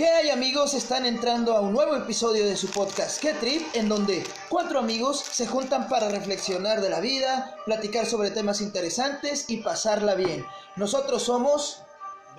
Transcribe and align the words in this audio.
¿Qué 0.00 0.08
hay 0.08 0.30
amigos? 0.30 0.72
Están 0.72 1.04
entrando 1.04 1.54
a 1.54 1.60
un 1.60 1.74
nuevo 1.74 1.94
episodio 1.94 2.46
de 2.46 2.56
su 2.56 2.70
podcast 2.70 3.20
¿Qué 3.20 3.34
Trip? 3.34 3.60
En 3.74 3.86
donde 3.86 4.24
cuatro 4.48 4.78
amigos 4.78 5.20
se 5.20 5.46
juntan 5.46 5.90
para 5.90 6.08
reflexionar 6.08 6.80
de 6.80 6.88
la 6.88 7.00
vida, 7.00 7.54
platicar 7.66 8.06
sobre 8.06 8.30
temas 8.30 8.62
interesantes 8.62 9.44
y 9.50 9.58
pasarla 9.58 10.14
bien. 10.14 10.42
Nosotros 10.76 11.22
somos 11.24 11.82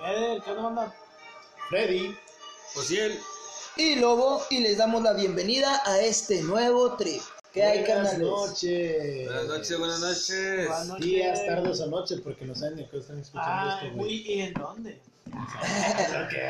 Ver, 0.00 0.42
¿qué 0.42 0.50
onda? 0.50 0.92
Freddy. 1.68 2.16
Ociel. 2.74 3.16
y 3.76 3.94
Lobo 3.94 4.42
y 4.50 4.58
les 4.58 4.76
damos 4.78 5.00
la 5.04 5.12
bienvenida 5.12 5.82
a 5.86 6.00
este 6.00 6.42
nuevo 6.42 6.96
trip. 6.96 7.22
¿Qué 7.52 7.62
hay, 7.62 7.78
Buenas 7.82 7.94
carnales? 8.14 8.18
noches. 8.28 9.24
Buenas 9.26 9.46
noches, 9.46 9.78
buenas 9.78 10.00
noches. 10.00 10.66
Buenas 10.66 10.86
noches. 10.88 11.06
Días, 11.06 11.46
tardes 11.46 11.80
o 11.80 11.86
noches, 11.86 12.20
porque 12.24 12.44
no 12.44 12.56
saben 12.56 12.74
de 12.78 12.88
qué 12.88 12.98
están 12.98 13.20
escuchando 13.20 13.52
Ah, 13.54 13.80
esto, 13.84 13.94
uy, 13.94 13.98
güey. 14.00 14.32
¿y 14.32 14.40
en 14.40 14.54
dónde? 14.54 15.00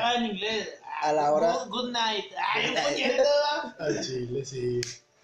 Ah, 0.01 0.15
en 0.17 0.25
inglés. 0.27 0.69
A 1.03 1.13
la 1.13 1.33
hora- 1.33 1.53
Good, 1.65 1.69
good 1.71 1.91
night. 1.91 2.27
Ay. 2.55 2.75
Al 3.79 4.01
chile, 4.07 4.45
sí. 4.45 4.81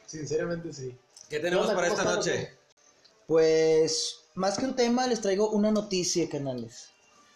Sinceramente, 0.07 0.73
sí. 0.73 0.97
¿Qué 1.29 1.39
tenemos 1.41 1.67
para 1.69 1.89
¿Cómo 1.89 2.01
esta 2.01 2.05
noche? 2.17 2.53
Pues 3.27 4.21
más 4.35 4.59
que 4.59 4.65
un 4.65 4.75
tema 4.75 5.07
les 5.07 5.21
traigo 5.21 5.51
una 5.51 5.71
noticia, 5.71 6.29
canales. 6.29 6.89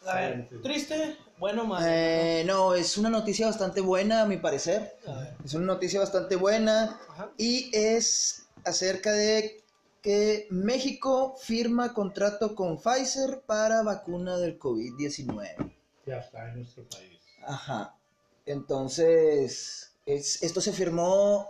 A 0.07 0.17
ver, 0.17 0.49
triste, 0.63 1.17
bueno, 1.39 1.65
más. 1.65 1.85
Eh, 1.87 2.43
no, 2.47 2.75
es 2.75 2.97
una 2.99 3.09
noticia 3.11 3.47
bastante 3.47 3.81
buena 3.81 4.23
a 4.23 4.27
mi 4.27 4.37
parecer. 4.39 4.97
A 5.07 5.13
ver. 5.21 5.35
Es 5.45 5.55
una 5.55 5.67
noticia 5.67 6.01
bastante 6.01 6.35
buena 6.35 6.99
Ajá. 7.11 7.31
y 7.39 7.71
es 7.77 8.47
acerca 8.65 9.13
de 9.13 9.63
que 10.03 10.49
México 10.51 11.37
firma 11.41 11.95
contrato 11.95 12.57
con 12.57 12.79
Pfizer 12.81 13.43
para 13.47 13.83
vacuna 13.83 14.39
del 14.39 14.59
COVID-19. 14.59 15.73
Ya 16.07 16.19
está 16.19 16.49
en 16.49 16.57
nuestro 16.57 16.83
país. 16.89 17.21
Ajá. 17.47 17.95
Entonces, 18.47 19.93
es, 20.07 20.43
esto 20.43 20.61
se 20.61 20.73
firmó, 20.73 21.49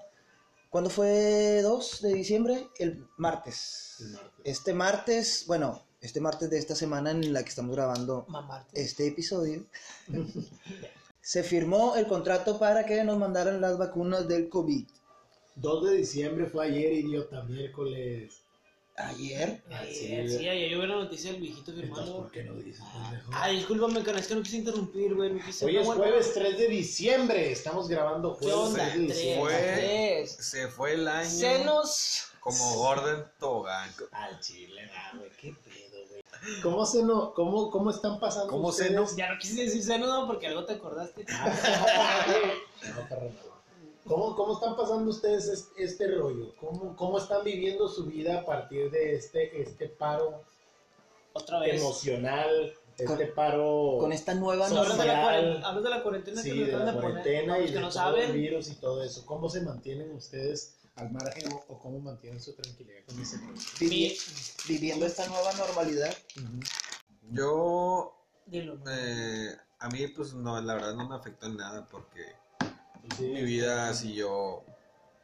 ¿cuándo 0.71 0.91
fue? 0.91 1.63
¿2 1.63 2.01
de 2.01 2.15
diciembre? 2.15 2.69
El 2.79 3.07
martes. 3.17 3.97
El 4.01 4.13
martes. 4.13 4.31
Este 4.45 4.75
martes, 4.75 5.45
bueno, 5.47 5.83
este 6.01 6.21
martes 6.21 6.51
de 6.51 6.59
esta 6.59 6.75
semana 6.75 7.13
en 7.13 7.33
la 7.33 7.43
que 7.43 7.49
estamos 7.49 7.75
grabando 7.75 8.27
este 8.73 9.07
episodio, 9.07 9.65
se 11.21 11.43
firmó 11.43 11.97
el 11.97 12.07
contrato 12.07 12.59
para 12.59 12.85
que 12.85 13.05
nos 13.05 13.19
mandaran 13.19 13.61
las 13.61 13.79
vacunas 13.79 14.27
del 14.29 14.49
COVID. 14.49 14.87
2 15.57 15.85
de 15.85 15.97
diciembre 15.97 16.47
fue 16.47 16.67
ayer, 16.67 16.93
idiota, 16.93 17.43
miércoles. 17.45 18.42
Ayer. 18.97 19.63
Ah, 19.71 19.83
Sí, 19.91 20.29
sí, 20.29 20.49
ayer 20.49 20.71
yo 20.71 20.81
vi 20.81 20.87
la 20.87 20.97
noticia 20.97 21.33
del 21.33 21.41
viejito 21.41 21.71
Entonces, 21.71 21.89
firmando. 21.95 22.17
¿por 22.23 22.31
qué 22.31 22.45
no 22.45 22.55
dices? 22.55 22.83
Ay, 23.33 23.57
discúlpame, 23.57 24.03
cara, 24.03 24.19
es 24.19 24.27
que 24.27 24.35
no 24.35 24.43
quise 24.43 24.59
interrumpir, 24.59 25.15
güey. 25.15 25.33
Hoy 25.63 25.77
es 25.79 25.87
jueves 25.87 26.35
3 26.35 26.59
de 26.59 26.69
diciembre. 26.69 27.53
Estamos 27.53 27.89
grabando 27.89 28.37
¿Qué 28.39 28.45
jueves 28.51 28.61
onda? 28.61 28.85
3 28.85 28.95
de 28.95 29.01
diciembre. 29.15 30.27
Se 30.27 30.69
fue 30.69 30.93
el 30.95 31.09
año 31.09 31.29
Senos. 31.29 32.33
como 32.41 32.75
Gordon 32.77 33.27
Tobogán. 33.39 33.91
Al 34.13 34.39
chile, 34.41 34.91
ah, 34.95 35.13
güey, 35.17 35.31
qué 35.41 35.55
pedo, 35.65 36.07
güey. 36.11 36.61
¿Cómo 36.63 36.85
se 36.85 37.03
no, 37.03 37.33
cómo, 37.35 37.71
cómo 37.71 37.91
están 37.91 38.21
pasando 38.21 38.49
¿Cómo 38.49 38.69
ustedes? 38.69 38.91
se 38.91 38.95
no? 38.97 39.17
Ya 39.17 39.33
no 39.33 39.39
quise 39.39 39.63
decir 39.63 39.83
senos, 39.83 40.09
no, 40.09 40.27
porque 40.27 40.49
algo 40.49 40.65
te 40.67 40.75
acordaste. 40.75 41.25
No, 42.83 43.09
perro, 43.09 43.31
no. 43.31 43.52
¿Cómo, 44.05 44.35
¿Cómo 44.35 44.55
están 44.55 44.77
pasando 44.77 45.11
ustedes 45.11 45.47
es- 45.47 45.69
este 45.77 46.09
rollo? 46.09 46.55
¿Cómo, 46.61 46.97
¿Cómo 46.97 47.19
están 47.19 47.45
viviendo 47.45 47.89
su 47.89 48.05
vida 48.07 48.41
a 48.41 48.45
partir 48.45 48.91
de 48.91 49.15
este, 49.15 49.63
este 49.63 49.89
paro 49.89 50.43
Otra 51.35 51.61
vez. 51.61 51.81
emocional, 51.81 52.75
este 52.99 53.07
Con- 53.27 53.35
paro 53.35 53.97
Con 54.01 54.13
esta 54.13 54.35
nueva 54.35 54.69
Social. 54.69 54.85
Hablas 54.91 54.99
de, 54.99 55.07
la 55.07 55.23
cuarentena, 55.23 55.69
hablas 55.69 55.85
de 55.85 55.91
la 55.91 56.03
cuarentena 56.03 56.43
sí, 56.43 56.51
que 56.51 56.57
nos 56.59 56.67
de 56.67 56.73
la 56.73 56.79
de 56.79 56.85
poner. 56.93 57.01
cuarentena 57.01 57.53
Para 57.55 57.65
y 57.65 57.71
de 57.73 57.81
no 57.81 57.89
todo 57.91 58.17
el 58.17 58.33
virus 58.33 58.69
y 58.71 58.75
todo 58.75 59.03
eso? 59.03 59.25
¿Cómo 59.27 59.49
se 59.49 59.61
mantienen 59.63 60.13
ustedes 60.15 60.75
al 60.97 61.11
margen 61.11 61.53
o, 61.53 61.65
o 61.73 61.79
cómo 61.79 62.01
mantienen 62.01 62.41
su 62.41 62.53
tranquilidad 62.55 63.05
con 63.07 63.21
ese 63.23 63.37
rollo? 63.39 63.55
Vivi- 63.79 64.19
viviendo 64.69 65.07
esta 65.07 65.27
nueva 65.27 65.53
normalidad. 65.55 66.15
Yo, 67.31 68.15
Dilo. 68.47 68.79
eh, 68.91 69.57
a 69.79 69.89
mí, 69.89 70.07
pues 70.09 70.35
no, 70.35 70.61
la 70.61 70.75
verdad 70.75 70.95
no 70.95 71.09
me 71.09 71.15
afectó 71.15 71.47
en 71.47 71.57
nada 71.57 71.87
porque 71.91 72.21
Sí, 73.17 73.25
mi 73.25 73.43
vida 73.43 73.93
siguió 73.95 74.63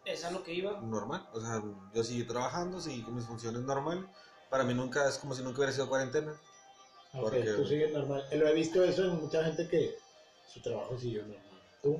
Es 0.05 0.25
a 0.25 0.31
lo 0.31 0.43
que 0.43 0.53
iba. 0.55 0.81
normal. 0.81 1.29
O 1.33 1.41
sea, 1.41 1.63
yo 1.95 2.05
seguí 2.05 2.25
trabajando, 2.25 2.81
seguí 2.81 3.03
con 3.03 3.15
mis 3.15 3.25
funciones 3.27 3.63
normal. 3.63 4.09
Para 4.51 4.65
mí 4.65 4.75
nunca 4.75 5.09
es 5.09 5.19
como 5.19 5.35
si 5.35 5.43
nunca 5.43 5.59
hubiera 5.59 5.73
sido 5.73 5.89
cuarentena. 5.89 6.33
Ok, 7.15 7.21
porque- 7.23 7.43
tú 7.43 7.67
sigues 7.67 7.93
normal. 7.93 8.25
Lo 8.33 8.49
he 8.49 8.55
visto 8.55 8.83
eso 8.85 9.05
en 9.05 9.21
mucha 9.21 9.45
gente 9.45 9.69
que 9.69 9.97
su 10.53 10.61
trabajo 10.61 10.99
siguió 10.99 11.23
normal. 11.23 11.43
¿Tú? 11.83 11.97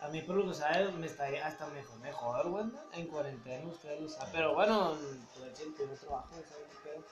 A 0.00 0.08
mí, 0.08 0.20
por 0.22 0.36
lo 0.36 0.46
que 0.48 0.54
sabes, 0.54 0.92
me 0.94 1.06
estaría 1.06 1.46
hasta 1.46 1.66
mejor, 1.68 1.98
mejor, 2.00 2.50
güey. 2.50 2.64
¿no? 2.66 2.78
En 2.92 3.06
cuarentena, 3.08 3.66
ustedes 3.66 4.00
lo 4.02 4.08
saben. 4.08 4.32
Pero 4.32 4.54
bueno, 4.54 4.94
pues 5.38 5.60
el 5.60 5.72
primer 5.72 5.96
trabajo, 5.98 6.28
¿sabes 6.32 6.46
qué 6.84 6.90
pedo? 6.90 7.02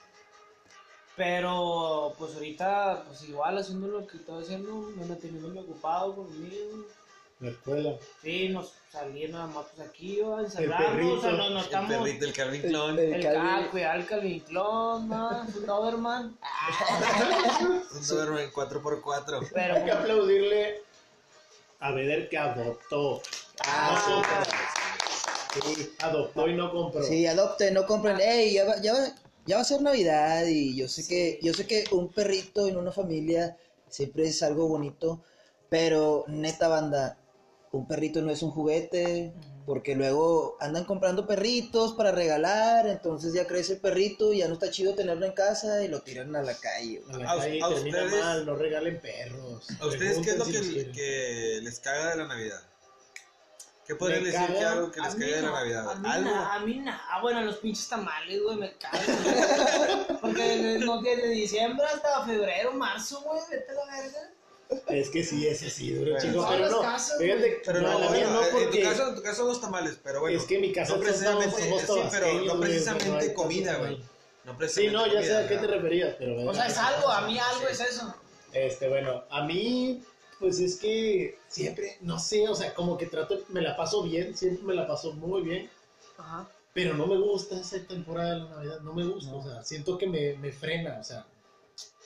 Pero, 1.16 2.12
pues 2.18 2.34
ahorita, 2.34 3.04
pues 3.06 3.22
igual 3.22 3.56
haciendo 3.56 3.86
lo 3.86 4.06
que 4.06 4.16
estoy 4.18 4.42
haciendo, 4.42 4.74
me 4.96 5.06
manteniéndome 5.06 5.60
ocupado 5.60 6.14
conmigo. 6.16 6.84
La 7.44 7.50
escuela. 7.50 7.98
Sí, 8.22 8.48
nos 8.48 8.72
nada 9.28 9.46
más 9.48 9.66
pues 9.74 9.88
aquí, 9.88 10.20
perrito, 10.68 11.12
o 11.14 11.20
sea, 11.20 11.32
no, 11.32 11.50
no 11.50 11.58
El 11.58 11.64
estamos... 11.64 11.90
perrito, 11.90 12.24
el 12.24 12.32
Calvin 12.32 12.62
Klein. 12.62 12.98
El- 12.98 13.14
El 13.14 13.22
Calvin- 13.22 13.32
Calvin, 13.42 13.70
cuidar 13.70 13.96
el 13.98 14.06
Calvin 14.06 14.40
Klein, 14.40 15.08
¿no? 15.08 15.52
Su 15.52 15.60
Doberman. 15.60 16.38
Un 17.94 18.06
Doberman 18.08 18.50
4x4. 18.50 19.50
Pero, 19.52 19.74
Hay 19.74 19.84
que 19.84 19.92
aplaudirle 19.92 20.82
a 21.80 21.90
Beder 21.90 22.28
que 22.30 22.38
adoptó. 22.38 23.20
Ah. 23.66 24.42
Sí, 25.52 25.92
adoptó 26.00 26.48
y 26.48 26.54
no 26.54 26.72
compró. 26.72 27.02
Sí, 27.02 27.26
adopte, 27.26 27.70
no 27.72 27.86
compren. 27.86 28.18
Ey, 28.20 28.54
ya 28.54 28.64
va, 28.64 28.80
ya 28.80 28.92
va, 28.94 29.00
ya 29.44 29.56
va 29.56 29.62
a 29.62 29.66
ser 29.66 29.82
Navidad 29.82 30.46
y 30.46 30.74
yo 30.76 30.88
sé 30.88 31.06
que, 31.06 31.38
yo 31.42 31.52
sé 31.52 31.66
que 31.66 31.84
un 31.90 32.08
perrito 32.10 32.66
en 32.68 32.76
una 32.78 32.90
familia 32.90 33.56
siempre 33.88 34.24
es 34.24 34.42
algo 34.42 34.66
bonito, 34.66 35.22
pero 35.68 36.24
neta 36.26 36.68
banda, 36.68 37.18
un 37.76 37.86
perrito 37.88 38.22
no 38.22 38.30
es 38.30 38.42
un 38.42 38.50
juguete, 38.50 39.32
porque 39.66 39.94
luego 39.94 40.56
andan 40.60 40.84
comprando 40.84 41.26
perritos 41.26 41.94
para 41.94 42.12
regalar, 42.12 42.86
entonces 42.86 43.32
ya 43.34 43.46
crece 43.46 43.74
el 43.74 43.80
perrito 43.80 44.32
y 44.32 44.38
ya 44.38 44.48
no 44.48 44.54
está 44.54 44.70
chido 44.70 44.94
tenerlo 44.94 45.26
en 45.26 45.32
casa 45.32 45.82
y 45.82 45.88
lo 45.88 46.00
tiran 46.02 46.36
a 46.36 46.42
la 46.42 46.54
calle. 46.54 47.02
A 47.12 47.16
la 47.18 47.32
A- 47.32 47.36
calle 47.38 47.60
a 47.62 47.68
termina 47.70 48.04
ustedes- 48.04 48.24
mal, 48.24 48.46
no 48.46 48.54
regalen 48.56 49.00
perros. 49.00 49.66
¿A 49.80 49.86
ustedes 49.86 50.18
qué 50.18 50.30
es 50.30 50.38
lo 50.38 50.44
si 50.44 50.52
que, 50.92 51.60
les 51.62 51.80
caga 51.80 52.10
de 52.10 52.16
la 52.16 52.26
Navidad? 52.28 52.60
¿Qué 53.86 53.94
podrían 53.96 54.22
Me 54.22 54.30
decir 54.30 54.46
que 54.56 54.64
algo 54.64 54.90
que 54.92 55.00
les 55.00 55.14
caga 55.14 55.26
de 55.36 55.42
la 55.42 55.50
Navidad? 55.50 55.90
A 55.90 55.94
mí 55.96 56.08
¿Algo? 56.10 56.30
nada, 56.30 56.54
a 56.54 56.60
mí 56.60 56.78
nada. 56.78 57.20
Bueno, 57.20 57.42
los 57.42 57.56
pinches 57.56 57.88
tamales, 57.88 58.40
güey, 58.42 58.56
me 58.56 58.72
cagan. 58.78 59.00
Porque 60.22 60.42
desde, 60.42 60.78
no, 60.86 61.02
desde 61.02 61.28
diciembre 61.28 61.84
hasta 61.86 62.24
febrero, 62.24 62.72
marzo, 62.74 63.20
güey, 63.22 63.40
vete 63.50 63.72
a 63.72 63.74
la 63.74 63.84
verga. 64.02 64.30
Es 64.88 65.10
que 65.10 65.22
sí, 65.22 65.46
ese 65.46 65.68
sí, 65.70 65.92
duro 65.92 66.12
Bueno, 66.12 66.20
chico, 66.26 66.34
todas 66.42 66.56
pero 66.56 66.70
no. 66.70 66.80
casas, 66.80 67.18
Fíjate. 67.18 67.62
Pero 67.64 67.80
no, 67.82 67.98
no, 67.98 68.08
bueno, 68.08 68.30
no, 68.30 68.42
en 68.44 68.50
tu 68.50 68.58
porque 68.58 68.82
caso, 68.82 69.08
en 69.08 69.14
tu 69.14 69.22
caso 69.22 69.44
los 69.46 69.60
tamales, 69.60 69.98
pero 70.02 70.20
bueno. 70.20 70.38
es 70.38 70.44
que 70.46 70.54
en 70.56 70.60
mi 70.62 70.72
casa 70.72 70.96
no 70.96 71.02
todos 71.02 71.16
somos, 71.16 71.44
precisamente, 71.54 71.86
somos 71.86 72.04
sí, 72.04 72.18
pero 72.18 72.40
no 72.44 72.60
precisamente 72.60 73.34
comida, 73.34 73.76
güey. 73.76 73.96
No 74.44 74.52
Sí, 74.52 74.58
precisamente 74.58 74.92
no, 74.92 75.06
ya 75.06 75.22
sé 75.22 75.36
a 75.36 75.48
qué 75.48 75.56
te 75.56 75.66
referías, 75.66 76.14
pero 76.18 76.48
O 76.48 76.54
sea, 76.54 76.66
es 76.66 76.76
algo, 76.78 77.08
a 77.08 77.22
mí 77.26 77.38
algo 77.38 77.68
es 77.68 77.80
eso. 77.80 78.14
Este, 78.52 78.88
bueno, 78.88 79.24
a 79.30 79.44
mí, 79.44 80.02
pues 80.38 80.58
es 80.60 80.76
que 80.76 81.38
siempre, 81.48 81.98
no 82.02 82.18
sé, 82.18 82.48
o 82.48 82.54
sea, 82.54 82.74
como 82.74 82.96
que 82.98 83.06
trato, 83.06 83.40
me 83.48 83.60
la 83.62 83.76
paso 83.76 84.02
bien, 84.02 84.36
siempre 84.36 84.64
me 84.64 84.74
la 84.74 84.86
paso 84.86 85.12
muy 85.12 85.42
bien, 85.42 85.70
Ajá. 86.18 86.48
pero 86.72 86.94
no 86.94 87.06
me 87.06 87.16
gusta 87.16 87.58
esa 87.60 87.78
temporada 87.86 88.34
de 88.34 88.38
la 88.40 88.48
Navidad, 88.50 88.80
no 88.80 88.92
me 88.94 89.04
gusta, 89.04 89.30
No. 89.30 89.38
o 89.38 89.42
sea, 89.42 89.62
siento 89.64 89.96
que 89.98 90.06
me, 90.06 90.34
me 90.36 90.52
frena, 90.52 90.98
o 91.00 91.04
sea, 91.04 91.26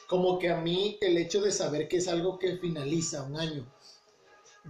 como 0.09 0.39
que 0.39 0.49
a 0.49 0.57
mí 0.57 0.97
el 1.03 1.19
hecho 1.19 1.43
de 1.43 1.53
saber 1.53 1.87
que 1.87 1.99
es 1.99 2.09
algo 2.09 2.39
que 2.39 2.57
finaliza 2.57 3.23
un 3.23 3.37
año, 3.37 3.71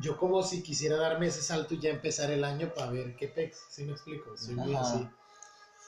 yo 0.02 0.18
como 0.18 0.42
si 0.42 0.62
quisiera 0.62 0.96
darme 0.96 1.28
ese 1.28 1.40
salto 1.42 1.74
y 1.74 1.80
ya 1.80 1.90
empezar 1.90 2.30
el 2.32 2.42
año 2.42 2.74
para 2.74 2.90
ver 2.90 3.14
qué 3.14 3.28
pex, 3.28 3.56
¿sí 3.70 3.84
me 3.84 3.92
explico? 3.92 4.36
Soy 4.36 4.56
muy 4.56 4.74
Ajá. 4.74 4.96
así. 4.96 5.08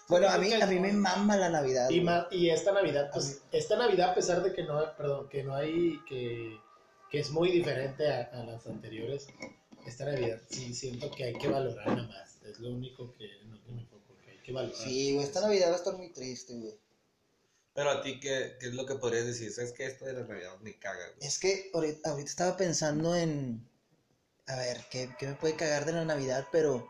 Bueno, 0.09 0.29
a 0.29 0.39
mí, 0.39 0.53
a 0.53 0.67
mí 0.67 0.79
me 0.79 0.93
mama 0.93 1.37
la 1.37 1.49
Navidad. 1.49 1.91
Y, 1.91 1.95
güey. 1.95 2.05
ma- 2.05 2.29
y 2.31 2.49
esta 2.49 2.73
Navidad, 2.73 3.11
pues, 3.13 3.43
esta 3.51 3.77
Navidad, 3.77 4.11
a 4.11 4.15
pesar 4.15 4.41
de 4.43 4.53
que 4.53 4.63
no, 4.63 4.81
perdón, 4.97 5.29
que 5.29 5.43
no 5.43 5.55
hay, 5.55 5.99
que, 6.09 6.57
que 7.11 7.19
es 7.19 7.31
muy 7.31 7.51
diferente 7.51 8.09
a, 8.09 8.23
a 8.33 8.45
las 8.45 8.67
anteriores, 8.67 9.27
esta 9.85 10.05
Navidad 10.05 10.41
sí 10.49 10.73
siento 10.75 11.11
que 11.11 11.25
hay 11.25 11.33
que 11.35 11.49
valorarla 11.49 12.05
más. 12.05 12.39
Es 12.45 12.61
lo 12.61 12.71
único 12.71 13.13
que, 13.19 13.29
no 13.47 13.61
que 13.65 13.73
me 13.73 13.85
que 14.25 14.31
hay 14.31 14.39
que 14.39 14.53
valorar. 14.53 14.77
Sí, 14.81 15.17
esta 15.19 15.41
Navidad 15.41 15.71
va 15.71 15.73
a 15.75 15.77
estar 15.77 15.97
muy 15.97 16.09
triste, 16.09 16.55
güey. 16.55 16.77
Pero 17.75 17.91
a 17.91 18.03
ti, 18.03 18.19
¿qué, 18.21 18.57
¿qué 18.61 18.67
es 18.69 18.75
lo 18.75 18.85
que 18.85 18.97
podrías 18.97 19.27
decir? 19.27 19.53
¿Sabes 19.53 19.73
que 19.73 19.87
esto 19.87 20.05
de 20.05 20.13
la 20.15 20.21
Navidad 20.25 20.59
me 20.61 20.77
caga, 20.79 21.07
güey? 21.17 21.27
Es 21.27 21.39
que 21.39 21.71
ahorita, 21.73 22.11
ahorita 22.11 22.29
estaba 22.31 22.57
pensando 22.57 23.15
en. 23.15 23.67
A 24.49 24.57
ver, 24.57 24.85
¿qué, 24.91 25.15
qué 25.19 25.29
me 25.29 25.35
puede 25.35 25.55
cagar 25.57 25.85
de 25.85 25.93
la 25.93 26.05
Navidad? 26.05 26.47
Pero. 26.51 26.89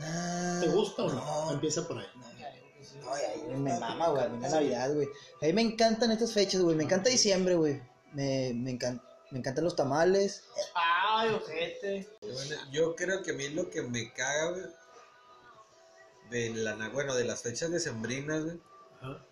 Ah, 0.00 0.58
¿Te 0.60 0.68
gusta 0.68 1.04
o 1.04 1.12
no? 1.12 1.44
No, 1.46 1.52
Empieza 1.52 1.86
por 1.86 1.98
ahí. 1.98 2.06
no, 2.16 3.02
no, 3.04 3.12
ay, 3.14 3.22
ay, 3.34 3.56
me 3.56 3.78
mama, 3.78 4.08
güey. 4.08 4.24
A 4.24 4.28
mí 4.28 4.40
la 4.42 4.48
Navidad, 4.48 4.92
güey. 4.94 5.08
A 5.40 5.46
mí 5.46 5.52
me 5.52 5.62
encantan 5.62 6.10
estas 6.10 6.32
fechas, 6.32 6.60
güey. 6.62 6.76
Me 6.76 6.84
encanta 6.84 7.08
diciembre, 7.08 7.54
güey. 7.54 7.80
Me, 8.12 8.52
me, 8.54 8.72
encan- 8.78 9.00
me 9.30 9.38
encantan 9.38 9.64
los 9.64 9.76
tamales. 9.76 10.42
Ah, 10.74 11.20
Ay, 11.20 11.30
ojete. 11.30 12.08
Bueno, 12.20 12.56
yo 12.72 12.94
creo 12.96 13.22
que 13.22 13.30
a 13.30 13.34
mí 13.34 13.48
lo 13.50 13.70
que 13.70 13.80
me 13.82 14.12
caga, 14.12 14.50
güey, 14.50 14.64
de 16.30 16.50
la, 16.62 16.74
na- 16.76 16.88
bueno, 16.90 17.14
de 17.14 17.24
las 17.24 17.42
fechas 17.42 17.70
decembrinas, 17.70 18.44
güey, 18.44 18.60
Ajá. 19.00 19.24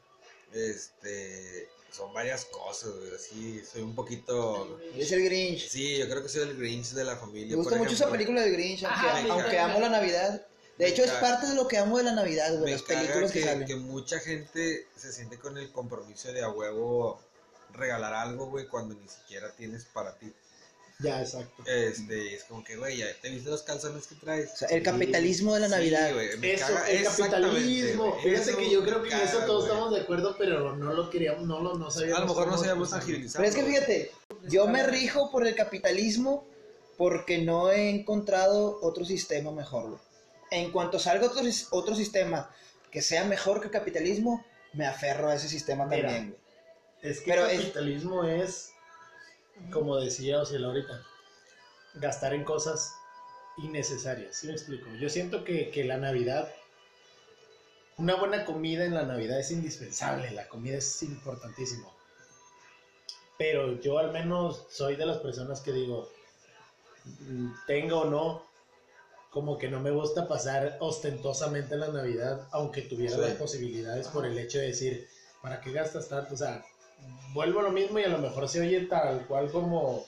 Este, 0.54 1.68
son 1.90 2.12
varias 2.12 2.44
cosas, 2.46 2.90
güey, 2.96 3.14
así, 3.14 3.62
soy 3.70 3.82
un 3.82 3.94
poquito, 3.94 4.80
Es 4.96 5.12
el 5.12 5.24
Grinch. 5.24 5.68
sí, 5.68 5.98
yo 5.98 6.08
creo 6.08 6.22
que 6.22 6.28
soy 6.28 6.42
el 6.42 6.56
Grinch 6.56 6.90
de 6.90 7.04
la 7.04 7.16
familia. 7.16 7.50
Me 7.50 7.56
gusta 7.56 7.70
por 7.70 7.78
mucho 7.80 7.94
esa 7.94 8.10
película 8.10 8.40
del 8.42 8.52
Grinch, 8.52 8.84
aunque, 8.84 9.58
Ajá, 9.58 9.64
amo 9.64 9.80
la 9.80 9.88
Navidad. 9.88 10.46
De 10.78 10.86
Me 10.86 10.90
hecho, 10.90 11.04
es 11.04 11.12
parte 11.12 11.46
de 11.46 11.54
lo 11.54 11.68
que 11.68 11.78
amo 11.78 11.98
de 11.98 12.04
la 12.04 12.12
Navidad, 12.12 12.50
güey, 12.52 12.64
Me 12.64 12.70
las 12.72 12.82
películas 12.82 13.30
que, 13.30 13.40
que, 13.40 13.44
salen. 13.46 13.66
que 13.68 13.76
mucha 13.76 14.18
gente 14.18 14.88
se 14.96 15.12
siente 15.12 15.38
con 15.38 15.56
el 15.56 15.70
compromiso 15.70 16.32
de 16.32 16.42
a 16.42 16.48
huevo 16.48 17.20
regalar 17.72 18.12
algo, 18.14 18.46
güey, 18.46 18.66
cuando 18.66 18.94
ni 18.94 19.08
siquiera 19.08 19.52
tienes 19.52 19.84
para 19.84 20.16
ti. 20.18 20.32
Ya, 21.00 21.20
exacto. 21.20 21.64
Este, 21.66 22.34
es 22.36 22.44
como 22.44 22.62
que, 22.62 22.76
güey, 22.76 22.98
ya 22.98 23.06
te 23.20 23.28
viste 23.28 23.50
los 23.50 23.62
calzones 23.62 24.06
que 24.06 24.14
traes. 24.14 24.52
O 24.52 24.56
sea, 24.58 24.68
el 24.68 24.82
capitalismo 24.82 25.52
de 25.54 25.60
la 25.60 25.66
Sí, 25.66 25.72
Navidad. 25.72 26.12
güey, 26.14 26.36
me 26.38 26.54
Eso, 26.54 26.66
caga- 26.66 26.88
el 26.88 27.04
capitalismo. 27.04 28.10
güey, 28.12 28.22
Fíjate 28.22 28.50
eso 28.50 28.58
que 28.58 28.70
yo 28.70 28.82
creo 28.84 29.02
que 29.02 29.10
en 29.10 29.20
eso 29.20 29.38
todos 29.40 29.64
güey. 29.64 29.72
estamos 29.72 29.94
de 29.94 30.00
acuerdo, 30.02 30.36
pero 30.38 30.76
no 30.76 30.92
lo 30.94 31.10
queríamos, 31.10 31.46
no 31.46 31.60
lo 31.60 31.74
no 31.74 31.90
sabíamos. 31.90 32.18
A 32.18 32.20
lo 32.22 32.28
mejor 32.28 32.46
no 32.46 32.56
sabíamos 32.58 32.92
agilizar. 32.92 33.40
Pero 33.42 33.48
es 33.48 33.56
que 33.56 33.64
fíjate, 33.64 34.10
yo 34.48 34.66
me 34.68 34.84
rijo 34.86 35.30
por 35.32 35.46
el 35.46 35.54
capitalismo 35.56 36.46
porque 36.96 37.38
no 37.38 37.70
he 37.72 37.90
encontrado 37.90 38.78
otro 38.80 39.04
sistema 39.04 39.50
mejor, 39.50 39.88
güey. 39.90 40.00
En 40.52 40.70
cuanto 40.70 41.00
salga 41.00 41.26
otro, 41.26 41.42
otro 41.70 41.96
sistema 41.96 42.54
que 42.92 43.02
sea 43.02 43.24
mejor 43.24 43.58
que 43.60 43.66
el 43.66 43.72
capitalismo, 43.72 44.44
me 44.74 44.86
aferro 44.86 45.28
a 45.28 45.34
ese 45.34 45.48
sistema 45.48 45.86
Mira. 45.86 46.02
también, 46.08 46.28
güey. 46.30 46.40
Es 47.12 47.18
que 47.20 47.30
Pero 47.32 47.46
el 47.46 47.50
es- 47.50 47.60
capitalismo 47.62 48.24
es, 48.24 48.70
como 49.72 49.96
decía 49.96 50.40
Ociel 50.40 50.64
ahorita, 50.64 51.02
gastar 51.94 52.34
en 52.34 52.44
cosas 52.44 52.94
innecesarias. 53.58 54.36
¿Sí 54.36 54.46
me 54.46 54.52
explico? 54.52 54.90
Yo 55.00 55.08
siento 55.08 55.44
que, 55.44 55.70
que 55.70 55.84
la 55.84 55.96
Navidad, 55.96 56.52
una 57.96 58.16
buena 58.16 58.44
comida 58.44 58.84
en 58.84 58.94
la 58.94 59.04
Navidad 59.04 59.38
es 59.38 59.50
indispensable, 59.50 60.30
la 60.32 60.48
comida 60.48 60.78
es 60.78 61.02
importantísimo. 61.02 61.92
Pero 63.38 63.80
yo 63.80 63.98
al 63.98 64.12
menos 64.12 64.64
soy 64.70 64.96
de 64.96 65.06
las 65.06 65.18
personas 65.18 65.60
que 65.60 65.72
digo, 65.72 66.10
mm, 67.04 67.52
tenga 67.66 67.96
o 67.96 68.04
no, 68.04 68.44
como 69.30 69.58
que 69.58 69.68
no 69.68 69.80
me 69.80 69.90
gusta 69.90 70.28
pasar 70.28 70.76
ostentosamente 70.80 71.76
la 71.76 71.88
Navidad, 71.88 72.46
aunque 72.52 72.82
tuviera 72.82 73.16
Sí. 73.16 73.20
las 73.20 73.32
posibilidades 73.32 74.06
por 74.08 74.24
el 74.26 74.38
hecho 74.38 74.58
de 74.58 74.68
decir, 74.68 75.08
¿para 75.42 75.60
qué 75.60 75.72
gastas 75.72 76.08
tanto? 76.08 76.34
O 76.34 76.36
sea, 76.36 76.64
vuelvo 77.32 77.60
a 77.60 77.64
lo 77.64 77.70
mismo 77.70 77.98
y 77.98 78.04
a 78.04 78.08
lo 78.08 78.18
mejor 78.18 78.48
se 78.48 78.60
oye 78.60 78.82
tal 78.82 79.26
cual 79.26 79.50
como 79.50 80.06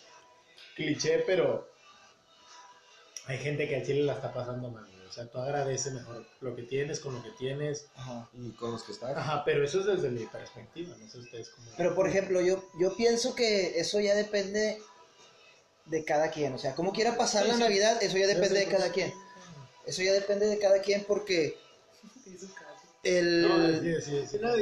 cliché, 0.75 1.25
pero 1.27 1.69
hay 3.27 3.39
gente 3.39 3.69
que 3.69 3.77
a 3.77 3.83
Chile 3.83 4.03
la 4.03 4.15
está 4.15 4.33
pasando 4.33 4.71
mal. 4.71 4.87
O 5.09 5.13
sea, 5.13 5.25
tú 5.31 5.39
agradece 5.39 5.93
mejor 5.93 6.27
lo 6.41 6.55
que 6.55 6.63
tienes 6.63 7.01
con 7.01 7.15
lo 7.15 7.23
que 7.23 7.31
tienes. 7.31 7.87
Ajá. 7.95 8.29
Y 8.35 8.51
con 8.51 8.73
los 8.73 8.83
que 8.83 8.93
estás. 8.93 9.17
Ajá, 9.17 9.45
pero 9.45 9.65
eso 9.65 9.81
es 9.81 9.87
desde 9.87 10.11
mi 10.11 10.27
perspectiva, 10.27 10.95
no 10.99 11.09
sé 11.09 11.19
ustedes 11.19 11.49
cómo. 11.51 11.71
Pero 11.77 11.95
por 11.95 12.09
ejemplo, 12.09 12.41
yo, 12.41 12.63
yo 12.79 12.95
pienso 12.97 13.35
que 13.35 13.79
eso 13.81 13.99
ya 14.01 14.15
depende 14.15 14.79
de 15.87 16.05
cada 16.05 16.31
quien. 16.31 16.53
O 16.55 16.59
sea, 16.59 16.75
como 16.75 16.93
quiera 16.93 17.17
pasar 17.17 17.45
Sí, 17.45 17.49
la 17.49 17.55
sí. 17.55 17.61
Navidad, 17.61 18.03
eso 18.03 18.19
ya 18.19 18.27
depende 18.27 18.49
Sí, 18.49 18.55
de 18.55 18.65
sí, 18.65 18.71
cada 18.71 18.93
quien. 18.93 19.13
Eso 19.87 20.03
ya 20.03 20.13
depende 20.13 20.47
de 20.47 20.59
cada 20.59 20.81
quien 20.81 21.05
porque 21.05 21.57
el... 23.05 23.43
No, 23.49 23.81
sí, 23.81 24.03
sí, 24.03 24.27
sí. 24.27 24.39
No. 24.43 24.55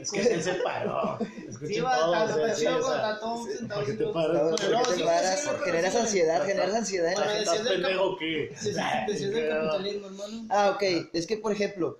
Es 0.00 0.10
que 0.10 0.20
él 0.20 0.42
se 0.42 0.54
paró. 0.54 1.18
Escuchen 1.48 1.66
Sí, 1.74 1.80
va, 1.80 1.96
todos, 1.98 2.30
está- 2.30 2.42
está 2.46 2.54
sí, 2.54 2.60
chido 2.60 2.76
o 2.76 2.80
cuando 2.80 2.88
sea, 2.88 3.10
está 3.10 3.20
todo 3.20 3.46
sentado 3.46 3.80
¿Por 3.80 3.84
qué 3.84 3.90
así 3.92 3.98
te 3.98 4.12
paras? 4.12 4.42
Porque 4.50 4.66
te 4.66 4.94
sí, 4.96 5.02
paras, 5.02 5.40
sí, 5.40 5.48
sí, 5.48 5.54
generas 5.64 5.92
sí, 5.92 5.98
ansiedad, 5.98 6.40
sí. 6.42 6.46
generas 6.48 6.74
ansiedad 6.74 7.12
en 7.12 7.20
la 7.20 7.28
gente. 7.28 7.42
¿Estás 7.50 7.68
pendejo 7.68 8.04
o 8.04 8.16
qué? 8.18 8.54
Sí, 8.60 8.72
sí, 8.72 8.80
sí, 9.08 9.18
sí, 9.18 9.24
del 9.26 9.48
capitalismo, 9.48 10.06
hermano. 10.06 10.46
Ah, 10.50 10.70
ok. 10.74 10.82
Es 11.12 11.26
que, 11.26 11.36
por 11.38 11.52
ejemplo, 11.52 11.98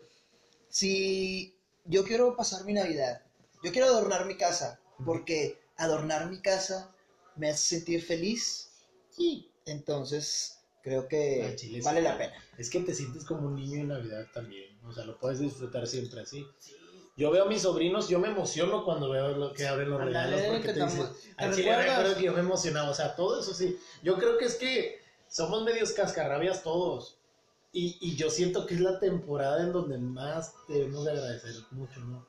si 0.69 1.55
yo 1.85 2.05
quiero 2.05 2.37
pasar 2.37 2.65
mi 2.65 2.73
Navidad, 2.73 3.23
yo 3.63 3.73
quiero 3.73 3.89
adornar 3.89 4.27
mi 4.27 4.37
casa, 4.37 4.81
porque 5.05 5.59
adornar 5.77 6.31
mi 6.31 6.41
casa 6.41 6.91
me 7.37 7.51
hace 7.51 7.77
sentir 7.77 8.05
feliz, 8.05 8.71
Sí. 9.11 9.51
entonces 9.67 10.59
creo 10.83 11.09
que 11.09 11.55
sí. 11.59 11.81
vale 11.81 12.03
la 12.03 12.17
pena. 12.19 12.33
Es 12.57 12.71
que 12.71 12.81
te 12.81 12.95
sientes 12.95 13.25
como 13.25 13.47
un 13.49 13.57
niño 13.57 13.81
en 13.81 13.89
Navidad 13.89 14.27
también. 14.33 14.79
O 14.87 14.93
sea, 14.93 15.05
lo 15.05 15.19
puedes 15.19 15.39
disfrutar 15.41 15.87
siempre 15.87 16.21
así. 16.21 16.47
Yo 17.19 17.33
veo 17.33 17.43
a 17.45 17.49
mis 17.49 17.63
sobrinos, 17.63 18.09
yo 18.09 18.21
me 18.21 18.29
emociono 18.29 18.85
cuando 18.85 19.11
veo 19.11 19.35
lo 19.37 19.53
que 19.53 19.67
abren 19.67 19.91
los 19.91 20.01
regalos 20.01 20.41
porque 20.47 20.69
que 20.69 20.73
te 20.75 20.85
dicen, 20.85 21.01
amo- 21.01 21.11
¿te 21.37 21.45
al 21.45 21.51
chile 21.53 21.71
me 21.71 21.77
recuerdas? 21.77 21.99
acuerdo 21.99 22.17
que 22.17 22.23
yo 22.23 22.33
me 22.33 22.41
emocionaba, 22.41 22.89
o 22.91 22.95
sea, 22.95 23.17
todo 23.17 23.41
eso 23.41 23.53
sí. 23.53 23.77
Yo 24.05 24.17
creo 24.19 24.39
que 24.39 24.45
es 24.45 24.55
que 24.55 25.01
somos 25.29 25.65
medios 25.65 25.91
cascarrabias 25.91 26.63
todos. 26.63 27.17
Y, 27.73 27.97
y 28.01 28.15
yo 28.15 28.31
siento 28.31 28.65
que 28.67 28.75
es 28.75 28.81
la 28.81 29.01
temporada 29.01 29.61
en 29.65 29.73
donde 29.73 29.99
más 29.99 30.53
debemos 30.69 31.05
de 31.05 31.11
agradecer 31.11 31.55
mucho, 31.73 31.99
¿no? 32.01 32.25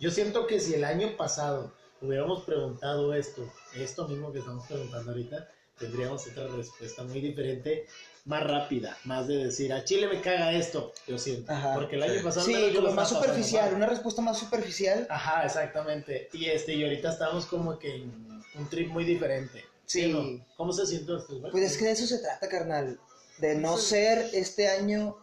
Yo 0.00 0.10
siento 0.10 0.44
que 0.48 0.58
si 0.58 0.74
el 0.74 0.82
año 0.84 1.16
pasado 1.16 1.72
hubiéramos 2.00 2.42
preguntado 2.42 3.14
esto, 3.14 3.48
esto 3.76 4.08
mismo 4.08 4.32
que 4.32 4.40
estamos 4.40 4.66
preguntando 4.66 5.12
ahorita, 5.12 5.46
tendríamos 5.78 6.26
otra 6.26 6.48
respuesta 6.48 7.04
muy 7.04 7.20
diferente, 7.20 7.86
más 8.24 8.44
rápida, 8.44 8.96
más 9.04 9.26
de 9.26 9.44
decir, 9.44 9.72
a 9.72 9.84
Chile 9.84 10.06
me 10.06 10.20
caga 10.20 10.52
esto, 10.52 10.92
yo 11.06 11.18
siento. 11.18 11.52
Ajá. 11.52 11.74
Porque 11.74 11.96
el 11.96 12.04
año 12.04 12.22
pasado... 12.22 12.46
Sí, 12.46 12.52
como 12.52 12.88
lo 12.88 12.92
más 12.92 13.08
pasando 13.08 13.22
superficial, 13.22 13.66
mal. 13.66 13.74
una 13.74 13.86
respuesta 13.86 14.22
más 14.22 14.38
superficial. 14.38 15.06
Ajá, 15.10 15.44
exactamente. 15.44 16.28
Y 16.32 16.46
este, 16.46 16.74
y 16.74 16.84
ahorita 16.84 17.10
estamos 17.10 17.46
como 17.46 17.78
que 17.78 17.96
en 17.96 18.42
un 18.54 18.70
trip 18.70 18.90
muy 18.90 19.04
diferente. 19.04 19.64
Sí. 19.86 20.12
no? 20.12 20.44
¿Cómo 20.56 20.72
se 20.72 20.86
siente 20.86 21.12
usted? 21.12 21.36
Pues 21.50 21.64
es 21.64 21.76
que 21.76 21.86
de 21.86 21.92
eso 21.92 22.06
se 22.06 22.18
trata, 22.18 22.48
carnal. 22.48 22.98
De 23.38 23.56
no 23.56 23.76
ser 23.76 24.30
este 24.32 24.68
año 24.68 25.16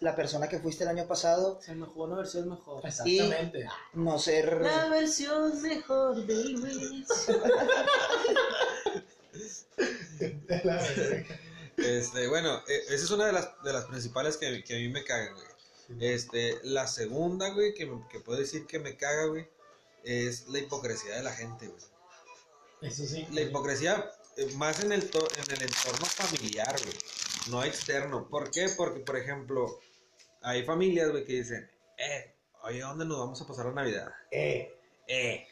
la 0.00 0.14
persona 0.14 0.48
que 0.48 0.58
fuiste 0.58 0.84
el 0.84 0.90
año 0.90 1.06
pasado, 1.06 1.58
Se 1.62 1.74
mejor, 1.74 2.08
una 2.08 2.18
versión 2.18 2.50
mejor. 2.50 2.86
Exactamente. 2.86 3.66
no 3.94 4.18
ser... 4.18 4.60
La 4.60 4.88
versión 4.88 5.62
mejor 5.62 6.26
de 6.26 6.44
Luis. 6.44 7.06
Este, 11.76 12.28
bueno, 12.28 12.62
eh, 12.68 12.82
esa 12.88 13.04
es 13.04 13.10
una 13.10 13.26
de 13.26 13.32
las, 13.32 13.50
de 13.62 13.72
las 13.72 13.84
principales 13.86 14.36
que, 14.36 14.62
que 14.64 14.74
a 14.76 14.78
mí 14.78 14.88
me 14.88 15.04
cagan, 15.04 15.34
güey. 15.34 15.46
Este, 16.00 16.58
la 16.62 16.86
segunda, 16.86 17.50
güey, 17.50 17.74
que, 17.74 17.86
me- 17.86 18.06
que 18.08 18.20
puedo 18.20 18.38
decir 18.38 18.66
que 18.66 18.78
me 18.78 18.96
caga, 18.96 19.26
güey, 19.26 19.48
es 20.02 20.48
la 20.48 20.58
hipocresía 20.60 21.16
de 21.16 21.22
la 21.22 21.32
gente, 21.32 21.66
güey. 21.68 21.82
Eso 22.82 23.04
sí. 23.06 23.26
La 23.32 23.42
hipocresía 23.42 24.10
eh, 24.36 24.46
más 24.56 24.80
en 24.82 24.92
el, 24.92 25.08
to- 25.10 25.28
en 25.36 25.52
el 25.54 25.62
entorno 25.62 26.06
familiar, 26.06 26.74
güey, 26.82 26.96
no 27.48 27.62
externo. 27.64 28.28
¿Por 28.28 28.50
qué? 28.50 28.68
Porque, 28.76 29.00
por 29.00 29.16
ejemplo, 29.16 29.78
hay 30.42 30.64
familias, 30.64 31.10
güey, 31.10 31.24
que 31.24 31.34
dicen, 31.34 31.70
eh, 31.98 32.34
oye, 32.62 32.82
¿a 32.82 32.86
dónde 32.88 33.04
nos 33.04 33.18
vamos 33.18 33.40
a 33.42 33.46
pasar 33.46 33.66
la 33.66 33.72
Navidad? 33.72 34.12
Eh, 34.30 34.70
Eh, 35.06 35.46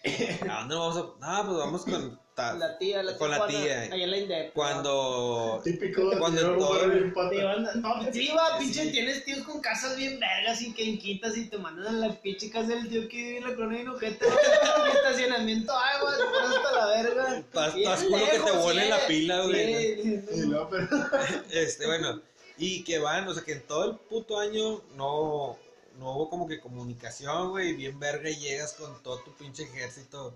¿a 0.49 0.61
dónde 0.61 0.75
nos 0.75 0.97
vamos 0.97 1.17
a...? 1.21 1.27
No, 1.43 1.47
pues 1.47 1.59
vamos 1.59 1.85
con 1.85 2.21
tal. 2.35 2.59
La 2.59 2.79
tía, 2.79 3.03
la 3.03 3.13
tía. 3.13 3.19
Con 3.19 3.31
la 3.31 3.37
Juana, 3.39 3.53
tía. 3.59 3.81
Allá 3.83 4.05
en 4.05 4.11
la 4.11 4.17
Indep. 4.19 4.53
Cuando... 4.53 5.61
típico 5.65 6.11
de 6.11 6.19
Cuando 6.19 6.57
todo- 6.59 6.89
bien 6.89 7.13
pata. 7.15 7.57
No, 7.77 8.13
sí, 8.13 8.31
va, 8.37 8.59
pinche, 8.59 8.91
tienes 8.91 9.25
tíos 9.25 9.41
con 9.47 9.61
casas 9.61 9.97
bien 9.97 10.19
vergas 10.21 10.61
y 10.63 10.73
que 10.75 10.89
en 10.89 10.99
quitas 10.99 11.37
y 11.37 11.49
te 11.49 11.59
mandan 11.59 11.87
a 11.87 12.09
la 12.09 12.21
pinche 12.21 12.51
casa 12.51 12.69
del 12.69 12.89
tío 12.89 13.09
que 13.09 13.17
vive 13.17 13.39
en 13.39 13.45
la 13.49 13.55
colonia 13.55 13.81
Inojete. 13.83 14.27
estacionamiento, 14.95 15.73
agua, 15.73 16.13
hasta 16.13 16.73
la 16.73 16.87
verga. 16.87 17.39
Estás- 17.39 17.73
culo 18.05 18.25
que 18.31 18.39
te 18.39 18.83
sí, 18.83 18.89
la 18.89 19.07
pila, 19.07 19.43
güey. 19.43 20.03
sí. 20.03 20.25
Y 20.35 20.41
luego, 20.43 20.69
pero- 20.71 20.89
Este, 21.51 21.87
bueno, 21.87 22.21
y 22.59 22.85
que 22.85 22.99
van, 22.99 23.27
o 23.29 23.35
sea, 23.35 23.43
que 23.45 23.53
en 23.53 23.63
todo 23.63 23.91
el 23.91 23.97
puto 23.97 24.39
año 24.39 24.83
no, 24.97 25.57
no 25.99 26.13
hubo 26.17 26.31
como 26.31 26.47
que 26.47 26.61
comunicación, 26.61 27.51
güey, 27.51 27.73
bien 27.75 27.99
verga 27.99 28.31
y 28.31 28.37
llegas 28.37 28.75
con 28.75 29.03
todo 29.03 29.19
tu 29.21 29.33
pinche 29.33 29.65
ejército 29.65 30.35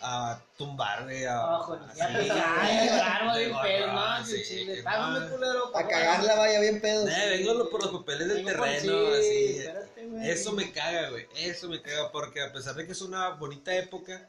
a 0.00 0.40
tumbar, 0.56 1.04
güey, 1.04 1.24
a... 1.24 1.58
Ya, 1.96 2.08
de 2.08 3.44
bien 3.46 3.56
pedo, 3.62 3.86
no, 3.92 4.24
sí, 4.24 4.42
chile, 4.44 4.84
culero. 5.30 5.76
A 5.76 5.86
cagarla 5.88 6.36
vaya 6.36 6.60
bien 6.60 6.80
pedo. 6.80 7.06
Eh, 7.08 7.28
vengo 7.38 7.54
lo- 7.54 7.70
por 7.70 7.82
los 7.82 7.92
papeles 7.92 8.28
del 8.28 8.44
Vengo 8.44 8.58
por- 8.58 8.68
terreno, 8.68 8.92
sí, 8.92 9.18
así. 9.18 9.58
espérate, 9.58 10.06
güey. 10.06 10.30
Eso 10.30 10.52
me 10.52 10.72
caga, 10.72 11.10
güey, 11.10 11.26
eso 11.36 11.68
me 11.68 11.82
caga, 11.82 12.10
porque 12.12 12.42
a 12.42 12.52
pesar 12.52 12.74
de 12.76 12.86
que 12.86 12.92
es 12.92 13.02
una 13.02 13.30
bonita 13.30 13.74
época, 13.74 14.28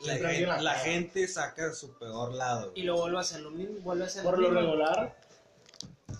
la, 0.00 0.04
Siempre 0.04 0.28
alguien 0.28 0.48
gen- 0.50 0.64
la 0.64 0.72
la 0.72 0.78
gente 0.78 1.26
saca 1.28 1.72
su 1.74 1.98
peor 1.98 2.32
lado. 2.34 2.72
Y 2.74 2.82
lo 2.82 2.96
vuelvo 2.96 3.18
a 3.18 3.22
hacer 3.22 3.40
lo 3.40 3.50
mismo, 3.50 3.80
vuelve 3.80 4.04
a 4.04 4.06
hacer 4.06 4.22
Por 4.22 4.38
lo 4.38 4.48
mismo. 4.50 4.60
regular, 4.60 5.16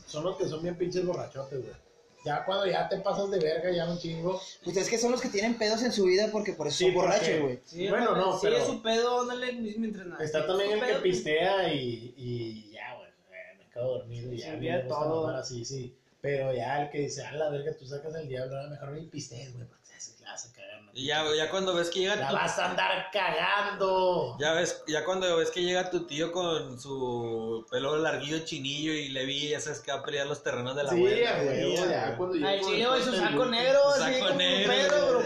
son 0.06 0.24
los 0.24 0.36
que 0.36 0.48
son 0.48 0.62
bien 0.62 0.76
pinches 0.76 1.04
borrachotes, 1.06 1.60
güey. 1.62 1.87
Ya 2.28 2.44
cuando 2.44 2.66
ya 2.66 2.86
te 2.90 2.98
pasas 2.98 3.30
de 3.30 3.38
verga, 3.38 3.70
ya 3.70 3.88
un 3.88 3.98
chingo. 3.98 4.38
Pues 4.62 4.76
es 4.76 4.88
que 4.90 4.98
son 4.98 5.12
los 5.12 5.20
que 5.22 5.30
tienen 5.30 5.56
pedos 5.56 5.82
en 5.82 5.92
su 5.92 6.04
vida 6.04 6.28
porque 6.30 6.52
por 6.52 6.66
eso 6.66 6.76
Sí, 6.76 6.84
son 6.84 6.94
borrachos, 6.94 7.40
güey. 7.40 7.60
Sí, 7.64 7.88
Bueno, 7.88 8.14
no, 8.14 8.34
sí, 8.34 8.40
pero- 8.42 8.58
es 8.58 8.66
su 8.66 8.82
pedo, 8.82 9.22
ándale, 9.22 9.52
mientras 9.54 10.06
nada. 10.06 10.22
Está 10.22 10.46
también 10.46 10.72
el 10.72 10.80
que 10.84 10.94
pistea 10.96 11.72
y, 11.72 12.12
y 12.18 12.70
ya, 12.72 12.94
güey. 12.96 13.08
eh, 13.08 13.56
me 13.58 13.70
quedo 13.72 13.98
dormido 13.98 14.30
y 14.32 14.36
ya. 14.38 14.54
gusta 14.56 14.88
todo. 14.88 15.28
así, 15.28 15.64
sí. 15.64 15.94
Pero 16.20 16.52
ya 16.52 16.82
el 16.82 16.90
que 16.90 16.98
dice, 17.00 17.24
a 17.24 17.32
la 17.32 17.48
verga, 17.48 17.72
tú 17.78 17.86
sacas 17.86 18.14
el 18.16 18.28
diablo, 18.28 18.58
a 18.58 18.64
lo 18.64 18.70
mejor 18.70 18.90
ni 18.90 19.06
pistees, 19.06 19.54
güey, 19.54 19.66
porque 19.66 19.84
se 19.98 20.22
la 20.22 20.32
vas 20.32 20.44
a 20.46 20.52
cagar. 20.52 20.67
¿No? 20.92 20.98
Y 20.98 21.06
ya, 21.06 21.24
ya 21.36 21.50
cuando 21.50 21.74
ves 21.74 21.90
que 21.90 22.00
llega 22.00 22.16
La 22.16 22.28
tu... 22.28 22.34
vas 22.34 22.58
a 22.58 22.70
andar 22.70 23.06
cagando. 23.12 24.36
Ya 24.38 24.52
ves, 24.52 24.82
ya 24.86 25.04
cuando 25.04 25.36
ves 25.36 25.50
que 25.50 25.62
llega 25.62 25.90
tu 25.90 26.06
tío 26.06 26.32
con 26.32 26.80
su 26.80 27.66
pelo 27.70 27.96
larguillo 27.96 28.40
chinillo 28.44 28.92
y 28.92 29.08
le 29.08 29.24
vi, 29.24 29.48
ya 29.50 29.60
sabes 29.60 29.80
que 29.80 29.92
va 29.92 29.98
a 29.98 30.02
pelear 30.02 30.26
los 30.26 30.42
terrenos 30.42 30.74
de 30.76 30.84
la 30.84 30.90
Sí, 30.90 30.96
abuela. 30.96 31.40
Sí, 31.40 31.74
ya 31.90 32.16
cuando 32.16 32.48
Al 32.48 32.60
chile, 32.60 32.86
güey, 32.86 33.02
su 33.02 33.10
corte 33.10 33.26
saco 33.26 33.46
negro, 33.46 33.88
así 33.88 34.20
saco 34.20 34.34
negro, 34.34 35.22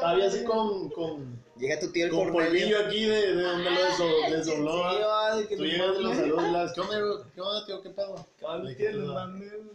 Todavía 0.00 0.44
con, 0.44 1.43
Llega 1.56 1.78
tu 1.78 1.92
tío 1.92 2.06
el 2.06 2.10
con 2.10 2.32
polvillo 2.32 2.80
aquí 2.80 3.04
de, 3.04 3.34
de 3.36 3.42
donde 3.42 3.70
lo 3.70 3.80
deso- 3.80 4.30
desdobló. 4.30 4.90
Sí, 4.90 4.98
va, 5.02 5.36
de 5.36 5.46
que 5.46 5.56
Tú 5.56 5.64
llegas 5.64 5.96
de 5.96 6.02
los 6.02 6.02
mames. 6.02 6.18
saludos 6.18 6.44
y 6.48 6.50
las, 6.52 6.72
¿qué 6.72 6.80
onda? 6.80 7.24
¿Qué 7.34 7.40
onda, 7.40 7.66
tío? 7.66 7.82
¿Qué 7.82 7.90
pedo? 7.90 8.26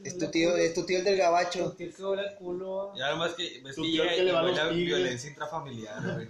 Es 0.04 0.18
tu 0.18 0.28
tío, 0.32 0.56
es 0.58 0.74
tu 0.74 0.86
tío 0.86 1.00
el 1.00 1.04
del 1.06 1.18
gabacho. 1.18 1.72
Tu 1.72 1.76
tío 1.78 1.96
que 1.96 2.04
huele 2.04 2.28
a 2.28 2.36
culo. 2.36 2.94
Ya 2.98 3.10
nomás 3.12 3.34
que 3.36 3.62
ves 3.64 3.76
Tu 3.76 3.82
que 3.84 3.88
llega 3.92 4.10
que 4.10 4.18
y 4.22 4.26
le 4.26 4.32
va 4.34 4.40
a 4.40 4.44
huele 4.44 4.60
a 4.60 4.68
violencia 4.70 5.30
intrafamiliar, 5.30 6.14
güey. 6.16 6.30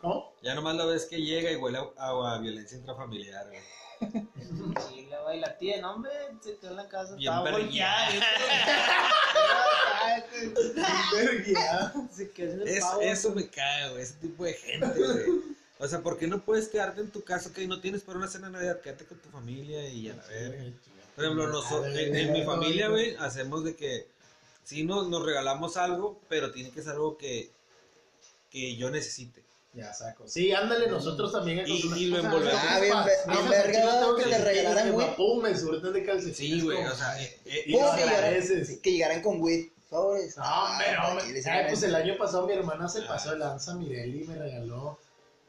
¿Cómo? 0.00 0.34
Ya 0.42 0.54
nomás 0.54 0.76
lo 0.76 0.86
ves 0.88 1.06
que 1.06 1.16
llega 1.22 1.50
y 1.50 1.56
huele 1.56 1.78
a, 1.78 1.88
a- 1.96 2.34
a 2.34 2.38
violencia 2.38 2.76
intrafamiliar, 2.76 3.46
güey. 3.48 3.60
Güey, 4.00 5.40
la 5.40 5.58
tía, 5.58 5.80
no, 5.80 5.94
hombre, 5.94 6.12
se 6.40 6.56
quedó 6.56 6.70
en 6.70 6.76
la 6.76 6.88
casa. 6.88 7.16
Bien 7.16 7.32
estaba 7.32 7.50
vergueada. 7.50 8.10
volteada, 8.12 9.06
Verga. 11.12 11.94
Se 12.14 12.30
quedó 12.30 12.52
en 12.52 12.60
el 12.62 12.68
Es, 12.68 12.80
pavo. 12.84 13.00
eso 13.00 13.30
me 13.32 13.48
cae, 13.48 13.90
güey, 13.90 14.02
ese 14.02 14.14
tipo 14.14 14.44
de 14.44 14.54
gente, 14.54 14.86
güey. 14.86 15.24
O 15.78 15.88
sea, 15.88 16.00
¿por 16.00 16.16
qué 16.18 16.26
no 16.26 16.40
puedes 16.42 16.68
quedarte 16.68 17.00
en 17.00 17.10
tu 17.10 17.22
casa 17.24 17.52
que 17.52 17.66
no 17.66 17.80
tienes 17.80 18.02
para 18.02 18.18
una 18.18 18.28
cena 18.28 18.46
de 18.46 18.52
Navidad? 18.54 18.80
Quédate 18.80 19.04
con 19.04 19.18
tu 19.18 19.28
familia 19.30 19.86
y 19.88 20.08
a 20.08 20.14
la 20.14 20.24
verga. 20.26 20.64
Por 21.14 21.24
ejemplo, 21.24 21.48
noso- 21.48 21.84
en, 21.86 22.14
en 22.16 22.32
mi 22.32 22.44
familia, 22.44 22.88
güey, 22.88 23.16
hacemos 23.16 23.64
de 23.64 23.74
que 23.74 24.06
sí 24.64 24.84
nos, 24.84 25.08
nos 25.08 25.24
regalamos 25.24 25.76
algo, 25.76 26.20
pero 26.28 26.52
tiene 26.52 26.70
que 26.70 26.82
ser 26.82 26.92
algo 26.92 27.18
que, 27.18 27.50
que 28.50 28.76
yo 28.76 28.90
necesite. 28.90 29.42
Ya 29.76 29.92
saco. 29.92 30.26
Sí, 30.26 30.52
ándale, 30.52 30.88
nosotros 30.88 31.30
también. 31.32 31.62
Y- 31.66 31.82
y 31.96 32.06
lo 32.06 32.18
envolvemos. 32.18 32.60
Ah, 32.66 32.80
bien, 32.80 32.94
bien 33.28 33.50
verga, 33.50 34.00
que 34.16 34.22
te 34.24 34.38
regalaran, 34.38 34.92
güey. 34.92 35.06
me 35.06 35.12
Pum, 35.14 35.42
me 35.42 35.54
surten 35.56 35.92
de 35.92 36.02
calcetines. 36.04 36.36
Sí, 36.36 36.60
güey, 36.62 36.82
o 36.82 36.94
sea, 36.94 37.22
eh, 37.22 37.38
eh, 37.44 37.62
Y 37.66 37.72
lo 37.72 37.78
que 37.78 37.84
llegaran- 37.98 38.14
agradeces. 38.14 38.78
Que 38.80 38.92
llegaran 38.92 39.22
con 39.22 39.40
weed. 39.42 39.66
Sobres. 39.90 40.36
No, 40.36 40.42
hombre, 40.64 40.86
Ah, 40.98 41.18
Ay, 41.52 41.64
pues 41.68 41.82
el 41.84 41.94
año 41.94 42.16
pasado 42.18 42.46
mi 42.46 42.54
hermana 42.54 42.88
se 42.88 43.02
pasó 43.02 43.30
de 43.32 43.38
lanza 43.38 43.74
Mirelli 43.76 44.24
y 44.24 44.26
me 44.26 44.34
regaló 44.36 44.98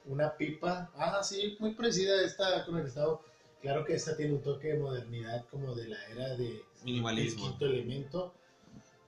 una 0.06 0.36
pipa. 0.38 0.92
Ah, 0.96 1.22
sí, 1.24 1.56
muy 1.60 1.74
parecida 1.74 2.22
esta 2.24 2.64
con 2.66 2.78
el 2.78 2.86
estado. 2.86 3.22
Claro 3.62 3.84
que 3.84 3.96
esta 3.96 4.16
tiene 4.16 4.34
un 4.34 4.44
toque 4.44 4.68
de 4.74 4.78
modernidad 4.80 5.46
como 5.50 5.74
de 5.74 5.88
la 5.88 5.98
era 6.12 6.36
de 6.36 6.62
Minimalismo. 6.84 7.46
el 7.46 7.50
quinto 7.52 7.66
elemento. 7.66 8.34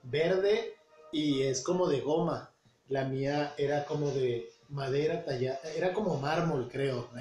Verde 0.03 0.75
y 1.11 1.43
es 1.43 1.61
como 1.61 1.87
de 1.87 2.01
goma. 2.01 2.51
La 2.87 3.03
mía 3.05 3.53
era 3.57 3.85
como 3.85 4.09
de 4.09 4.49
madera 4.69 5.23
tallada, 5.25 5.59
era 5.75 5.93
como 5.93 6.17
mármol, 6.17 6.69
creo. 6.71 7.09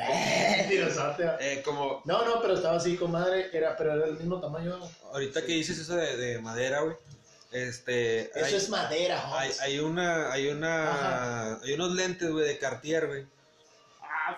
Eh, 1.40 1.62
como 1.64 2.02
no, 2.04 2.24
no, 2.24 2.40
pero 2.42 2.54
estaba 2.54 2.76
así, 2.76 2.96
comadre, 2.96 3.50
era, 3.52 3.76
pero 3.76 3.94
era 3.94 4.06
el 4.06 4.16
mismo 4.16 4.40
tamaño. 4.40 4.78
ahorita 5.12 5.40
que 5.42 5.52
dices 5.52 5.78
eso 5.78 5.96
de, 5.96 6.16
de 6.16 6.38
madera, 6.40 6.80
güey, 6.80 6.96
este... 7.52 8.26
Eso 8.38 8.44
hay- 8.46 8.54
es 8.54 8.68
madera, 8.68 9.38
Hay, 9.38 9.50
hay 9.60 9.78
una, 9.80 10.32
hay 10.32 10.48
una, 10.48 11.54
hay 11.62 11.72
unos 11.72 11.94
lentes, 11.94 12.30
güey, 12.30 12.46
de 12.46 12.58
Cartier, 12.58 13.06
güey. 13.06 13.26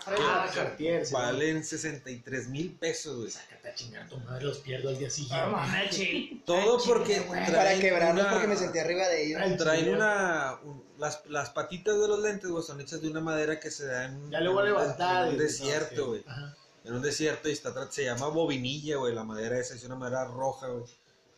Ah, 0.06 0.46
Ah. 0.48 0.50
Cartier, 0.54 1.04
sí. 1.06 1.12
Valen 1.12 1.64
63 1.64 2.48
mil 2.48 2.72
pesos, 2.76 3.16
güey. 3.18 3.30
Sácate 3.30 3.68
a 3.70 3.74
chingar 3.74 4.08
tu 4.08 4.18
madre, 4.18 4.44
los 4.44 4.58
pierdo 4.58 4.88
al 4.90 4.98
día 4.98 5.08
No 5.08 5.12
siguiente. 5.14 5.46
mames, 5.50 5.90
chile. 5.90 6.42
Todo 6.46 6.78
porque 6.84 7.20
traen 7.20 7.52
Para 7.52 7.78
quebrarlos 7.78 8.22
una- 8.24 8.32
porque 8.32 8.46
me 8.46 8.56
sentí 8.56 8.78
arriba 8.78 9.08
de 9.08 9.26
ellos. 9.26 9.40
Ay, 9.42 9.56
Traen 9.56 9.94
una, 9.94 10.58
un- 10.64 10.84
las, 10.98 11.22
las 11.28 11.50
patitas 11.50 12.00
de 12.00 12.08
los 12.08 12.20
lentes, 12.20 12.50
güey, 12.50 12.62
son 12.62 12.80
hechas 12.80 13.00
de 13.02 13.08
una 13.10 13.20
madera 13.20 13.58
que 13.58 13.70
se 13.70 13.86
da 13.86 14.04
en, 14.06 14.30
Ya 14.30 14.40
le 14.40 14.48
voy 14.48 14.62
a 14.62 14.64
levantar. 14.66 15.26
en 15.26 15.32
un 15.32 15.38
desierto, 15.38 16.08
güey. 16.08 16.24
Ajá. 16.26 16.56
En 16.84 16.94
un 16.94 17.02
desierto 17.02 17.48
y 17.48 17.52
está, 17.52 17.72
se 17.90 18.04
llama 18.04 18.28
bobinilla, 18.28 18.96
güey, 18.96 19.14
la 19.14 19.22
madera 19.24 19.58
esa, 19.58 19.74
es 19.74 19.84
una 19.84 19.96
madera 19.96 20.24
roja, 20.24 20.68
güey. 20.68 20.84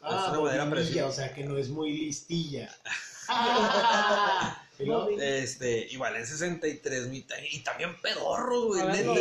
Ah, 0.00 0.28
una 0.32 0.40
madera 0.40 0.68
preciosa. 0.70 1.08
o 1.08 1.12
sea 1.12 1.32
que 1.34 1.44
no 1.44 1.56
es 1.56 1.68
muy 1.68 1.92
listilla. 1.92 2.68
Y 4.82 4.86
luego, 4.86 5.10
Este, 5.20 5.86
y 5.90 5.96
valen 5.96 6.26
63 6.26 7.08
mil, 7.08 7.24
y 7.50 7.58
también 7.60 8.00
pedorros, 8.00 8.66
güey. 8.66 8.82
Neta, 8.86 9.14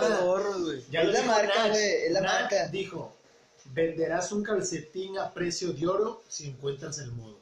pedorros, 0.00 0.74
Es 0.74 0.92
la 0.92 1.22
marca, 1.22 1.68
güey, 1.68 2.06
es 2.06 2.12
la 2.12 2.22
marca. 2.22 2.68
Dijo, 2.68 3.14
venderás 3.72 4.32
un 4.32 4.42
calcetín 4.42 5.18
a 5.18 5.32
precio 5.32 5.72
de 5.72 5.86
oro 5.86 6.22
si 6.28 6.48
encuentras 6.48 6.98
el 6.98 7.12
modo. 7.12 7.38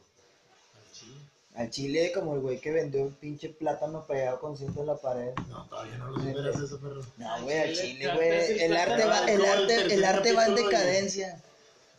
Al 0.74 0.92
chile. 0.92 1.16
Al 1.54 1.70
chile, 1.70 2.12
como 2.14 2.34
el 2.34 2.40
güey 2.40 2.60
que 2.60 2.70
vendió 2.70 3.02
un 3.02 3.12
pinche 3.14 3.48
plátano 3.48 4.06
pegado 4.06 4.40
con 4.40 4.56
cinta 4.56 4.80
en 4.80 4.86
la 4.86 4.96
pared. 4.96 5.32
No, 5.48 5.66
todavía 5.66 5.98
no 5.98 6.10
lo 6.10 6.22
superas 6.22 6.60
eso, 6.60 6.80
perro. 6.80 7.02
No, 7.16 7.42
güey, 7.42 7.58
al 7.58 7.76
Chile, 7.76 8.14
güey. 8.14 8.62
El 8.62 8.76
arte 8.76 9.04
va, 9.04 9.24
el 9.26 9.44
arte, 9.44 9.94
el 9.94 10.04
arte 10.04 10.32
va 10.32 10.46
en 10.46 10.54
decadencia. 10.54 11.42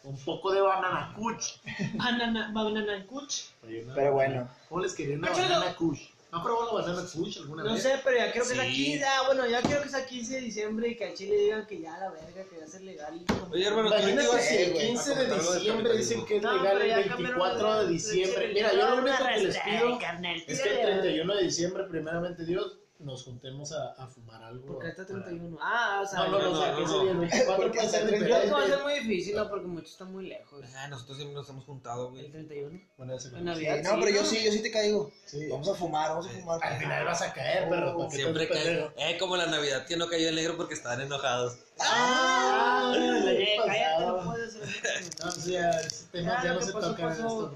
Un 0.03 0.17
poco 0.17 0.51
de 0.51 0.61
banana 0.61 1.13
kush. 1.15 1.57
Banana, 1.93 2.51
banana 2.53 3.05
una 3.05 3.95
Pero 3.95 4.13
bueno. 4.13 4.49
¿Cómo 4.69 4.81
les 4.81 4.93
quería 4.93 5.15
una 5.17 5.27
Pero- 5.31 5.41
banana 5.43 5.75
kush? 5.75 6.01
¿No 6.31 6.41
probó 6.41 6.65
la 6.79 6.85
banana 6.87 7.07
kush 7.13 7.39
alguna 7.39 7.63
No 7.65 7.73
vez? 7.73 7.83
sé, 7.83 7.99
pero 8.05 8.15
ya 8.17 8.31
quiero 8.31 8.47
que 8.47 8.55
Sí. 8.55 8.73
15. 8.73 9.05
Ah, 9.05 9.23
bueno, 9.27 9.45
ya 9.47 9.61
quiero 9.61 9.81
que 9.83 9.89
sea 9.89 10.05
15 10.05 10.35
de 10.35 10.41
diciembre 10.41 10.87
y 10.87 10.95
que 10.95 11.05
al 11.05 11.13
Chile 11.13 11.35
digan 11.35 11.67
que 11.67 11.81
ya 11.81 11.97
la 11.97 12.09
verga, 12.09 12.43
que 12.49 12.57
va 12.57 12.63
a 12.63 12.67
ser 12.67 12.81
legal. 12.83 13.21
Oye, 13.51 13.67
hermano, 13.67 13.87
Imagínate 13.89 14.21
el 14.21 14.71
güey, 14.71 14.87
15 14.87 15.11
a 15.11 15.15
de 15.15 15.35
diciembre 15.37 15.97
dicen 15.97 16.25
que 16.25 16.37
es 16.37 16.41
No, 16.43 16.53
legal 16.53 16.87
ya 16.87 16.99
el 16.99 17.07
cambiaron 17.09 17.39
24 17.39 17.83
de 17.83 17.91
diciembre. 17.91 18.51
Mira, 18.53 18.71
yo 18.71 18.77
lo 18.89 19.01
único 19.01 19.17
que 19.17 19.37
les 19.43 19.57
pido 19.59 19.99
es 19.99 20.61
que 20.61 20.69
el 20.69 20.75
tírale. 20.77 20.91
31 21.01 21.35
de 21.35 21.43
diciembre, 21.43 21.83
primeramente 21.83 22.45
Dios, 22.45 22.77
nos 23.03 23.23
juntemos 23.23 23.71
a, 23.71 23.91
a 23.93 24.07
fumar 24.07 24.43
algo. 24.43 24.65
Porque 24.67 24.89
está 24.89 25.05
para- 25.05 25.23
31. 25.25 25.57
Ah, 25.61 26.01
o 26.03 26.07
sea, 26.07 26.19
No, 26.19 26.29
no, 26.31 26.39
no, 26.39 26.43
no, 26.45 26.51
o 26.51 26.61
sea, 26.61 26.71
no, 26.71 26.77
que 26.77 26.83
no. 26.85 27.01
el 27.11 27.17
24 27.17 27.55
Porque 27.55 27.69
puede 27.71 27.85
hasta 27.85 27.97
ser 27.99 28.13
el 28.13 28.19
Yo 28.19 28.25
creo 28.25 28.41
que 28.43 28.51
va 28.51 28.63
a 28.63 28.67
ser 28.67 28.83
muy 28.83 28.93
difícil, 28.99 29.35
¿no? 29.35 29.49
Porque 29.49 29.67
muchos 29.67 29.91
están 29.91 30.11
muy 30.11 30.27
lejos. 30.27 30.65
Ah, 30.75 30.87
nosotros 30.87 31.17
siempre 31.17 31.35
nos 31.35 31.49
hemos 31.49 31.65
juntado, 31.65 32.05
El 32.07 32.11
güey. 32.13 32.31
31. 32.31 32.81
Bueno, 32.97 33.15
ese 33.15 33.27
En 33.29 33.45
no. 33.45 33.55
Sí, 33.55 33.65
Navidad. 33.65 33.91
no, 33.95 33.99
pero 34.03 34.15
yo 34.15 34.25
sí, 34.25 34.43
yo 34.43 34.51
sí 34.51 34.61
te 34.61 34.71
caigo. 34.71 35.11
Sí. 35.25 35.47
Vamos 35.49 35.67
a 35.69 35.75
fumar, 35.75 36.09
vamos 36.09 36.27
a 36.27 36.29
fumar. 36.29 36.59
Al 36.63 36.77
final 36.79 37.05
vas 37.05 37.21
a 37.21 37.33
caer, 37.33 37.69
perro. 37.69 37.97
¿para 37.97 38.09
qué 38.09 38.15
Siempre 38.15 38.45
tanto 38.47 38.53
cae. 38.63 38.65
pendejo? 38.75 38.93
Eh, 38.97 39.17
como 39.19 39.37
la 39.37 39.45
Navidad 39.47 39.85
que 39.85 39.97
no 39.97 40.07
cayó 40.07 40.29
el 40.29 40.35
negro 40.35 40.57
porque 40.57 40.73
estaban 40.75 41.01
enojados. 41.01 41.57
¡Ah! 41.79 42.93
Eh, 42.95 43.37
¿qué 43.37 43.61
cállate, 43.65 44.05
no 44.05 44.23
puedes 44.25 44.55
hacer 44.55 44.63
eso. 44.63 45.09
No, 45.25 45.31
sí, 45.31 45.51
ya, 45.53 45.69
ese 45.79 46.05
tema 46.11 46.31
Ya, 46.31 46.43
ya 46.43 46.53
lo 46.53 46.59
no 46.59 46.65
se 46.65 46.71
toca 46.73 46.87
esto, 46.89 46.99
por 46.99 47.13
favor. 47.17 47.53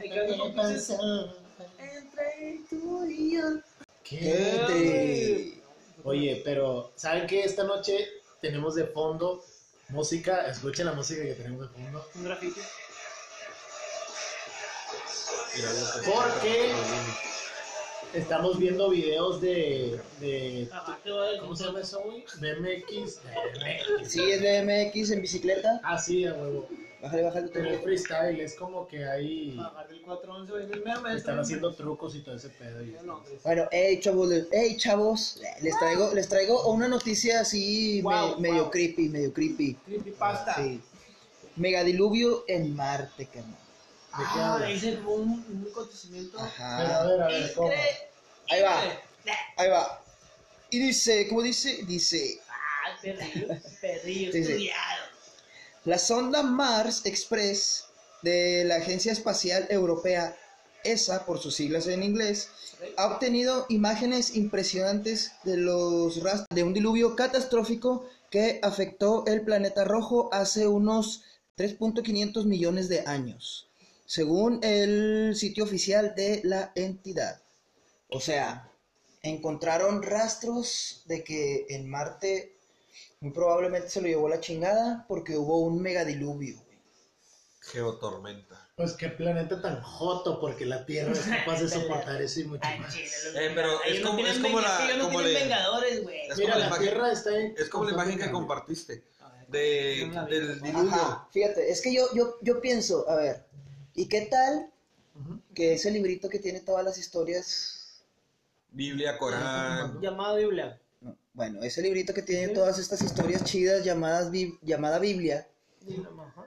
Que 0.00 0.08
no 0.36 0.44
Entre 1.78 2.60
tú 2.68 3.04
y 3.06 3.34
yo. 3.34 3.42
¿Qué? 4.10 4.18
¿Qué 4.18 4.60
te- 4.66 5.60
Oye, 6.08 6.42
pero 6.44 6.92
¿saben 6.96 7.26
qué? 7.26 7.42
Esta 7.44 7.62
noche 7.64 8.08
tenemos 8.42 8.74
de 8.74 8.84
fondo 8.86 9.44
música. 9.90 10.46
Escuchen 10.48 10.86
la 10.86 10.92
música 10.92 11.22
que 11.22 11.34
tenemos 11.34 11.60
de 11.60 11.68
fondo. 11.68 12.06
Un 12.16 12.24
grafiti. 12.24 12.60
Mira, 15.56 15.72
lo 15.72 16.02
que- 16.02 16.10
¿Por 16.10 16.40
qué? 16.40 16.72
Estamos 18.14 18.58
viendo 18.58 18.88
videos 18.90 19.40
de. 19.40 20.00
de 20.18 20.68
¿Cómo 21.40 21.54
se 21.54 21.64
llama 21.64 21.80
eso, 21.80 22.00
güey? 22.00 22.24
BMX. 22.40 23.20
BMX. 23.22 24.10
Sí, 24.12 24.20
es 24.32 24.40
BMX 24.40 25.10
en 25.12 25.22
bicicleta. 25.22 25.80
Ah, 25.84 25.96
sí, 25.98 26.24
a 26.26 26.34
huevo. 26.34 26.68
Bájale, 27.02 27.22
bájale 27.22 27.46
tu 27.48 27.52
Pero 27.54 27.70
es 27.70 27.82
freestyle, 27.82 28.40
es 28.40 28.54
como 28.56 28.86
que 28.86 29.04
ahí 29.08 29.56
Bajar 29.56 29.88
del 29.88 30.02
411, 30.02 30.52
güey, 30.52 30.64
el 30.70 30.84
meme, 30.84 31.16
están 31.16 31.38
haciendo 31.38 31.74
trucos 31.74 32.14
y 32.14 32.20
todo 32.20 32.36
ese 32.36 32.50
pedo. 32.50 32.82
y- 32.82 32.92
Ya 32.92 33.02
no. 33.02 33.24
Bueno, 33.42 33.68
hey 33.70 33.98
chavos, 34.00 34.28
les- 34.28 34.46
hey 34.52 34.76
chavos, 34.76 35.40
les 35.62 35.78
traigo, 35.78 36.12
les 36.14 36.28
traigo 36.28 36.66
una 36.70 36.88
noticia 36.88 37.40
así 37.40 38.02
Wow, 38.02 38.38
me- 38.38 38.50
medio 38.50 38.70
creepy, 38.70 39.08
medio 39.08 39.32
creepy. 39.32 39.74
Creepypasta. 39.86 40.56
Sí. 40.56 40.80
Megadiluvio 41.56 42.44
en 42.48 42.74
Marte, 42.76 43.26
carnal. 43.26 43.58
¿De 44.18 44.24
qué 44.24 44.40
Ah, 44.40 44.66
ese 44.68 44.96
fue 44.98 45.14
un, 45.14 45.30
un 45.30 45.66
acontecimiento. 45.70 46.36
Pero 46.36 46.42
a 46.44 46.46
Ajá. 46.48 47.06
ver, 47.06 47.22
a 47.22 47.26
ver, 47.28 47.54
¿cómo? 47.54 47.70
Ahí 48.50 48.62
va, 48.62 48.80
ahí 49.56 49.68
va. 49.70 50.02
Y 50.70 50.78
dice, 50.80 51.28
¿cómo 51.28 51.42
dice? 51.42 51.82
Dice, 51.86 52.40
Ah, 52.48 52.96
perrillo, 53.00 53.48
perrillo, 53.80 54.30
estudiado. 54.34 54.99
La 55.84 55.98
sonda 55.98 56.42
Mars 56.42 57.06
Express 57.06 57.86
de 58.22 58.64
la 58.64 58.76
Agencia 58.76 59.12
Espacial 59.12 59.66
Europea, 59.70 60.36
ESA 60.84 61.24
por 61.24 61.38
sus 61.38 61.54
siglas 61.54 61.86
en 61.86 62.02
inglés, 62.02 62.48
ha 62.96 63.06
obtenido 63.06 63.66
imágenes 63.68 64.36
impresionantes 64.36 65.32
de 65.44 65.56
los 65.56 66.22
rastros 66.22 66.48
de 66.54 66.62
un 66.62 66.74
diluvio 66.74 67.16
catastrófico 67.16 68.06
que 68.30 68.60
afectó 68.62 69.24
el 69.26 69.42
planeta 69.42 69.84
rojo 69.84 70.28
hace 70.32 70.66
unos 70.66 71.22
3.500 71.56 72.44
millones 72.44 72.88
de 72.88 73.00
años, 73.06 73.68
según 74.06 74.60
el 74.62 75.34
sitio 75.34 75.64
oficial 75.64 76.14
de 76.14 76.40
la 76.44 76.72
entidad. 76.74 77.42
O 78.08 78.20
sea, 78.20 78.70
encontraron 79.22 80.02
rastros 80.02 81.02
de 81.06 81.24
que 81.24 81.66
en 81.70 81.88
Marte 81.88 82.59
muy 83.20 83.32
probablemente 83.32 83.90
se 83.90 84.00
lo 84.00 84.08
llevó 84.08 84.28
la 84.28 84.40
chingada 84.40 85.04
porque 85.06 85.36
hubo 85.36 85.58
un 85.60 85.80
megadiluvio. 85.82 86.56
güey. 86.56 86.78
Geotormenta. 87.60 88.66
Pues 88.76 88.94
qué 88.94 89.10
planeta 89.10 89.60
tan 89.60 89.82
joto, 89.82 90.40
porque 90.40 90.64
la 90.64 90.86
Tierra 90.86 91.12
es 91.12 91.20
capaz 91.20 91.60
de 91.60 91.68
soportar 91.68 92.22
eso 92.22 92.40
y 92.40 92.44
mucho 92.44 92.62
Ay, 92.64 92.78
más. 92.80 92.94
chile, 92.94 93.10
los 93.26 93.34
Eh, 93.36 93.52
pero 93.54 93.68
Ellos 93.84 93.98
es 93.98 94.00
no 94.00 94.06
como- 94.10 94.16
tienen 94.22 94.36
es 94.36 94.42
como 94.42 94.60
la- 94.62 94.78
que 94.78 94.84
ellos 94.84 94.96
no 94.96 95.04
como 95.04 95.18
tienen 95.18 95.34
le- 95.34 95.40
vengadores, 95.40 96.02
güey. 96.02 96.20
Es 96.28 96.38
Mira, 96.38 96.52
como 96.52 96.58
la 96.58 96.58
la 96.58 96.66
imagen- 96.76 96.82
Tierra 96.88 97.12
está 97.12 97.38
en 97.38 97.54
Es 97.58 97.68
como 97.68 97.84
la 97.84 97.92
imagen 97.92 98.18
que 98.18 98.30
compartiste 98.30 99.04
de, 99.48 100.04
no 100.06 100.14
la 100.14 100.24
vi. 100.24 100.32
del 100.34 100.60
diluvio. 100.62 100.88
Ajá, 100.94 101.28
fíjate, 101.30 101.70
es 101.70 101.82
que 101.82 101.92
yo, 101.94 102.06
yo, 102.14 102.36
yo 102.40 102.60
pienso, 102.62 103.06
a 103.10 103.16
ver, 103.16 103.44
¿y 103.94 104.08
qué 104.08 104.22
tal 104.22 104.70
Ujú. 105.14 105.40
que 105.54 105.74
ese 105.74 105.90
librito 105.90 106.30
que 106.30 106.38
tiene 106.38 106.60
todas 106.60 106.82
las 106.84 106.96
historias, 106.96 108.00
Biblia, 108.70 109.18
Corán. 109.18 110.00
Llamada 110.00 110.36
Biblia. 110.36 110.79
No, 111.34 111.38
bueno, 111.38 111.62
ese 111.62 111.82
librito 111.82 112.12
que 112.14 112.22
tiene 112.22 112.48
todas 112.48 112.78
estas 112.78 113.02
historias 113.02 113.44
chidas 113.44 113.84
llamadas 113.84 114.30
llamada 114.62 114.98
Biblia, 114.98 115.48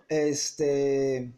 este, 0.09 1.31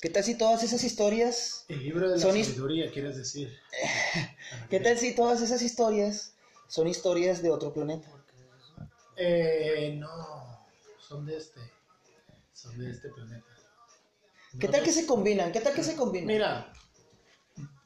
¿qué 0.00 0.10
tal 0.10 0.24
si 0.24 0.36
todas 0.36 0.62
esas 0.62 0.84
historias, 0.84 1.64
El 1.68 1.82
libro 1.82 2.08
de 2.10 2.16
la 2.16 2.22
Son 2.22 2.32
sabiduría, 2.32 2.90
quieres 2.90 3.16
decir. 3.16 3.52
qué 4.70 4.80
tal 4.80 4.98
si 4.98 5.14
todas 5.14 5.40
esas 5.42 5.62
historias 5.62 6.34
son 6.68 6.86
historias 6.88 7.42
de 7.42 7.50
otro 7.50 7.72
planeta? 7.72 8.08
Eh, 9.16 9.96
no, 9.98 10.66
son 10.98 11.24
de 11.26 11.36
este. 11.36 11.60
Son 12.52 12.76
de 12.78 12.90
este 12.90 13.08
planeta. 13.10 13.46
¿Qué 14.58 14.66
No 14.66 14.72
tal 14.72 14.80
de- 14.80 14.86
que 14.86 14.92
se 14.92 15.06
combinan? 15.06 15.52
¿Qué 15.52 15.60
tal 15.60 15.74
que 15.74 15.82
se 15.82 15.96
combinan? 15.96 16.26
Mira, 16.28 16.72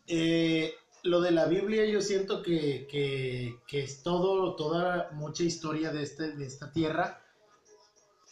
eh, 0.06 0.72
lo 1.08 1.20
de 1.20 1.30
la 1.30 1.46
Biblia 1.46 1.86
yo 1.86 2.00
siento 2.00 2.42
que, 2.42 2.86
que, 2.88 3.82
es 3.82 4.02
todo, 4.02 4.54
toda 4.56 5.10
mucha 5.12 5.42
historia 5.42 5.90
de, 5.90 6.02
este, 6.02 6.32
de 6.32 6.46
esta 6.46 6.70
tierra. 6.70 7.22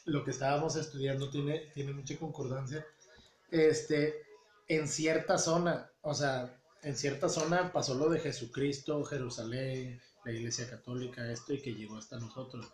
Lo 0.04 0.24
que 0.24 0.30
estábamos 0.30 0.76
estudiando 0.76 1.30
tiene, 1.30 1.70
tiene 1.74 1.92
mucha 1.92 2.16
concordancia. 2.18 2.86
Este, 3.50 4.22
en 4.68 4.88
cierta 4.88 5.38
zona, 5.38 5.90
o 6.02 6.14
sea, 6.14 6.60
en 6.82 6.96
cierta 6.96 7.28
zona 7.28 7.72
pasó 7.72 7.94
lo 7.94 8.08
de 8.10 8.20
Jesucristo, 8.20 9.04
Jerusalén, 9.04 10.00
la 10.24 10.32
Iglesia 10.32 10.68
Católica, 10.68 11.30
esto 11.30 11.54
y 11.54 11.62
que 11.62 11.74
llegó 11.74 11.96
hasta 11.96 12.18
nosotros. 12.18 12.66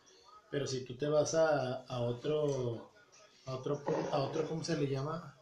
Pero 0.50 0.66
si 0.66 0.84
tú 0.84 0.96
te 0.96 1.08
vas 1.08 1.34
a, 1.34 1.84
a 1.84 2.00
otro, 2.00 2.90
a 3.46 3.54
otro, 3.54 3.82
a 4.10 4.18
otro, 4.18 4.48
¿cómo 4.48 4.64
se 4.64 4.76
le 4.76 4.88
llama? 4.88 5.38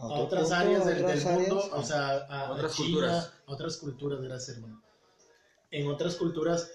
A 0.00 0.06
otras 0.20 0.42
punto, 0.42 0.54
áreas 0.56 0.86
del, 0.86 1.04
otras 1.04 1.24
del 1.24 1.34
mundo, 1.34 1.58
áreas. 1.60 1.72
o 1.74 1.82
sea, 1.82 2.08
a, 2.08 2.46
a 2.46 2.52
Otras 2.52 2.74
China, 2.74 2.88
culturas. 2.88 3.32
a 3.46 3.52
otras 3.52 3.76
culturas, 3.76 4.20
gracias 4.22 4.56
hermano. 4.56 4.82
En 5.70 5.86
otras 5.88 6.16
culturas 6.16 6.70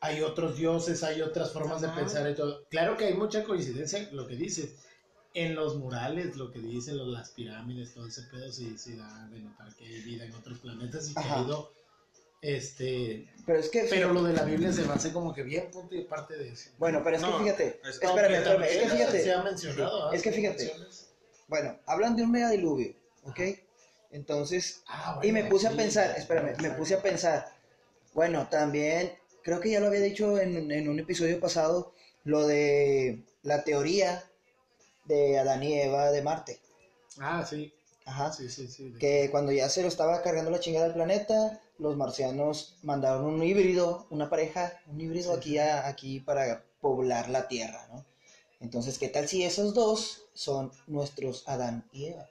hay 0.00 0.20
otros 0.22 0.56
dioses, 0.56 1.02
hay 1.02 1.22
otras 1.22 1.52
formas 1.52 1.80
de 1.80 1.86
Ajá. 1.88 1.96
pensar 1.96 2.30
y 2.30 2.34
todo. 2.34 2.64
Claro 2.68 2.96
que 2.96 3.06
hay 3.06 3.14
mucha 3.14 3.44
coincidencia 3.44 4.08
lo 4.12 4.26
que 4.26 4.36
dices. 4.36 4.76
En 5.34 5.54
los 5.54 5.76
murales, 5.76 6.36
lo 6.36 6.50
que 6.50 6.60
dicen, 6.60 6.96
los, 6.96 7.08
las 7.08 7.30
pirámides, 7.30 7.92
todo 7.92 8.06
ese 8.06 8.22
pedo, 8.22 8.50
sí, 8.50 8.78
sí 8.78 8.96
da 8.96 9.28
de 9.28 9.40
notar 9.40 9.74
que 9.74 9.84
hay 9.84 10.00
vida 10.00 10.24
en 10.24 10.34
otros 10.34 10.58
planetas 10.60 11.10
y 11.10 11.14
que 11.14 11.20
ha 11.20 11.42
ido, 11.42 11.70
este... 12.40 13.28
Pero 13.44 13.58
es 13.58 13.68
que, 13.68 13.86
Pero 13.90 14.14
lo 14.14 14.22
de 14.22 14.32
la 14.32 14.44
Biblia 14.44 14.72
se 14.72 14.82
me 14.86 14.94
hace 14.94 15.12
como 15.12 15.34
que 15.34 15.42
bien 15.42 15.70
punto 15.70 15.94
y 15.94 16.04
parte 16.04 16.36
de 16.38 16.48
eso. 16.50 16.70
bueno, 16.78 17.02
pero 17.04 17.16
es 17.16 17.22
No, 17.22 17.36
que 17.36 17.44
fíjate, 17.44 17.80
es- 17.84 18.00
espérame, 18.02 18.34
espérame, 18.34 18.62
es 18.64 18.76
que 18.82 18.88
fíjate, 18.88 19.22
Se 19.22 19.32
ha 19.34 19.42
mencionado. 19.42 20.12
es 20.12 20.22
que 20.22 20.28
¿ah? 20.30 20.32
fíjate. 20.32 20.74
Bueno, 21.48 21.78
hablan 21.86 22.16
de 22.16 22.22
un 22.24 22.32
megadiluvio, 22.32 22.94
¿ok? 23.24 23.40
Entonces, 24.10 24.82
Ah, 24.88 25.20
Y 25.22 25.32
me 25.32 25.44
puse 25.44 25.66
a 25.68 25.70
pensar, 25.70 26.14
espérame, 26.16 26.56
me 26.60 26.70
puse 26.72 26.94
a 26.94 27.02
pensar, 27.02 27.46
bueno, 28.14 28.48
también, 28.50 29.12
creo 29.42 29.60
que 29.60 29.70
ya 29.70 29.80
lo 29.80 29.88
había 29.88 30.00
dicho 30.00 30.38
en, 30.38 30.70
en 30.70 30.88
un 30.88 30.98
episodio 31.00 31.38
pasado, 31.40 31.92
lo 32.24 32.46
de 32.46 33.22
la 33.42 33.62
teoría 33.64 34.24
de 35.04 35.38
Adán 35.38 35.62
y 35.62 35.74
Eva 35.80 36.10
de 36.10 36.22
Marte. 36.22 36.60
Ah, 37.18 37.44
sí. 37.48 37.72
Ajá. 38.04 38.32
Sí, 38.32 38.48
sí, 38.48 38.68
sí. 38.68 38.94
Que 39.00 39.28
cuando 39.30 39.52
ya 39.52 39.68
se 39.68 39.82
lo 39.82 39.88
estaba 39.88 40.22
cargando 40.22 40.50
la 40.50 40.60
chingada 40.60 40.86
del 40.86 40.94
planeta, 40.94 41.60
los 41.78 41.96
marcianos 41.96 42.76
mandaron 42.82 43.24
un 43.24 43.42
híbrido, 43.42 44.06
una 44.10 44.30
pareja, 44.30 44.72
un 44.86 45.00
híbrido 45.00 45.32
Sí, 45.32 45.38
aquí, 45.38 45.50
sí. 45.52 45.58
a- 45.58 45.86
aquí 45.88 46.20
para 46.20 46.64
poblar 46.80 47.28
la 47.30 47.48
Tierra, 47.48 47.86
¿no? 47.92 48.04
Entonces, 48.60 48.98
¿qué 48.98 49.08
tal 49.08 49.28
si 49.28 49.44
esos 49.44 49.74
dos 49.74 50.22
son 50.34 50.72
nuestros 50.86 51.46
Adán 51.46 51.84
y 51.92 52.06
Eva? 52.06 52.28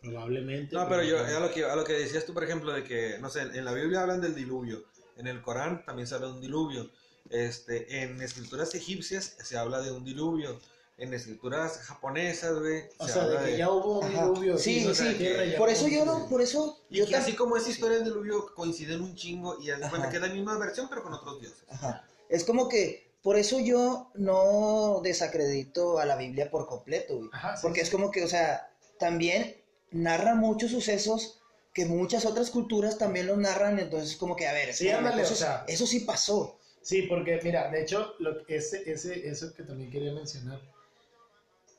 Probablemente. 0.00 0.74
No, 0.74 0.88
pero 0.88 1.04
yo, 1.04 1.24
a 1.24 1.40
lo, 1.40 1.52
que, 1.52 1.64
a 1.64 1.76
lo 1.76 1.84
que 1.84 1.92
decías 1.92 2.26
tú, 2.26 2.34
por 2.34 2.42
ejemplo, 2.42 2.72
de 2.72 2.82
que, 2.82 3.18
no 3.20 3.30
sé, 3.30 3.42
en 3.42 3.64
la 3.64 3.72
Biblia 3.72 4.02
hablan 4.02 4.20
del 4.20 4.34
diluvio, 4.34 4.84
en 5.16 5.28
el 5.28 5.40
Corán 5.40 5.84
también 5.84 6.08
se 6.08 6.16
habla 6.16 6.26
de 6.28 6.32
un 6.34 6.40
diluvio, 6.40 6.90
este, 7.30 8.02
en 8.02 8.20
escrituras 8.20 8.74
egipcias 8.74 9.36
se 9.40 9.56
habla 9.56 9.80
de 9.80 9.92
un 9.92 10.04
diluvio, 10.04 10.58
en 10.98 11.14
escrituras 11.14 11.78
japonesas, 11.78 12.58
güey, 12.58 12.84
O 12.98 13.06
se 13.06 13.12
sea, 13.12 13.22
habla 13.22 13.40
de 13.40 13.46
que 13.46 13.52
de... 13.52 13.58
ya 13.58 13.70
hubo 13.70 14.00
un 14.00 14.10
diluvio. 14.10 14.58
Sí, 14.58 14.84
o 14.86 14.94
sí, 14.94 15.14
sea, 15.14 15.58
Por 15.58 15.68
eso 15.68 15.88
yo 15.88 16.04
no, 16.04 16.28
por 16.28 16.42
eso 16.42 16.78
Y 16.90 16.98
yo 16.98 17.06
que 17.06 17.16
así 17.16 17.34
como 17.34 17.56
esa 17.56 17.70
historia 17.70 17.98
del 17.98 18.06
diluvio 18.06 18.52
coinciden 18.54 19.00
un 19.02 19.14
chingo 19.14 19.58
y 19.60 19.70
haz 19.70 19.88
cuenta 19.88 20.10
que 20.10 20.16
es 20.16 20.22
la 20.22 20.28
misma 20.28 20.58
versión 20.58 20.88
pero 20.88 21.02
con 21.02 21.14
otros 21.14 21.40
dioses. 21.40 21.64
Ajá. 21.70 22.04
Es 22.28 22.44
como 22.44 22.68
que 22.68 23.11
por 23.22 23.36
eso 23.38 23.60
yo 23.60 24.10
no 24.14 25.00
desacredito 25.02 25.98
a 25.98 26.06
la 26.06 26.16
Biblia 26.16 26.50
por 26.50 26.66
completo, 26.66 27.16
güey. 27.16 27.28
Ajá, 27.32 27.56
sí, 27.56 27.62
Porque 27.62 27.80
sí. 27.80 27.86
es 27.86 27.90
como 27.90 28.10
que, 28.10 28.24
o 28.24 28.28
sea, 28.28 28.68
también 28.98 29.56
narra 29.90 30.34
muchos 30.34 30.70
sucesos 30.70 31.40
que 31.74 31.86
muchas 31.86 32.26
otras 32.26 32.50
culturas 32.50 32.98
también 32.98 33.26
los 33.26 33.38
narran, 33.38 33.78
entonces 33.78 34.16
como 34.16 34.36
que, 34.36 34.46
a 34.46 34.52
ver, 34.52 34.74
Sí, 34.74 34.88
espérame, 34.88 35.06
ándale, 35.06 35.22
o 35.22 35.24
entonces, 35.24 35.38
sea. 35.38 35.64
eso 35.66 35.86
sí 35.86 36.00
pasó. 36.00 36.58
Sí, 36.82 37.02
porque 37.02 37.40
mira, 37.42 37.70
de 37.70 37.82
hecho, 37.82 38.14
lo, 38.18 38.46
ese, 38.48 38.90
ese, 38.90 39.28
eso 39.28 39.54
que 39.54 39.62
también 39.62 39.90
quería 39.90 40.12
mencionar, 40.12 40.60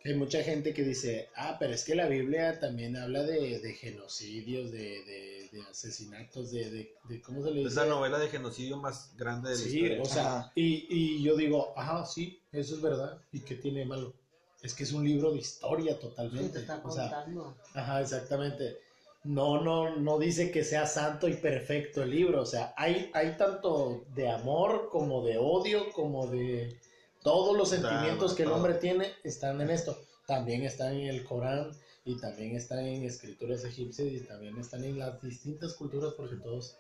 hay 0.06 0.16
mucha 0.16 0.44
gente 0.44 0.74
que 0.74 0.84
dice, 0.84 1.30
ah, 1.36 1.56
pero 1.60 1.74
es 1.74 1.84
que 1.86 1.96
la 1.96 2.08
Biblia 2.08 2.60
también 2.60 2.98
habla 2.98 3.24
de, 3.24 3.60
de 3.60 3.74
genocidios, 3.74 4.72
de, 4.72 4.80
de, 5.06 5.50
de 5.52 5.62
asesinatos, 5.70 6.52
de, 6.52 6.70
de, 6.70 6.92
de- 7.10 7.22
¿cómo 7.22 7.42
se 7.44 7.52
le 7.52 7.62
Es 7.62 7.70
dice? 7.70 7.80
la 7.82 7.86
novela 7.86 8.20
de 8.20 8.28
genocidio 8.28 8.78
más 8.78 9.16
grande 9.16 9.52
de 9.52 9.56
la 9.58 9.62
Sí, 9.64 9.80
historia. 9.80 10.02
o 10.02 10.06
sea, 10.06 10.52
y, 10.56 10.86
y 10.90 11.24
yo 11.24 11.36
digo, 11.38 11.74
ajá, 11.78 12.06
sí, 12.06 12.42
eso 12.52 12.76
es 12.76 12.82
verdad, 12.82 13.22
¿y 13.32 13.40
qué 13.42 13.56
tiene 13.56 13.80
de 13.80 13.86
malo? 13.86 14.14
Es 14.62 14.74
que 14.74 14.84
es 14.84 14.92
un 14.94 15.04
libro 15.06 15.32
de 15.32 15.40
historia 15.40 15.94
¿Qué 15.96 16.02
totalmente. 16.02 16.54
te 16.54 16.60
está 16.60 16.82
o 16.84 16.92
sea? 16.92 17.26
Ajá, 17.74 18.02
exactamente. 18.02 18.78
No, 19.26 19.62
no, 19.62 19.96
no 19.96 20.20
dice 20.20 20.52
que 20.52 20.64
sea 20.66 20.86
santo 20.86 21.30
y 21.30 21.36
perfecto 21.36 22.04
el 22.04 22.12
libro. 22.12 22.42
O 22.42 22.46
sea, 22.46 22.74
hay, 22.76 23.10
hay 23.14 23.38
tanto 23.38 24.04
de 24.16 24.30
amor 24.30 24.90
como 24.92 25.24
de 25.26 25.38
odio, 25.38 25.92
como 25.94 26.28
de 26.28 26.78
todos 27.24 27.58
los 27.58 27.70
sentimientos 27.70 28.34
que 28.34 28.44
el 28.44 28.52
hombre 28.52 28.76
tiene 28.76 29.14
están 29.24 29.62
en 29.62 29.70
esto. 29.70 30.00
También 30.28 30.64
están 30.64 30.94
en 30.94 31.08
el 31.08 31.24
Corán 31.24 31.72
y 32.06 32.18
también 32.18 32.56
están 32.56 32.80
en 32.80 33.04
escrituras 33.04 33.64
egipcias 33.64 34.10
y 34.10 34.20
también 34.22 34.58
están 34.58 34.84
en 34.84 35.00
las 35.00 35.22
distintas 35.22 35.74
culturas 35.74 36.14
porque 36.16 36.36
todos 36.36 36.78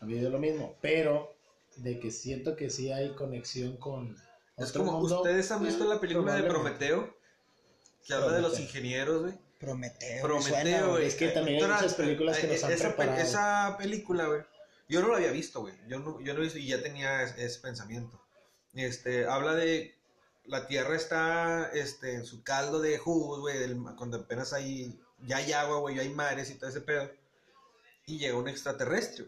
han 0.00 0.08
vivido 0.08 0.30
lo 0.30 0.38
mismo. 0.38 0.76
Pero 0.80 1.34
de 1.76 1.98
que 1.98 2.10
siento 2.10 2.56
que 2.56 2.70
sí 2.70 2.92
hay 2.92 3.10
conexión 3.10 3.76
con 3.76 4.16
Es 4.56 4.72
como, 4.72 4.92
mundo, 5.00 5.22
¿ustedes 5.22 5.50
han 5.50 5.64
visto 5.64 5.84
la 5.84 6.00
película 6.00 6.34
de. 6.34 6.42
Prometeo? 6.44 7.16
Que 8.06 8.14
habla 8.14 8.32
de 8.32 8.42
los 8.42 8.58
ingenieros, 8.58 9.22
güey. 9.22 9.34
Prometeo. 9.58 10.16
me 10.16 10.22
Prometeo, 10.22 10.62
suena, 10.62 10.86
güey. 10.86 11.06
Es 11.06 11.14
que 11.14 11.28
también 11.28 11.64
hay 11.64 11.70
muchas 11.70 11.94
películas 11.94 12.38
que 12.38 12.46
eh, 12.46 12.52
nos 12.52 12.64
han 12.64 12.72
esa, 12.72 12.88
preparado. 12.88 13.20
esa 13.20 13.76
película, 13.78 14.26
güey. 14.26 14.42
Yo 14.88 15.02
no 15.02 15.08
la 15.08 15.16
había 15.16 15.32
visto, 15.32 15.60
güey. 15.60 15.74
Yo 15.88 15.98
no, 15.98 16.20
yo 16.20 16.32
no 16.32 16.40
he 16.40 16.44
visto 16.44 16.58
y 16.58 16.66
ya 16.68 16.80
tenía 16.82 17.22
es- 17.22 17.36
ese, 17.36 17.60
pensamiento. 17.60 18.18
Este, 18.74 19.26
habla 19.26 19.54
de 19.54 19.98
la 20.48 20.66
Tierra 20.66 20.96
está 20.96 21.70
este, 21.72 22.14
en 22.14 22.24
su 22.24 22.42
caldo 22.42 22.80
de 22.80 22.98
jugos, 22.98 23.40
güey, 23.40 23.56
cuando 23.96 24.18
apenas 24.18 24.52
hay, 24.52 24.98
ya 25.26 25.36
hay 25.36 25.52
agua, 25.52 25.78
güey, 25.78 25.96
ya 25.96 26.02
hay 26.02 26.08
mares 26.08 26.50
y 26.50 26.54
todo 26.54 26.70
ese 26.70 26.80
pedo. 26.80 27.10
Y 28.06 28.18
llega 28.18 28.38
un 28.38 28.48
extraterrestre, 28.48 29.26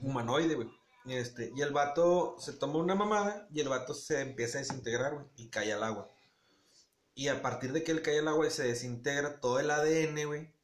humanoide, 0.00 0.54
güey. 0.54 0.70
Este, 1.06 1.52
y 1.54 1.60
el 1.62 1.72
vato 1.72 2.36
se 2.38 2.52
toma 2.52 2.78
una 2.78 2.94
mamada 2.94 3.48
y 3.52 3.60
el 3.60 3.68
vato 3.68 3.94
se 3.94 4.20
empieza 4.20 4.58
a 4.58 4.62
desintegrar, 4.62 5.14
güey, 5.14 5.26
y 5.36 5.48
cae 5.48 5.72
al 5.72 5.82
agua. 5.82 6.08
Y 7.14 7.28
a 7.28 7.42
partir 7.42 7.72
de 7.72 7.84
que 7.84 7.92
él 7.92 8.02
cae 8.02 8.20
al 8.20 8.28
agua 8.28 8.46
y 8.46 8.50
se 8.50 8.64
desintegra 8.64 9.40
todo 9.40 9.60
el 9.60 9.70
ADN, 9.70 10.26
güey, 10.26 10.54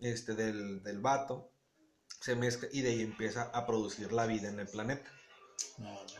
este, 0.00 0.34
del, 0.34 0.82
del 0.82 1.00
vato, 1.00 1.50
se 2.20 2.34
mezcla 2.34 2.68
y 2.72 2.82
de 2.82 2.90
ahí 2.90 3.02
empieza 3.02 3.42
a 3.52 3.66
producir 3.66 4.12
la 4.12 4.26
vida 4.26 4.48
en 4.48 4.58
el 4.60 4.68
planeta. 4.68 5.10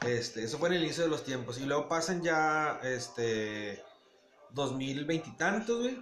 Este, 0.07 0.44
eso 0.44 0.59
fue 0.59 0.68
en 0.68 0.74
el 0.74 0.85
inicio 0.85 1.05
de 1.05 1.11
los 1.11 1.24
tiempos. 1.24 1.59
Y 1.59 1.66
luego 1.66 1.88
pasan 1.88 2.22
ya, 2.22 2.81
este, 2.83 3.83
2020 4.50 5.28
y 5.28 5.37
tantos, 5.37 5.81
güey. 5.81 5.98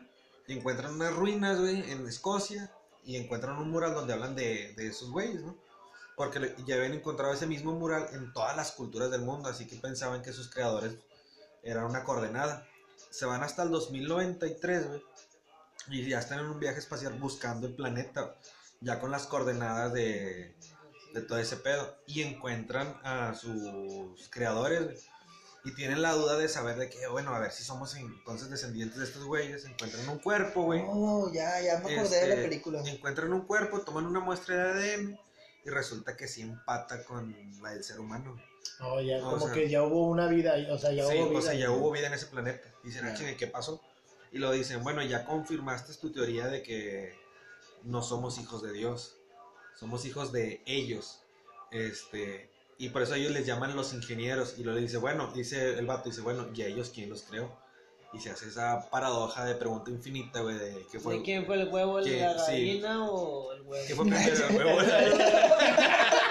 Y 0.46 0.58
encuentran 0.58 0.94
unas 0.94 1.14
ruinas, 1.14 1.60
güey, 1.60 1.90
en 1.90 2.06
Escocia. 2.06 2.72
Y 3.04 3.16
encuentran 3.16 3.56
un 3.58 3.70
mural 3.70 3.94
donde 3.94 4.12
hablan 4.12 4.34
de, 4.34 4.74
de 4.74 4.88
esos 4.88 5.10
güeyes, 5.10 5.42
¿no? 5.42 5.56
Porque 6.16 6.54
ya 6.66 6.76
habían 6.76 6.92
encontrado 6.92 7.32
ese 7.32 7.46
mismo 7.46 7.72
mural 7.72 8.08
en 8.12 8.32
todas 8.32 8.56
las 8.56 8.72
culturas 8.72 9.10
del 9.10 9.22
mundo. 9.22 9.48
Así 9.48 9.66
que 9.66 9.76
pensaban 9.76 10.22
que 10.22 10.32
sus 10.32 10.50
creadores 10.50 10.94
eran 11.62 11.84
una 11.84 12.04
coordenada. 12.04 12.66
Se 13.10 13.26
van 13.26 13.42
hasta 13.42 13.62
el 13.62 13.70
2093, 13.70 14.88
güey. 14.88 15.02
Y 15.88 16.08
ya 16.08 16.18
están 16.18 16.40
en 16.40 16.46
un 16.46 16.60
viaje 16.60 16.78
espacial 16.78 17.14
buscando 17.14 17.66
el 17.66 17.74
planeta. 17.74 18.34
Ya 18.80 19.00
con 19.00 19.10
las 19.10 19.26
coordenadas 19.26 19.92
de, 19.92 20.54
de 21.12 21.20
todo 21.22 21.38
ese 21.38 21.56
pedo. 21.56 21.96
Y 22.06 22.22
encuentran 22.22 22.98
a 23.02 23.34
sus 23.34 24.28
creadores, 24.30 24.84
güey. 24.84 24.96
Y 25.62 25.74
tienen 25.74 26.00
la 26.00 26.12
duda 26.12 26.38
de 26.38 26.48
saber 26.48 26.78
de 26.78 26.88
que, 26.88 27.06
bueno, 27.08 27.34
a 27.34 27.38
ver 27.38 27.52
si 27.52 27.62
somos 27.64 27.94
entonces 27.94 28.48
descendientes 28.48 28.98
de 28.98 29.04
estos 29.04 29.24
güeyes. 29.24 29.66
Encuentran 29.66 30.08
un 30.08 30.18
cuerpo, 30.18 30.62
güey. 30.62 30.82
Oh, 30.86 31.30
ya, 31.32 31.60
ya 31.60 31.78
me 31.80 31.96
acordé 31.98 32.16
de 32.20 32.28
la 32.28 32.34
Este, 32.34 32.48
película. 32.48 32.82
Encuentran 32.86 33.32
un 33.32 33.42
cuerpo, 33.42 33.80
toman 33.82 34.06
una 34.06 34.20
muestra 34.20 34.72
de 34.74 34.94
ADN 34.94 35.20
y 35.64 35.68
resulta 35.68 36.16
que 36.16 36.26
sí 36.26 36.40
empata 36.40 37.04
con 37.04 37.36
la 37.62 37.70
del 37.72 37.84
ser 37.84 38.00
humano. 38.00 38.40
No, 38.78 39.00
ya, 39.02 39.20
como 39.20 39.38
sea- 39.38 39.52
que 39.52 39.68
ya 39.68 39.82
hubo 39.82 40.08
una 40.08 40.26
vida, 40.28 40.54
o 40.70 40.78
sea, 40.78 40.92
ya 40.92 41.06
sí, 41.06 41.18
hubo 41.18 41.28
vida. 41.28 41.38
o 41.38 41.42
sea, 41.42 41.52
ya 41.54 41.70
hubo 41.70 41.90
vida 41.90 42.06
en 42.06 42.14
ese 42.14 42.26
planeta. 42.26 42.66
Y 42.82 42.86
dicen, 42.86 43.06
ah, 43.06 43.14
¿qué 43.36 43.46
pasó? 43.46 43.82
Y 44.32 44.38
lo 44.38 44.50
dicen, 44.52 44.82
bueno, 44.82 45.02
ya 45.02 45.26
confirmaste 45.26 45.92
tu 45.94 46.10
teoría 46.10 46.46
de 46.46 46.62
que 46.62 47.18
no 47.82 48.02
somos 48.02 48.38
hijos 48.38 48.62
de 48.62 48.72
Dios, 48.72 49.16
somos 49.80 50.04
hijos 50.04 50.30
de 50.30 50.60
ellos. 50.66 51.20
Este, 51.72 52.50
y 52.78 52.90
por 52.90 53.02
eso 53.02 53.14
ellos 53.14 53.32
les 53.32 53.46
llaman 53.46 53.74
los 53.74 53.94
ingenieros. 53.94 54.54
Y 54.58 54.62
luego 54.62 54.76
le 54.78 54.82
dice, 54.82 54.98
bueno, 54.98 55.32
dice 55.34 55.78
el 55.78 55.86
vato, 55.86 56.10
dice, 56.10 56.20
bueno, 56.20 56.46
¿y 56.54 56.62
a 56.62 56.66
ellos 56.66 56.92
quién 56.94 57.08
los 57.08 57.22
creó? 57.22 57.50
Y 58.12 58.18
se 58.20 58.30
hace 58.30 58.48
esa 58.48 58.90
paradoja 58.90 59.44
de 59.44 59.54
pregunta 59.54 59.90
infinita, 59.90 60.40
güey, 60.40 60.56
de 60.58 60.84
qué 60.90 60.98
fue, 61.00 61.14
¿De 61.18 61.22
quién 61.22 61.46
fue 61.46 61.62
el 61.62 61.68
huevo, 61.68 62.00
¿Quién? 62.02 62.20
la 62.20 62.38
Sí. 62.44 62.52
gallina 62.52 63.08
o 63.08 63.52
el 63.52 63.62
huevo? 63.62 63.84
¿qué 63.86 63.94
fue 63.94 64.04
primero, 64.04 64.48
el 64.48 64.56
huevo? 64.56 64.78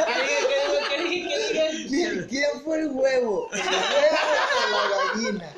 ¿Qué 0.07 0.23
dije? 0.23 0.45
¿Qué 0.89 1.03
dije? 1.03 1.29
¿Qué 1.53 1.71
dije? 1.87 2.27
¿Quién, 2.27 2.61
fue 2.65 2.79
el 2.81 2.87
huevo? 2.89 3.49
¿El 3.53 3.59
huevo 3.61 4.17
o 4.65 4.71
la 4.73 5.13
gallina? 5.13 5.53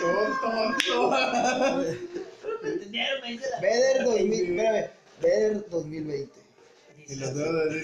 Tonto. 0.00 1.10
¿Me 2.62 2.68
entendieron? 2.68 3.20
Me 3.22 3.28
dice 3.32 3.46
la... 3.50 3.60
Vedder 3.60 4.04
2000, 4.04 4.34
espérame, 4.50 4.90
Vedder 5.22 5.70
2020. 5.70 6.41
Y 7.08 7.14
los 7.16 7.34
dos 7.34 7.48
así. 7.68 7.82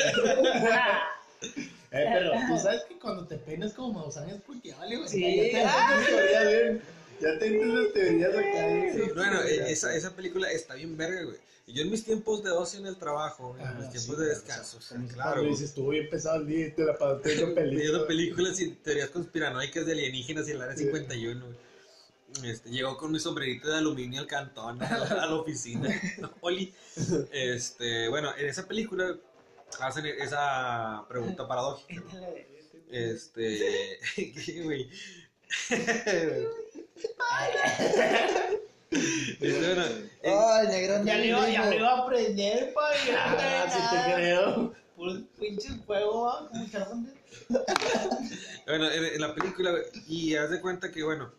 Eh, 1.90 2.04
pero 2.12 2.32
tú 2.48 2.58
sabes 2.58 2.82
que 2.86 2.98
cuando 2.98 3.26
te 3.26 3.36
peinas 3.38 3.72
como 3.72 4.00
Maussan 4.00 4.28
es 4.28 4.42
porque 4.42 4.74
vale, 4.74 4.96
güey. 4.96 5.08
Sí. 5.08 5.20
Ya 5.22 5.38
te 5.38 5.46
entiendes 5.62 6.06
teorías 6.08 6.46
bien. 6.46 6.82
Ya 7.20 7.38
te 7.38 7.46
entiendes 7.46 7.92
teorías 7.94 8.30
acá. 8.34 9.14
Bueno, 9.14 9.42
esa, 9.42 9.94
esa 9.96 10.14
película 10.14 10.50
está 10.50 10.74
bien 10.74 10.96
verga, 10.98 11.22
güey. 11.22 11.36
Y 11.66 11.72
yo 11.72 11.82
en 11.82 11.90
mis 11.90 12.04
tiempos 12.04 12.42
de 12.44 12.50
ocio 12.50 12.80
en 12.80 12.86
el 12.86 12.96
trabajo, 12.98 13.56
en 13.58 13.66
Ah, 13.66 13.74
mis 13.78 13.86
sí, 13.86 13.92
tiempos 13.92 14.18
de 14.18 14.24
claro, 14.26 14.40
descanso, 14.40 14.76
o 14.78 14.80
sea, 14.82 14.96
Cuando 14.98 15.14
claro, 15.14 15.42
dices, 15.44 15.62
estuvo 15.70 15.90
bien 15.90 16.08
pesado 16.10 16.36
el 16.40 16.46
día 16.46 16.66
y 16.66 16.70
te 16.72 16.84
la 16.84 16.96
pasaste 16.98 17.28
viendo 17.34 17.46
viendo 17.54 18.06
películas. 18.06 18.06
películas 18.06 18.60
y 18.60 18.70
teorías 18.82 19.08
conspiranoicas 19.10 19.86
de 19.86 19.92
alienígenas 19.92 20.48
y 20.48 20.50
el 20.52 20.62
área 20.62 20.76
Sí. 20.76 20.84
51, 20.84 21.44
güey. 21.46 21.58
Este, 22.44 22.70
llegó 22.70 22.96
con 22.96 23.10
mi 23.10 23.18
sombrerito 23.18 23.68
de 23.68 23.76
aluminio 23.78 24.20
al 24.20 24.26
cantón, 24.26 24.80
a 24.82 24.98
la, 24.98 25.04
a 25.22 25.26
la 25.26 25.34
oficina. 25.34 25.88
Oli. 26.40 26.72
Este, 27.32 28.08
bueno, 28.08 28.30
en 28.36 28.46
esa 28.46 28.66
película 28.66 29.16
hacen 29.80 30.06
esa 30.06 31.04
pregunta 31.08 31.48
paradójica. 31.48 32.02
¿no? 32.14 32.26
Este, 32.90 33.98
¿qué, 34.44 34.62
güey? 34.62 34.88
Este, 39.40 39.64
bueno, 39.66 39.84
en- 39.84 40.10
Oh, 40.24 40.58
el 40.62 40.68
negrón 40.68 41.04
Ya 41.06 41.12
del 41.12 41.20
le 41.22 41.28
iba, 41.28 41.48
ya 41.48 41.60
ritmo. 41.62 41.70
le 41.70 41.76
iba 41.76 41.92
a 41.92 41.98
aprender, 42.02 42.72
pa. 42.74 42.90
ya 43.06 43.24
Ah, 43.64 43.70
sí 43.70 43.78
nada. 43.78 44.06
te 44.06 44.14
creo. 44.14 44.74
Puros 44.96 45.22
pinches 45.38 45.72
como 45.86 46.48
Charmander. 46.72 47.14
Bueno, 48.66 48.90
en, 48.90 49.04
en 49.04 49.20
la 49.20 49.34
película, 49.34 49.70
güey, 49.70 49.82
y 50.08 50.34
haz 50.34 50.50
de 50.50 50.60
cuenta 50.60 50.90
que, 50.90 51.02
bueno, 51.04 51.30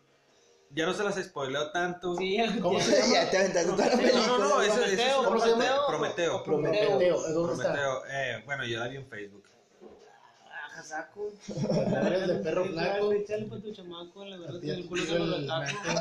ya 0.72 0.86
no 0.86 0.94
se 0.94 1.04
las 1.04 1.16
spoileo 1.16 1.72
tanto. 1.72 2.16
Sí, 2.16 2.38
¿Cómo 2.62 2.78
ya- 2.80 2.86
se 2.86 3.02
llama? 3.02 3.14
ya 3.14 3.30
te 3.32 3.38
aventaste 3.38 3.70
toda 3.72 3.86
la 3.86 3.92
No, 3.92 3.98
película. 3.98 4.28
no, 4.28 4.38
no, 4.38 4.62
eso- 4.62 4.74
eso 4.84 4.84
es 4.86 5.14
¿Cómo 5.26 5.40
se 5.40 5.50
llama? 5.50 5.88
Prometeo. 5.88 6.44
Prometeo. 6.44 6.90
¿Dónde 7.34 7.54
está? 7.54 7.74
Prometeo, 7.74 8.06
eh, 8.12 8.44
bueno, 8.46 8.66
yo 8.66 8.80
la 8.80 8.88
vi 8.88 8.98
en 8.98 9.08
Facebook. 9.08 9.44
Saco. 10.84 11.34
Perro. 12.42 13.12
Échale 13.12 13.46
tu 13.60 13.74
chamaco, 13.74 14.24
verdad, 14.38 14.64
el 14.64 14.88
culo 14.88 15.06
que. 15.06 15.12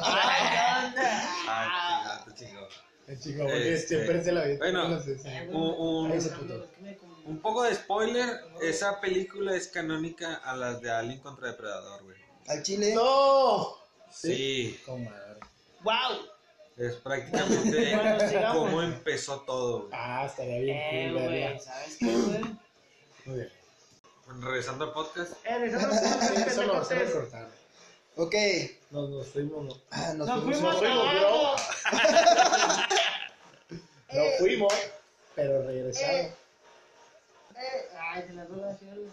Ay, 0.02 0.56
anda. 0.84 1.22
Ay, 1.48 1.68
chingado, 1.68 2.34
chingado. 2.34 2.68
El 3.08 3.18
chico, 3.20 3.42
porque 3.42 3.74
Este, 3.74 3.88
siempre 3.96 4.22
se 4.22 4.32
la 4.32 4.44
bueno, 4.58 4.88
No 4.88 5.00
un 7.26 7.40
poco 7.40 7.62
de 7.64 7.74
spoiler, 7.74 8.40
esa 8.62 9.00
película 9.00 9.54
es 9.56 9.68
canónica 9.68 10.36
a 10.36 10.56
las 10.56 10.80
de 10.80 10.90
Alien 10.90 11.18
contra 11.20 11.48
Depredador, 11.48 12.04
güey. 12.04 12.16
Al 12.46 12.62
chile. 12.62 12.94
¡No! 12.94 13.76
Sí, 14.12 14.80
Comadre. 14.84 15.40
Wow. 15.82 16.26
es 16.76 16.94
prácticamente 17.04 17.94
Bueno, 17.96 18.52
cómo 18.52 18.82
empezó 18.82 19.40
todo, 19.42 19.78
güey. 19.80 19.90
Ah, 19.94 20.26
estaría 20.26 20.58
bien 20.60 20.76
Eh, 20.78 21.10
cool, 21.12 21.22
güey. 21.24 21.58
¿sabes 21.60 21.96
qué, 21.98 22.06
güey? 22.06 22.40
Muy 23.26 23.36
bien. 23.36 23.52
Regresando 24.40 24.84
al 24.84 24.92
podcast, 24.92 25.32
Eh, 25.44 25.58
déjame 25.58 25.94
Sí, 25.98 26.42
Eso 26.46 26.62
lo 26.64 26.76
hacer 26.76 26.98
hacemos 27.02 27.12
cortar. 27.14 27.48
Ok. 28.16 28.34
Nos, 28.90 29.10
nos 29.10 29.26
fuimos, 29.28 29.64
no. 29.64 29.74
Ah, 29.90 30.12
nos 30.14 30.28
Nos 30.28 30.42
fuimos. 30.44 30.58
fuimos 30.58 30.72
nos 30.72 30.78
fuimos, 30.80 31.22
abajo. 31.22 31.56
No 34.12 34.22
fuimos, 34.38 34.72
pero 35.34 35.62
regresamos. 35.66 36.10
Eh, 36.16 36.32
eh, 37.56 37.88
Ay, 38.00 38.24
se 38.26 38.32
las 38.32 38.46
así, 38.46 38.86
güey. 38.86 39.08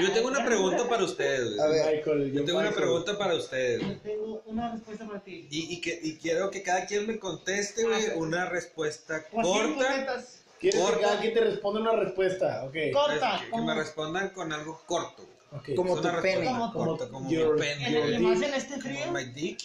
Yo 0.00 0.12
tengo 0.12 0.28
una 0.28 0.44
pregunta 0.44 0.88
para 0.88 1.04
ustedes, 1.04 1.58
A 1.58 1.66
ver. 1.68 1.96
Michael, 1.96 2.32
Yo 2.32 2.44
tengo 2.44 2.58
una 2.58 2.68
Michael. 2.70 2.74
pregunta 2.88 3.18
para 3.18 3.34
ustedes. 3.34 3.80
Yo 3.80 3.96
tengo 4.00 4.42
una 4.46 4.72
respuesta 4.72 5.06
para 5.06 5.20
ti. 5.20 5.48
Y, 5.50 5.74
y, 5.74 5.80
que, 5.80 5.98
y 6.02 6.16
quiero 6.16 6.50
que 6.50 6.62
cada 6.62 6.86
quien 6.86 7.06
me 7.06 7.18
conteste, 7.18 7.84
güey, 7.84 7.94
Ah, 7.96 8.00
sí. 8.00 8.10
una 8.16 8.46
respuesta 8.46 9.24
corta. 9.28 10.24
¿Quieres 10.58 10.78
que 10.78 10.82
Corta. 10.82 11.00
cada 11.00 11.20
quien 11.20 11.32
te 11.34 11.40
responda 11.40 11.80
una 11.80 11.92
respuesta? 11.92 12.64
Ok. 12.64 12.74
Corta. 12.92 13.34
Es 13.36 13.38
que, 13.40 13.44
que 13.46 13.50
como- 13.50 13.64
me 13.66 13.74
respondan 13.74 14.28
con 14.30 14.52
algo 14.52 14.82
corto. 14.86 15.22
güey. 15.50 15.60
Ok. 15.60 15.74
Como 15.76 15.96
Es 15.96 16.02
tu 16.02 16.08
una 16.08 16.20
pene. 16.20 16.44
Como- 16.46 16.72
corta, 16.72 17.08
como 17.08 17.30
your- 17.30 17.54
mi 17.54 17.60
pene. 17.62 17.86
En 17.86 17.92
Your 17.94 18.04
el, 18.04 18.10
dick. 18.18 18.20
más 18.20 18.42
en 18.42 18.54
este 18.54 18.70
Como 18.80 18.82
frío. 18.82 19.12
my 19.12 19.24
dick. 19.24 19.60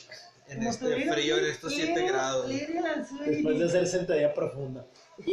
En 0.47 0.57
como 0.57 0.69
este 0.69 0.85
estuviera- 0.85 1.13
frío, 1.13 1.37
en 1.37 1.45
estos 1.45 1.73
7 1.73 1.91
Lirio- 1.99 2.07
grados. 2.13 2.47
Después 3.25 3.59
de 3.59 3.65
hacer 3.65 3.87
sentadilla 3.87 4.33
profunda. 4.33 4.85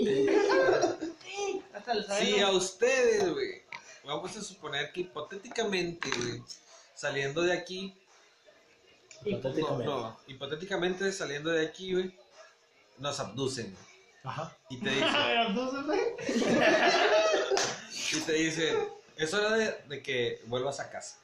Suelo. 1.85 2.47
a 2.47 2.51
ustedes, 2.53 3.31
güey, 3.33 3.62
vamos 4.05 4.37
a 4.37 4.43
suponer 4.43 4.93
que 4.93 5.03
hipotéticamente, 5.03 6.11
güey, 6.11 6.43
saliendo 6.95 7.43
de 7.43 7.53
aquí, 7.53 7.95
Hipotéticamente. 9.25 9.85
no, 9.85 10.19
hipotéticamente 10.27 11.13
saliendo 11.13 11.51
de 11.51 11.67
aquí, 11.67 11.93
güey, 11.95 12.15
nos 12.99 13.21
abducen 13.21 13.75
Ajá. 14.25 14.57
y 14.69 14.79
te 14.79 14.91
dicen, 14.91 15.09
y 18.13 18.21
te 18.21 18.33
dicen, 18.33 18.77
es 19.17 19.33
hora 19.35 19.53
de, 19.53 19.73
de 19.89 20.03
que 20.03 20.43
vuelvas 20.47 20.81
a 20.81 20.91
casa. 20.91 21.19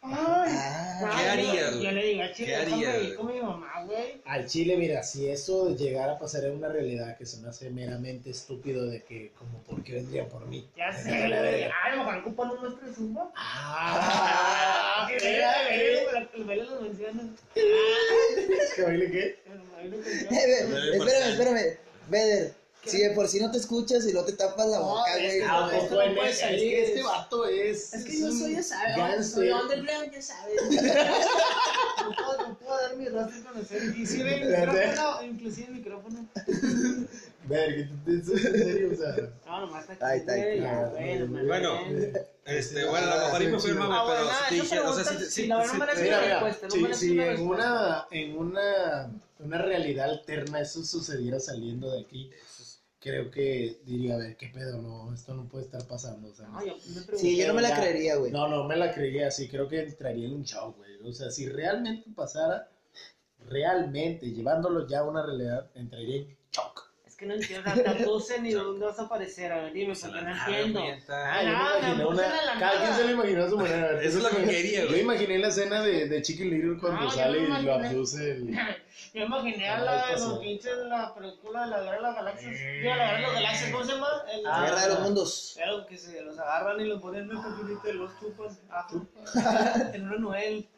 Ay. 0.00 0.52
Ah, 0.54 1.16
¿Qué 1.16 1.28
harías, 1.28 1.74
Yo 1.80 1.90
le 1.90 2.04
digo, 2.04 2.22
chile, 2.32 2.46
¿Qué 2.48 2.54
harías, 2.56 2.78
déjame 2.80 3.04
ir 3.04 3.14
con 3.16 3.26
mi 3.26 3.40
mamá, 3.40 3.84
güey. 3.84 4.20
Al 4.24 4.46
chile, 4.46 4.76
mira, 4.76 5.02
si 5.02 5.28
eso 5.28 5.74
llegara 5.76 6.12
a 6.12 6.18
pasar 6.18 6.44
en 6.44 6.52
una 6.56 6.68
realidad 6.68 7.16
que 7.16 7.26
se 7.26 7.38
me 7.40 7.48
hace 7.48 7.70
meramente 7.70 8.30
estúpido 8.30 8.86
de 8.86 9.02
que, 9.02 9.32
como, 9.38 9.58
¿por 9.62 9.82
qué 9.82 9.94
vendrían 9.94 10.28
por 10.28 10.46
mí? 10.46 10.68
Ya 10.76 10.92
sé, 10.92 11.10
güey. 11.10 11.64
Ah, 11.64 11.72
a 11.84 11.90
lo 11.90 12.04
mejor 12.04 12.16
ocupan 12.18 12.50
un 12.50 12.60
maestro 12.62 12.86
de 12.88 12.94
zumba. 12.94 13.32
Ah, 13.36 15.06
Que 15.08 15.16
¿qué? 15.16 15.40
baile, 15.40 16.28
el 16.34 16.44
baile 16.44 16.64
lo 16.64 16.80
menciona. 16.80 17.22
¿Que 17.54 18.82
baile 18.82 19.10
qué? 19.10 19.38
El 19.46 19.58
baile 19.74 19.90
lo 19.90 19.96
menciona. 19.98 20.38
Espérame, 20.92 21.30
espérame. 21.32 21.76
Veder, 22.08 22.52
si 22.88 22.98
de 23.02 23.10
por 23.10 23.28
sí 23.28 23.40
no 23.40 23.50
te 23.50 23.58
escuchas 23.58 24.06
y 24.08 24.12
no 24.12 24.24
te 24.24 24.32
tapas 24.32 24.66
la 24.68 24.78
No, 24.78 24.84
boca, 24.84 25.14
es 25.16 25.22
güey. 25.22 25.38
que 25.38 25.44
Ah, 25.44 25.60
no, 25.60 25.70
pues 25.70 25.82
esto 25.84 25.94
bueno, 25.94 26.14
puede 26.16 26.30
es 26.30 26.38
salir. 26.38 26.58
que 26.60 26.84
este 26.84 27.02
vato 27.02 27.46
es. 27.46 27.94
Es 27.94 28.04
que 28.04 28.20
yo 28.20 28.32
soy, 28.32 28.54
ya 28.54 28.62
sabes, 28.62 29.30
soy 29.30 29.50
underground, 29.50 30.12
ya 30.12 30.22
sabes. 30.22 30.60
No 31.98 32.14
puedo, 32.14 32.48
no 32.48 32.58
puedo 32.58 32.80
dar 32.80 32.96
mi 32.96 33.08
rostro 33.08 33.40
a 33.50 33.52
conocer. 33.52 33.82
Inclusive 33.84 34.34
el 34.34 34.48
micrófono, 34.48 35.22
inclusive 35.24 35.66
el 35.66 35.74
micrófono. 35.74 36.26
Verga, 37.44 37.88
¿en 38.06 38.24
serio? 38.24 38.90
O 38.92 38.96
sea. 38.96 39.30
No, 39.46 39.60
nomás 39.60 39.90
está 39.90 40.10
aquí. 40.12 40.24
Bueno. 41.46 41.80
Este, 42.44 42.84
bueno, 42.86 43.12
a 43.12 43.16
lo 43.16 43.24
mejor 43.24 43.42
y 43.42 43.46
me 43.48 43.58
fui 43.58 43.70
el 43.70 43.76
mame, 43.76 43.94
Ah, 43.94 44.04
pero 44.08 44.30
si 44.48 44.54
dije, 44.62 44.80
o 44.80 44.94
sea, 44.94 45.04
si, 45.04 45.24
si 45.24 45.30
si- 45.30 45.46
la 45.48 45.58
verdad 45.58 45.72
si- 45.92 45.96
si- 45.98 46.02
Mira, 46.02 46.16
una 46.18 46.26
mira, 46.26 46.40
respuesta, 46.40 46.66
no 46.66 46.94
si, 46.94 47.06
si 47.06 47.10
una 47.12 47.26
en 47.32 47.40
una, 47.46 48.06
en 48.10 48.38
una, 48.38 49.10
una 49.40 49.58
realidad 49.58 50.08
alterna 50.08 50.60
eso 50.62 50.82
sucediera 50.82 51.38
saliendo 51.40 51.90
de 51.90 52.00
aquí, 52.00 52.30
creo 53.00 53.30
que 53.30 53.78
diría, 53.84 54.14
a 54.14 54.18
ver, 54.18 54.36
qué 54.36 54.48
pedo, 54.48 54.80
no, 54.82 55.12
esto 55.14 55.34
no 55.34 55.48
puede 55.48 55.64
estar 55.64 55.86
pasando. 55.86 56.28
O 56.28 56.34
sea, 56.34 56.48
no, 56.48 56.64
yo 56.64 56.74
me 56.76 57.18
Sí, 57.18 57.36
yo 57.36 57.46
no 57.48 57.54
me 57.54 57.62
la 57.62 57.70
ya. 57.70 57.80
creería, 57.80 58.16
güey. 58.16 58.32
no, 58.32 58.48
no 58.48 58.64
me 58.64 58.76
la 58.76 58.92
creería 58.92 59.28
así, 59.28 59.48
creo 59.48 59.68
que 59.68 59.80
entraría 59.80 60.26
en 60.26 60.34
un 60.34 60.44
show, 60.44 60.72
güey. 60.74 60.98
O 61.02 61.12
sea, 61.12 61.30
si 61.30 61.48
realmente 61.48 62.10
pasara, 62.14 62.68
realmente, 63.48 64.26
llevándolo 64.30 64.86
ya 64.86 65.00
a 65.00 65.04
una 65.04 65.24
realidad, 65.24 65.70
entraría 65.74 66.16
en 66.16 66.36
shock. 66.52 66.88
Es 67.06 67.16
que 67.16 67.26
no 67.26 67.34
entiendo, 67.34 67.70
abducen 67.70 68.44
y 68.46 68.52
dónde 68.52 68.84
vas 68.84 68.98
a 68.98 69.02
aparecer, 69.02 69.50
a 69.52 69.62
ver, 69.64 69.72
dime, 69.72 69.94
la 69.94 70.20
no 70.20 70.30
entiendo. 70.30 70.80
Ah, 71.08 71.42
yo 71.42 71.48
me 71.48 71.54
Ah, 71.54 71.78
me 71.80 71.88
imaginé 71.88 72.06
una. 72.06 72.58
Cada 72.58 72.80
quien 72.82 72.94
se 72.94 73.04
lo 73.04 73.10
imaginó 73.12 73.44
a 73.44 73.48
su 73.50 73.56
manera. 73.58 73.88
a 73.88 73.92
ver, 73.94 74.04
Eso 74.04 74.18
es 74.18 74.24
lo 74.24 74.30
que 74.30 74.44
quería, 74.44 74.82
Yo 74.82 74.88
güey. 74.88 75.00
imaginé 75.00 75.38
la 75.38 75.48
escena 75.48 75.82
de, 75.82 76.08
de 76.08 76.22
Chicken 76.22 76.50
Little 76.50 76.78
cuando 76.78 77.00
No, 77.02 77.10
yo 77.10 77.16
sale 77.16 77.38
y 77.40 77.62
lo 77.64 77.72
abduce 77.74 78.30
el. 78.32 78.50
Yo 79.14 79.24
imaginé 79.24 79.68
a 79.68 79.76
Ah, 79.76 79.80
la 79.80 80.06
de 80.08 80.12
los 80.20 80.38
pinches 80.38 80.76
de 80.76 80.84
la 80.86 81.14
película 81.14 81.64
de 81.64 81.70
la 81.70 81.80
guerra 81.80 81.96
de 81.96 82.02
las 82.02 82.14
galaxias. 82.16 82.52
Digo, 82.52 82.94
la 82.94 82.96
guerra 82.96 83.16
de 83.16 83.22
las 83.22 83.32
galaxias, 83.34 83.70
¿cómo 83.72 83.84
se 83.84 83.92
llama? 83.92 84.08
El, 84.32 84.46
Ah, 84.46 84.62
Guerra 84.64 84.82
de 84.82 84.88
los 84.88 85.00
mundos. 85.00 85.52
Claro, 85.56 85.86
que 85.86 85.98
se 85.98 86.20
los 86.22 86.38
agarran 86.38 86.80
y 86.80 86.84
los 86.84 87.00
ponen 87.00 87.24
en 87.24 87.30
el 87.30 87.36
papelito 87.42 87.88
y 87.88 87.92
los 87.94 88.10
chupan. 88.20 88.58
Ajá. 88.70 88.88
En 89.94 90.06
una 90.08 90.18
Noel. 90.18 90.68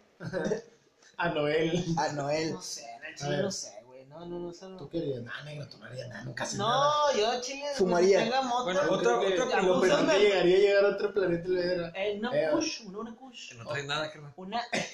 A 1.17 1.29
Noel. 1.31 1.85
A 1.99 2.13
Noel. 2.13 2.53
No 2.55 2.63
sé, 2.63 2.83
en 2.85 3.05
el 3.05 3.13
A 3.13 3.17
chile 3.17 3.43
no 3.43 3.51
sé, 3.51 3.83
güey. 3.87 4.05
No, 4.07 4.25
no, 4.27 4.39
no 4.39 4.53
sé. 4.53 4.67
Tú 4.67 4.71
No, 4.73 4.89
querías, 4.89 5.23
no, 5.23 5.45
negro, 5.45 5.67
tú 5.69 5.79
no 5.79 5.87
harías 5.87 6.09
nada, 6.09 6.25
nunca 6.25 6.45
haces 6.45 6.59
nada. 6.59 6.85
no 7.13 7.19
yo 7.19 7.41
chile. 7.41 7.65
Fumaría. 7.77 8.21
Tenga 8.21 8.43
moto. 8.43 8.65
Bueno, 8.65 8.81
otra- 8.91 9.19
otra 9.21 9.47
pregunta. 9.59 10.19
llegaría 10.19 10.57
a 10.57 10.59
llegar 10.59 10.85
a 10.85 10.89
otro 10.89 11.13
planeta 11.13 11.47
y 11.49 11.51
le 11.51 11.63
diera, 11.67 11.93
Eh, 11.95 12.17
una 12.19 12.31
Eh, 12.35 12.49
kush, 12.53 12.83
una, 12.87 12.99
una 12.99 13.15
kush. 13.17 13.51
Que 13.51 13.55
no 13.57 13.67
traes 13.67 13.87
nada, 13.87 14.11
carnal. 14.11 14.33
Una, 14.37 14.61
eh, 14.73 14.93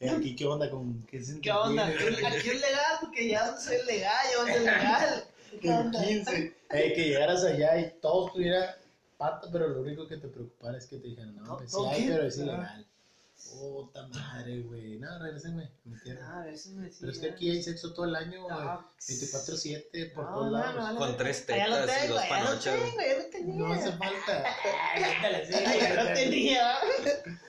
aquí 0.00 0.36
qué 0.36 0.44
onda 0.46 0.70
con 0.70 1.02
qué 1.06 1.22
se 1.22 1.40
¿qué 1.40 1.50
onda? 1.50 1.86
Aquí 1.86 2.48
es 2.48 2.60
legal 2.60 2.96
porque 3.00 3.28
ya 3.28 3.50
no 3.50 3.60
soy 3.60 3.78
legal, 3.86 4.26
ya 4.30 4.42
no 4.42 4.48
es 4.48 4.60
legal. 4.60 5.24
¿Qué 5.60 5.68
En 5.68 5.74
onda? 5.74 6.04
15. 6.04 6.56
Eh, 6.70 6.92
que 6.94 7.04
llegaras 7.04 7.44
allá 7.44 7.78
y 7.78 7.92
todo 8.00 8.26
estuviera 8.26 8.76
pata, 9.16 9.48
pero 9.50 9.68
lo 9.68 9.80
único 9.80 10.06
que 10.06 10.16
te 10.16 10.28
preocupara 10.28 10.76
es 10.76 10.86
que 10.86 10.98
te 10.98 11.08
dijeran, 11.08 11.36
no, 11.36 11.56
pues 11.56 11.70
sí 11.70 12.04
pero 12.08 12.26
es 12.26 12.38
ilegal. 12.38 12.86
Puta 13.54 14.06
madre, 14.08 14.62
güey. 14.62 14.98
No, 14.98 15.18
regrésenme 15.18 15.64
a 15.64 15.70
mi 15.88 15.98
tierra. 16.02 16.20
Ah, 16.28 16.42
a 16.42 16.44
veces 16.46 16.72
me 16.72 16.84
decía. 16.84 16.98
Pero 17.00 17.12
es 17.12 17.18
que 17.18 17.30
aquí 17.30 17.50
hay 17.50 17.62
sexo 17.62 17.92
todo 17.94 18.06
el 18.06 18.14
año, 18.16 18.42
güey. 18.42 18.56
Ah, 18.58 18.86
24-7 19.00 20.12
por 20.14 20.24
no, 20.24 20.34
todos 20.34 20.46
no, 20.46 20.58
lados. 20.58 20.74
no, 20.76 20.92
no. 20.92 20.98
Con 20.98 21.16
tres 21.16 21.46
Ya 21.46 21.54
tetas 21.66 22.04
y 22.04 22.08
dos 22.08 22.22
ya 22.22 22.28
panochas. 22.28 22.64
ya. 22.64 23.44
No 23.44 23.72
hace 23.72 23.92
falta. 23.92 24.44
Sí, 25.46 25.52
ya 25.80 26.04
lo 26.04 26.12
tenía. 26.14 26.74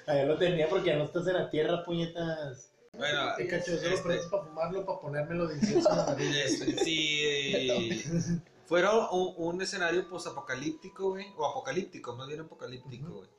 Allá 0.08 0.26
lo 0.26 0.38
tenía 0.38 0.70
porque 0.70 0.88
ya 0.90 0.98
no 0.98 1.06
estás 1.06 1.28
en 1.28 1.34
la 1.34 1.50
tierra, 1.50 1.84
puñetas. 1.86 2.72
Bueno, 2.94 3.34
Te 3.38 3.48
cacho, 3.48 3.78
solo 3.78 3.90
este, 3.96 4.18
para 4.30 4.44
fumarlo, 4.44 4.86
para 4.86 5.00
ponérmelo 5.00 5.48
de 5.48 5.56
incienso 5.58 5.90
en 5.92 5.98
la 5.98 6.06
nariz. 6.08 6.36
este, 6.36 6.84
si 6.84 8.42
fuera 8.66 8.92
un, 9.12 9.34
un 9.38 9.62
escenario 9.62 10.08
posapocalíptico, 10.10 11.10
güey, 11.12 11.28
o 11.38 11.46
apocalíptico, 11.46 12.16
más 12.16 12.28
bien 12.28 12.40
apocalíptico, 12.42 13.08
güey, 13.14 13.30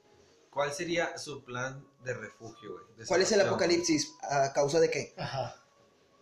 ¿cuál 0.58 0.72
sería 0.72 1.16
su 1.16 1.44
plan 1.44 1.86
de 2.02 2.14
refugio, 2.14 2.72
güey? 2.72 2.84
de 2.96 3.06
¿Cuál 3.06 3.22
es 3.22 3.30
el 3.30 3.40
apocalipsis? 3.42 4.12
¿A 4.28 4.52
causa 4.52 4.80
de 4.80 4.90
qué? 4.90 5.14
Ajá. 5.16 5.54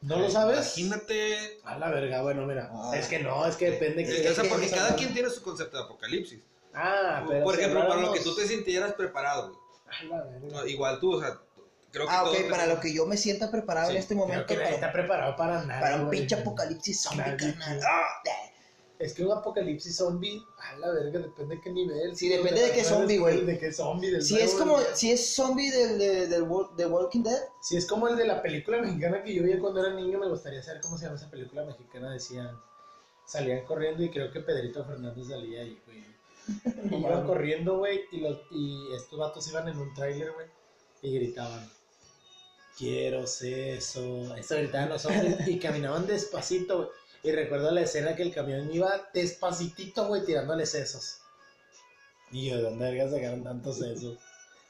¿No 0.03 0.19
lo 0.19 0.29
sabes? 0.31 0.77
Imagínate. 0.77 1.59
A 1.65 1.79
la 1.79 1.89
verga, 1.89 2.21
bueno, 2.21 2.45
mira. 2.45 2.71
Ah. 2.71 2.93
Es 2.95 3.07
que 3.09 3.19
no, 3.21 3.47
es 3.47 3.57
que 3.57 3.71
depende 3.71 4.03
Es 4.03 4.11
que. 4.11 4.23
que, 4.23 4.29
o 4.29 4.35
sea, 4.35 4.45
que- 4.45 4.51
porque 4.51 4.67
que- 4.69 4.77
cada 4.77 4.95
quien 4.95 5.15
tiene 5.15 5.31
su 5.31 5.43
concepto 5.43 5.79
de 5.79 5.85
apocalipsis. 5.85 6.41
Ah, 6.75 7.25
pero. 7.27 7.45
Por 7.45 7.55
si 7.55 7.63
ejemplo, 7.63 7.89
para 7.89 8.03
lo 8.03 8.13
que 8.13 8.21
tú 8.21 8.35
te 8.37 8.47
sintieras 8.47 8.93
preparado, 8.93 9.49
güey. 9.49 9.59
A 9.89 10.05
la 10.05 10.23
verga. 10.25 10.47
No, 10.51 10.67
igual 10.67 11.01
tú, 11.01 11.15
o 11.15 11.21
sea, 11.21 11.41
creo 11.91 12.05
que 12.07 12.13
Ah, 12.13 12.25
ok, 12.25 12.51
para 12.51 12.67
lo 12.67 12.79
que 12.79 12.93
yo 12.93 13.07
me 13.07 13.17
sienta 13.17 13.51
preparado 13.51 13.91
en 13.91 13.97
este 13.97 14.15
Creo 14.15 14.27
momento 14.27 14.47
que 14.47 14.57
nadie 14.57 14.75
está 14.75 14.81
para, 14.81 14.93
preparado 14.93 15.37
para 15.37 15.63
nada. 15.65 15.81
para 15.81 15.97
un 15.97 16.07
güey. 16.09 16.19
pinche 16.19 16.35
apocalipsis 16.35 17.01
zombie, 17.01 17.35
tío. 17.39 17.55
Ah, 17.89 18.07
Es 18.99 19.13
que 19.13 19.25
un 19.25 19.31
apocalipsis 19.33 19.95
zombie, 19.97 20.43
a 20.59 20.77
la 20.77 20.91
verga, 20.91 21.19
depende 21.19 21.57
de 21.57 21.61
qué 21.61 21.71
nivel. 21.71 22.17
Sí, 22.17 22.29
depende 22.31 22.63
de 22.63 22.73
qué 22.73 22.83
zombie, 22.83 23.19
güey. 23.19 23.45
De 23.45 23.59
qué 23.59 23.71
zombie, 23.73 24.11
del 24.11 24.23
Si 24.23 24.39
es 24.39 24.55
como, 24.55 24.79
si 24.95 25.13
es 25.13 25.35
zombie 25.35 25.71
del, 25.71 25.99
de, 25.99 26.27
del 26.29 26.45
Wal- 26.45 26.75
de 26.77 26.87
Walking 26.87 27.23
Dead, 27.23 27.43
Si 27.61 27.77
es 27.77 27.87
como 27.87 28.09
el 28.09 28.17
de 28.17 28.27
la 28.27 28.41
película 28.41 28.81
mexicana 28.81 29.23
que 29.23 29.35
yo 29.35 29.43
vi 29.43 29.59
cuando 29.59 29.85
era 29.85 29.93
niño, 29.95 30.19
me 30.19 30.29
gustaría 30.29 30.63
saber 30.63 30.81
cómo 30.81 30.97
se 30.97 31.05
llama 31.05 31.17
esa 31.17 31.31
película 31.31 31.65
mexicana. 31.65 32.11
Decían, 32.11 32.59
salían 33.27 33.65
corriendo 33.67 34.03
y 34.03 34.11
creo 34.11 34.31
que 34.31 34.41
Pedrito 34.41 34.83
Fernández 34.85 35.27
salía 35.29 35.61
ahí, 35.61 35.79
güey. 35.85 36.07
Iban 37.01 37.27
corriendo, 37.27 37.79
güey, 37.79 38.01
y, 38.13 38.21
los, 38.21 38.39
y 38.51 38.95
estos 38.95 39.19
vatos 39.19 39.47
iban 39.49 39.69
en 39.69 39.77
un 39.79 39.93
tráiler, 39.95 40.33
güey, 40.33 40.47
y 41.03 41.13
gritaban, 41.19 41.69
quiero 42.79 43.25
eso. 43.25 44.35
Eso 44.37 44.55
gritaban 44.57 44.89
los 44.91 45.05
hombres 45.05 45.47
y 45.49 45.59
caminaban 45.59 46.07
despacito, 46.07 46.77
güey. 46.79 46.89
Y 47.23 47.33
recuerdo 47.33 47.71
la 47.71 47.81
escena 47.83 48.15
que 48.15 48.23
el 48.23 48.33
camión 48.35 48.73
iba 48.73 49.09
despacitito, 49.13 50.07
güey, 50.07 50.25
tirándole 50.25 50.67
sesos. 50.67 51.19
Y 52.31 52.51
yo, 52.51 52.57
¿de 52.57 52.63
dónde 52.63 52.91
verga 52.91 53.11
sacaron 53.11 53.43
tantos 53.45 53.79
sesos? 53.79 54.19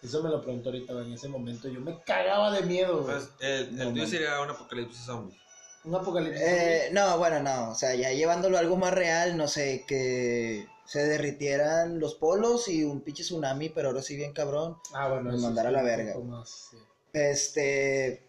Eso 0.03 0.23
me 0.23 0.31
lo 0.31 0.43
pregunto 0.43 0.69
ahorita, 0.69 0.93
güey, 0.93 1.07
en 1.07 1.13
ese 1.15 1.29
momento. 1.29 1.69
Yo 1.69 1.81
me 1.81 1.99
cagaba 2.03 2.51
de 2.53 2.63
miedo, 2.63 3.03
güey. 3.03 3.15
Pues, 3.17 3.29
el, 3.41 3.75
No, 3.77 3.83
el 3.85 3.93
tuyo 3.93 4.07
sería 4.07 4.41
un 4.41 4.51
apocalipsis 4.51 5.05
zombie. 5.05 5.39
Un 5.85 5.95
apocalipsis. 5.95 6.41
eh, 6.43 6.89
no, 6.93 7.17
bueno, 7.19 7.41
no, 7.43 7.71
o 7.71 7.75
sea, 7.75 7.95
ya 7.95 8.11
llevándolo 8.13 8.57
a 8.57 8.61
algo 8.61 8.77
más 8.77 8.93
real, 8.93 9.37
no 9.37 9.47
sé, 9.49 9.85
que 9.87 10.67
se 10.85 11.05
derritieran 11.07 11.99
los 12.01 12.15
polos 12.17 12.69
y 12.69 12.85
un 12.85 13.03
pinche 13.03 13.23
tsunami, 13.23 13.69
pero 13.71 13.89
ahora 13.89 14.03
sí 14.03 14.17
bien 14.17 14.33
cabrón. 14.33 14.77
ah, 14.95 15.09
bueno, 15.09 15.31
nos 15.31 15.35
eso 15.37 15.43
mandar 15.43 15.67
a 15.67 15.71
sí, 15.71 15.75
la 15.75 15.83
verga. 15.83 16.13
poco 16.15 16.25
más, 16.25 16.69
sí. 16.71 16.77
Este, 17.13 18.23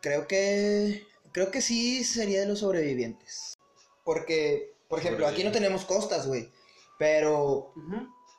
creo 0.00 0.26
que, 0.26 1.06
creo 1.34 1.50
que 1.50 1.60
sí 1.60 2.04
sería 2.04 2.40
de 2.40 2.46
los 2.46 2.60
sobrevivientes. 2.60 3.58
Porque, 4.04 4.76
por 4.88 5.00
ejemplo, 5.00 5.26
aquí 5.26 5.44
no 5.44 5.52
tenemos 5.52 5.84
costas, 5.84 6.26
güey, 6.26 6.48
pero. 6.98 7.74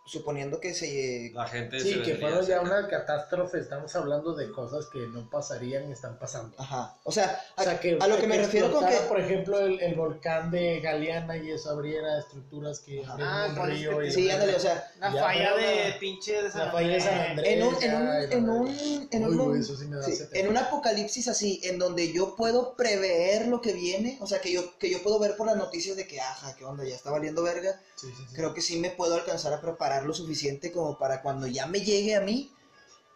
Suponiendo 0.06 0.60
que 0.60 0.74
se... 0.74 1.32
La 1.34 1.48
gente 1.48 1.80
Sí, 1.80 1.94
se 1.96 2.02
que 2.04 2.16
fueron 2.16 2.46
ya 2.46 2.62
una 2.62 2.88
catástrofe. 2.88 3.60
Estamos 3.60 3.96
hablando 3.96 4.34
de 4.34 4.52
cosas 4.52 4.86
que 4.86 5.00
no 5.00 5.28
pasarían 5.30 5.90
y 5.90 5.94
están 5.94 6.20
pasando. 6.20 6.56
Ajá, 6.60 6.96
o 7.04 7.12
sea, 7.12 7.42
a, 7.56 7.62
O 7.62 7.64
sea, 7.66 7.80
que, 7.80 7.98
a 8.00 8.08
lo 8.08 8.18
que 8.18 8.28
me 8.28 8.38
refiero 8.38 8.72
con 8.72 8.86
que... 8.86 8.96
por 9.08 9.20
ejemplo, 9.20 9.60
el, 9.60 9.82
el 9.82 9.96
volcán 9.96 10.52
de 10.52 10.80
Galeana 10.80 11.38
y 11.38 11.52
eso 11.52 11.72
abriera 11.72 12.20
estructuras 12.20 12.80
que 12.82 13.04
Ah, 13.08 13.48
un 13.52 13.72
es 13.72 13.80
río. 13.80 13.98
que 14.00 14.08
y 14.08 14.12
Sí, 14.12 14.30
ándale, 14.30 14.56
o 14.56 14.60
sea, 14.60 14.92
La 15.00 15.12
falla 15.12 15.56
de 15.56 15.96
pinche 16.00 16.42
de 16.44 16.52
San 16.52 16.68
la 16.68 16.72
falla 16.72 16.94
de 16.94 17.02
San 17.02 17.20
Andrés. 17.20 17.50
en 17.50 17.64
un, 17.64 17.84
en 17.84 17.96
un, 17.96 18.08
en 18.32 18.50
un, 18.50 19.08
en 19.12 19.26
Uy, 19.26 19.36
un, 19.36 19.46
güey, 19.50 19.62
eso 19.62 19.76
sí 19.76 19.86
me 19.88 19.96
da 19.96 20.04
sí, 20.04 20.12
ese 20.12 20.30
en 20.40 20.48
un 20.50 20.58
apocalipsis 20.58 21.28
así, 21.28 21.60
en 21.64 21.80
donde 21.80 22.12
yo 22.14 22.36
puedo 22.36 22.76
prever 22.76 23.48
lo 23.48 23.60
que 23.62 23.74
viene, 23.74 24.18
o 24.22 24.28
sea, 24.28 24.40
que 24.40 24.52
yo, 24.52 24.78
que 24.78 24.90
yo 24.92 25.02
puedo 25.02 25.18
ver 25.20 25.36
por 25.36 25.48
las 25.48 25.58
noticias 25.58 25.98
de 25.98 26.06
que, 26.08 26.20
ajá, 26.22 26.56
qué 26.56 26.64
onda, 26.66 26.84
ya 26.84 26.96
está 26.96 27.10
valiendo 27.10 27.42
verga, 27.42 27.82
Sí, 27.96 28.08
sí, 28.16 28.24
sí. 28.30 28.36
creo 28.36 28.54
que 28.54 28.62
sí 28.62 28.78
me 28.80 28.90
puedo 28.92 29.16
alcanzar 29.16 29.54
a 29.54 29.62
preparar 29.62 29.95
lo 30.04 30.14
suficiente 30.14 30.72
como 30.72 30.98
para 30.98 31.22
cuando 31.22 31.48
ya 31.48 31.66
me 31.68 31.80
llegue 31.82 32.16
a 32.16 32.22
mí, 32.22 32.52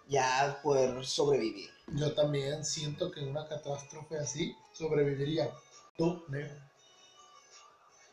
ya 0.07 0.59
poder 0.63 1.05
sobrevivir. 1.05 1.69
Yo 1.87 2.13
también 2.13 2.63
siento 2.63 3.11
que 3.11 3.19
en 3.21 3.29
una 3.29 3.47
catástrofe 3.47 4.17
así 4.17 4.55
sobreviviría. 4.73 5.49
Tú, 5.97 6.23
negro. 6.29 6.53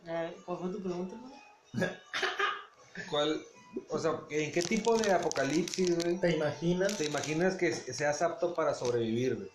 Eh, 0.07 0.37
¿Cuál 0.45 0.59
fue 0.59 0.69
tu 0.71 0.83
pregunta, 0.83 1.15
hermano? 1.15 1.37
¿Cuál, 3.11 3.43
o 3.91 3.99
sea, 3.99 4.21
¿en 4.31 4.53
qué 4.53 4.63
tipo 4.63 4.97
de 4.97 5.13
apocalipsis, 5.13 5.97
güey? 6.03 6.19
¿Te 6.21 6.37
imaginas? 6.37 6.97
¿Te 6.97 7.05
imaginas 7.05 7.55
que 7.57 7.73
seas 7.73 8.23
apto 8.23 8.55
para 8.55 8.75
sobrevivir, 8.75 9.35
güey? 9.37 9.49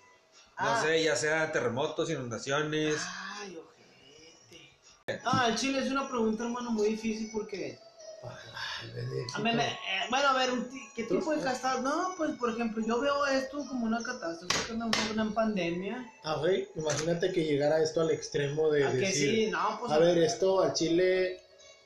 No 0.60 0.70
Ah. 0.70 0.82
sé, 0.84 1.04
ya 1.04 1.16
sea 1.16 1.52
terremotos, 1.52 2.10
inundaciones. 2.12 2.98
Ay, 3.08 3.58
ojete. 3.58 5.20
Ah, 5.26 5.48
el 5.50 5.56
chile 5.56 5.80
es 5.80 5.90
una 5.90 6.08
pregunta, 6.08 6.44
hermano, 6.44 6.70
muy 6.72 6.90
difícil 6.90 7.30
porque. 7.34 7.80
A 8.24 9.40
mí 9.40 9.52
me- 9.54 9.66
eh, 9.66 9.78
bueno, 10.10 10.28
a 10.30 10.34
ver, 10.34 10.50
¿qué 10.96 11.04
tipo 11.06 11.32
de 11.32 11.42
catástrofe? 11.42 11.82
No, 11.84 12.14
pues, 12.18 12.32
por 12.38 12.52
ejemplo, 12.52 12.84
yo 12.86 13.00
veo 13.00 13.26
esto 13.28 13.66
como 13.68 13.86
una 13.86 14.02
catástrofe, 14.04 14.74
una, 14.74 14.86
una 15.12 15.34
pandemia. 15.34 16.06
Ah, 16.24 16.36
güey, 16.36 16.68
imagínate 16.76 17.32
que 17.32 17.44
llegara 17.44 17.82
esto 17.82 18.02
al 18.02 18.12
extremo 18.12 18.70
de 18.70 18.86
¿A 18.86 18.92
que 18.92 18.98
decir, 18.98 19.46
sí? 19.46 19.52
No, 19.52 19.78
pues. 19.80 19.92
a 19.92 19.98
ver, 19.98 20.18
esto 20.20 20.62
al 20.62 20.74
Chile, 20.74 21.40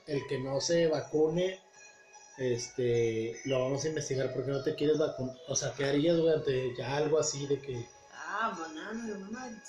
el 0.08 0.26
que 0.28 0.40
no 0.40 0.60
se 0.60 0.88
vacune, 0.88 1.60
este, 2.38 3.40
lo 3.46 3.62
vamos 3.64 3.86
a 3.86 3.88
investigar 3.90 4.34
porque 4.34 4.52
no 4.52 4.62
te 4.62 4.76
quieres 4.76 4.98
vacunar. 4.98 5.36
O 5.48 5.56
sea, 5.56 5.72
¿qué 5.72 5.86
harías, 5.86 6.18
güey, 6.18 6.34
ante 6.34 6.76
ya 6.76 6.98
algo 6.98 7.18
así 7.20 7.46
de 7.48 7.60
que... 7.60 7.88
Ah, 8.12 8.54
banana, 8.58 9.10
hermano. 9.10 9.62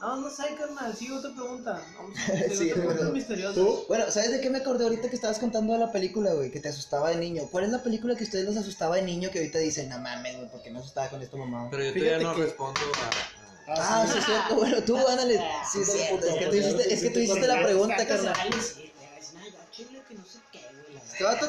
No, 0.00 0.16
no 0.16 0.30
sé, 0.30 0.54
carnal. 0.56 0.94
Sí, 0.96 1.10
otra 1.10 1.32
pregunta. 1.32 1.82
Vamos 1.96 2.16
a 2.18 2.26
Sí, 2.48 2.56
sí, 2.56 2.70
otra 2.72 2.84
pregunta 2.84 3.12
misteriosa. 3.12 3.54
¿Tú? 3.54 3.84
Bueno, 3.88 4.10
¿sabes 4.10 4.30
de 4.30 4.40
qué 4.40 4.48
me 4.50 4.58
acordé 4.58 4.84
ahorita 4.84 5.08
que 5.10 5.16
estabas 5.16 5.38
contando 5.38 5.72
de 5.72 5.78
la 5.80 5.90
película, 5.90 6.32
güey? 6.34 6.50
Que 6.50 6.60
te 6.60 6.68
asustaba 6.68 7.10
de 7.10 7.16
niño. 7.16 7.48
¿Cuál 7.50 7.64
es 7.64 7.70
la 7.70 7.82
película 7.82 8.14
que 8.14 8.22
a 8.22 8.26
ustedes 8.26 8.44
los 8.44 8.56
asustaba 8.56 8.96
de 8.96 9.02
niño 9.02 9.30
que 9.30 9.38
ahorita 9.38 9.58
dicen, 9.58 9.88
no 9.88 9.98
mames, 9.98 10.36
güey, 10.36 10.48
¿por 10.50 10.62
qué 10.62 10.70
me 10.70 10.78
asustaba 10.78 11.08
con 11.08 11.20
esto, 11.22 11.36
mamá? 11.36 11.68
Pero 11.70 11.82
yo 11.84 11.92
Fíjate 11.92 12.10
todavía 12.10 12.28
no 12.28 12.34
que- 12.36 12.42
respondo 12.42 12.80
a. 12.80 13.70
Ah, 13.70 14.06
sí, 14.10 14.18
es 14.18 14.24
cierto. 14.24 14.54
Bueno, 14.54 14.82
tú, 14.82 14.96
ándale. 14.96 15.42
Sí, 15.70 15.80
es 15.82 15.92
cierto. 15.92 16.26
Es 16.26 16.34
que 16.36 16.46
tú 16.46 16.56
hiciste, 16.56 16.94
es 16.94 17.02
que 17.02 17.10
tú 17.10 17.18
hiciste 17.18 17.46
la 17.46 17.62
pregunta, 17.62 18.06
carnal. 18.06 18.34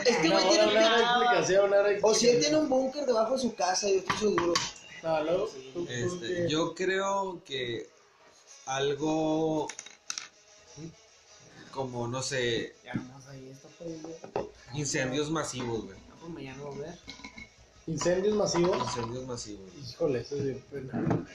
Este 0.05 0.27
Una 0.27 0.41
güey 0.41 0.49
tiene 0.49 1.59
una 1.61 1.83
O 2.01 2.13
si 2.13 2.27
él 2.29 2.39
tiene 2.39 2.57
un 2.57 2.67
búnker 2.67 3.05
debajo 3.05 3.33
de 3.35 3.39
su 3.39 3.53
casa, 3.55 3.87
yo 3.87 3.99
estoy 3.99 4.17
seguro. 4.17 4.53
Este, 5.87 6.27
que- 6.27 6.47
yo 6.49 6.73
creo 6.75 7.41
que 7.45 7.87
algo 8.69 9.67
como, 11.71 12.07
no 12.07 12.21
sé, 12.21 12.75
Ya 12.83 12.93
vamos 12.95 13.27
ahí, 13.27 13.49
esto 13.49 13.67
fue. 13.77 14.49
incendios 14.73 15.29
masivos, 15.31 15.85
güey. 15.85 15.97
No, 16.09 16.15
pues 16.19 16.31
mañana 16.33 16.63
voy 16.63 16.77
a 16.79 16.81
ver. 16.81 16.99
Incendios 17.87 18.35
masivos. 18.35 18.77
Incendios 18.77 19.25
masivos. 19.25 19.69
Híjole, 19.91 20.19
eso 20.21 20.35
es 20.35 20.43
bien 20.43 20.63
pena. 20.71 21.25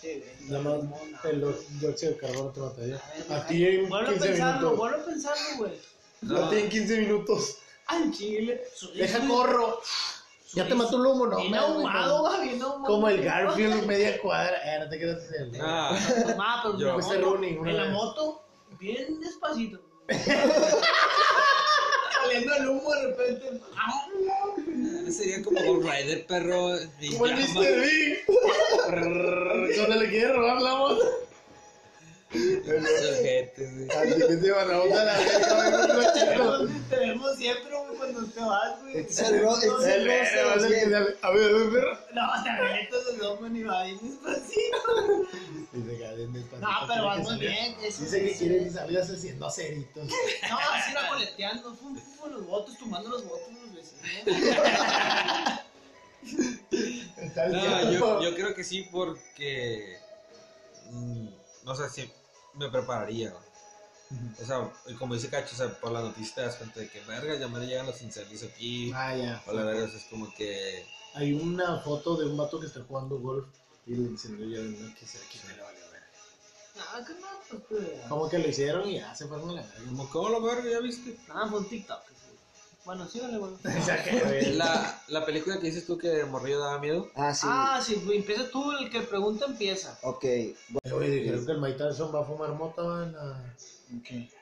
Sí, 0.00 0.22
güey. 0.22 0.50
Nada 0.50 0.62
más 0.62 0.84
No, 0.84 1.30
el 1.30 1.40
dióxido 1.80 2.12
de 2.12 2.18
carbono 2.18 2.50
te 2.50 2.60
mataría. 2.60 3.02
A 3.30 3.46
ti 3.46 3.64
en 3.66 3.88
Vuelve 3.88 4.08
a 4.08 4.12
15 4.12 4.28
pensarlo, 4.28 4.54
minutos. 4.60 4.78
vuelve 4.78 5.00
a 5.00 5.04
pensarlo, 5.04 5.56
güey. 5.58 6.42
A 6.42 6.50
ti 6.50 6.56
en 6.56 6.68
15 6.68 6.98
minutos. 7.00 7.56
Al 7.86 8.12
chile. 8.12 8.62
Deja 8.94 9.26
corro. 9.28 9.80
Ya 10.54 10.66
te 10.68 10.74
mató 10.74 10.96
el 10.96 11.06
humo, 11.06 11.26
no. 11.26 11.36
Bien 11.38 11.54
ahumado, 11.54 12.18
como- 12.22 12.28
güey, 12.36 12.48
bien 12.48 12.62
ahumado. 12.62 12.86
Como 12.94 13.08
el 13.08 13.22
Garfield 13.24 13.86
media 13.86 14.20
cuadra. 14.20 14.56
Eh, 14.64 14.78
no 14.80 14.88
te 14.88 14.98
quedas 14.98 15.22
en 15.32 15.54
el. 15.54 15.60
Ah, 15.60 15.98
Ah, 16.38 16.60
pero 16.62 16.78
Yo. 16.78 16.86
en 16.86 16.86
la 16.86 16.94
Fuiste 16.94 17.18
moto, 17.18 17.34
running 17.36 17.66
en 17.68 17.76
la 17.76 17.84
moto, 17.90 18.42
bien 18.78 19.20
despacito. 19.20 19.80
Saliendo 22.22 22.54
el 22.56 22.68
humo 22.68 22.90
de 22.92 23.02
repente. 23.08 23.60
¡ah! 23.76 24.06
sería 25.10 25.42
como 25.44 25.60
Ghost 25.62 25.88
Rider, 25.88 26.26
perro. 26.26 26.70
Como 27.12 27.26
el. 27.26 27.34
Mr. 27.34 27.80
Big. 27.82 28.24
Cuando 29.76 29.96
le 29.96 30.08
quiere 30.10 30.32
robar 30.32 30.60
la 30.62 30.74
moto. 30.76 31.04
Así 32.28 34.16
que 34.26 34.38
se 34.40 34.50
van 34.50 34.70
a 34.70 34.78
botar 34.78 35.08
a 35.08 35.16
la 35.16 35.16
verga, 35.16 36.12
Te 36.12 36.20
chico. 36.20 36.44
vemos- 36.50 36.88
Te 36.90 36.96
vemos 36.96 37.36
siempre, 37.36 37.70
güey, 37.76 37.96
cuando 37.96 38.24
te 38.26 38.40
vas, 38.40 38.82
güey. 38.82 38.96
Este 38.98 39.12
es 39.12 39.20
el 39.30 39.42
ro- 39.42 39.54
este 39.56 39.66
es 39.68 39.84
el 39.84 39.92
El 40.00 40.08
verga, 40.08 40.44
va 40.44 40.52
a 40.52 40.56
ver, 40.56 41.14
a 41.22 41.30
ver, 41.30 41.70
perro. 41.70 41.98
No, 42.14 42.42
te 42.42 42.50
avientas 42.50 43.00
el 43.14 43.22
hombro 43.22 43.48
ni 43.48 43.62
va 43.62 43.84
bien 43.84 43.98
despacito. 44.02 45.26
Dice 45.72 45.98
que 45.98 46.14
bien 46.16 46.32
despacito, 46.32 46.68
No, 46.68 46.86
pero 46.88 47.02
salga. 47.24 47.36
bien. 47.36 47.74
Dice 47.80 48.20
que 48.24 48.28
sí. 48.34 48.38
quiere 48.38 48.64
que 48.64 48.70
salgas 48.70 49.10
haciendo 49.10 49.50
ceritos. 49.50 50.04
No, 50.50 50.58
así 50.72 50.94
va 50.94 51.08
coleteando. 51.08 51.74
Fum, 51.76 51.96
fum, 51.96 52.32
los 52.32 52.46
votos, 52.46 52.76
tumbando 52.78 53.08
los 53.10 53.24
votos 53.24 53.48
los 53.52 53.72
vecinos. 53.74 54.24
No, 57.52 57.92
yo, 57.92 58.20
yo 58.22 58.34
creo 58.34 58.54
que 58.54 58.64
sí 58.64 58.82
porque. 58.90 59.96
mm, 60.90 61.28
no 61.66 61.74
sé 61.74 61.90
si 61.90 62.10
me 62.54 62.70
prepararía. 62.70 63.34
O 64.40 64.44
sea, 64.44 64.72
y 64.86 64.94
como 64.94 65.14
dice 65.14 65.28
Cacho, 65.28 65.54
o 65.54 65.58
sea, 65.58 65.80
por 65.80 65.90
la 65.90 66.00
noticia 66.00 66.36
te 66.36 66.40
das 66.42 66.54
cuenta 66.54 66.78
de 66.78 66.88
que, 66.88 67.00
verga, 67.00 67.36
ya 67.36 67.48
me 67.48 67.66
llegan 67.66 67.86
los 67.86 68.00
incendios 68.00 68.44
aquí. 68.44 68.92
Ah, 68.94 69.16
ya. 69.16 69.42
O 69.46 69.52
la 69.52 69.64
verga, 69.64 69.84
es 69.84 70.04
como 70.08 70.32
que. 70.32 70.86
Hay 71.14 71.32
una 71.32 71.80
foto 71.80 72.16
de 72.16 72.26
un 72.26 72.36
vato 72.36 72.60
que 72.60 72.66
está 72.66 72.82
jugando 72.84 73.18
golf 73.18 73.48
y 73.84 73.94
le 73.96 74.10
incendió 74.10 74.46
ya 74.46 74.60
no 74.60 74.94
que 74.94 75.06
se 75.06 75.18
que 75.28 75.38
me 75.48 75.60
vale 75.60 75.80
ver. 75.90 76.02
No, 76.76 77.04
que 77.04 77.14
no, 77.14 77.26
pues, 77.50 77.62
pues. 77.68 78.08
Como 78.08 78.28
que 78.28 78.38
lo 78.38 78.48
hicieron 78.48 78.88
y 78.88 79.00
ya 79.00 79.12
se 79.14 79.26
fueron 79.26 79.50
a 79.50 79.54
la 79.54 79.62
verga. 79.62 79.86
Como, 79.86 80.08
¿cómo 80.10 80.28
lo 80.28 80.42
verga? 80.42 80.70
¿Ya 80.70 80.78
viste? 80.78 81.18
Nada, 81.26 81.48
fue 81.48 81.58
un 81.58 81.68
TikTok. 81.68 82.02
Bueno, 82.86 83.06
sí, 83.08 83.18
dale, 83.20 83.36
güey. 83.38 84.52
La, 84.54 85.02
la 85.08 85.26
película 85.26 85.58
que 85.58 85.66
dices 85.66 85.84
tú 85.86 85.98
que 85.98 86.24
Morrillo 86.24 86.60
daba 86.60 86.78
miedo. 86.78 87.08
Ah, 87.16 87.34
sí. 87.34 87.46
Ah, 87.50 87.80
sí, 87.82 88.00
güey, 88.04 88.18
empieza 88.18 88.48
tú, 88.50 88.72
el 88.72 88.88
que 88.90 89.00
pregunta 89.00 89.44
empieza. 89.46 89.98
Ok. 90.02 90.24
Oye, 90.94 91.10
dijeron 91.10 91.44
que 91.44 91.52
el 91.52 91.60
Mike 91.60 91.78
Tyson 91.78 92.14
va 92.14 92.20
a 92.20 92.24
fumar 92.24 92.50
mota 92.54 92.82
en 93.02 93.12
la, 93.12 93.54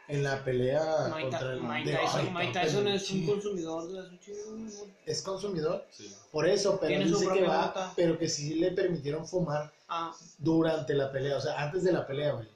en 0.08 0.22
la 0.22 0.44
pelea 0.44 1.08
Mike, 1.08 1.22
contra 1.22 1.38
Ty- 1.40 1.46
el 1.46 1.60
Mike 1.62 1.90
de- 1.90 1.96
Tyson, 1.96 2.20
Ay, 2.20 2.30
Mike 2.32 2.46
está 2.46 2.60
Tyson 2.62 2.88
es 2.88 3.10
un 3.10 3.26
consumidor 3.26 3.88
de 3.90 4.08
su 4.10 4.16
chingo. 4.18 4.86
Es 5.06 5.22
consumidor, 5.22 5.86
Sí. 5.90 6.14
por 6.30 6.46
eso, 6.46 6.78
pero 6.78 6.88
Tiene 6.88 7.04
su 7.08 7.14
dice 7.18 7.24
que 7.24 7.30
propia 7.40 7.48
va, 7.48 7.66
mota. 7.68 7.92
pero 7.96 8.18
que 8.18 8.28
sí 8.28 8.54
le 8.56 8.72
permitieron 8.72 9.26
fumar 9.26 9.72
Ah, 9.88 10.14
durante 10.38 10.92
la 10.94 11.10
pelea, 11.10 11.36
o 11.36 11.40
sea, 11.40 11.60
antes 11.62 11.82
de 11.84 11.92
la 11.92 12.06
pelea, 12.06 12.32
güey. 12.32 12.48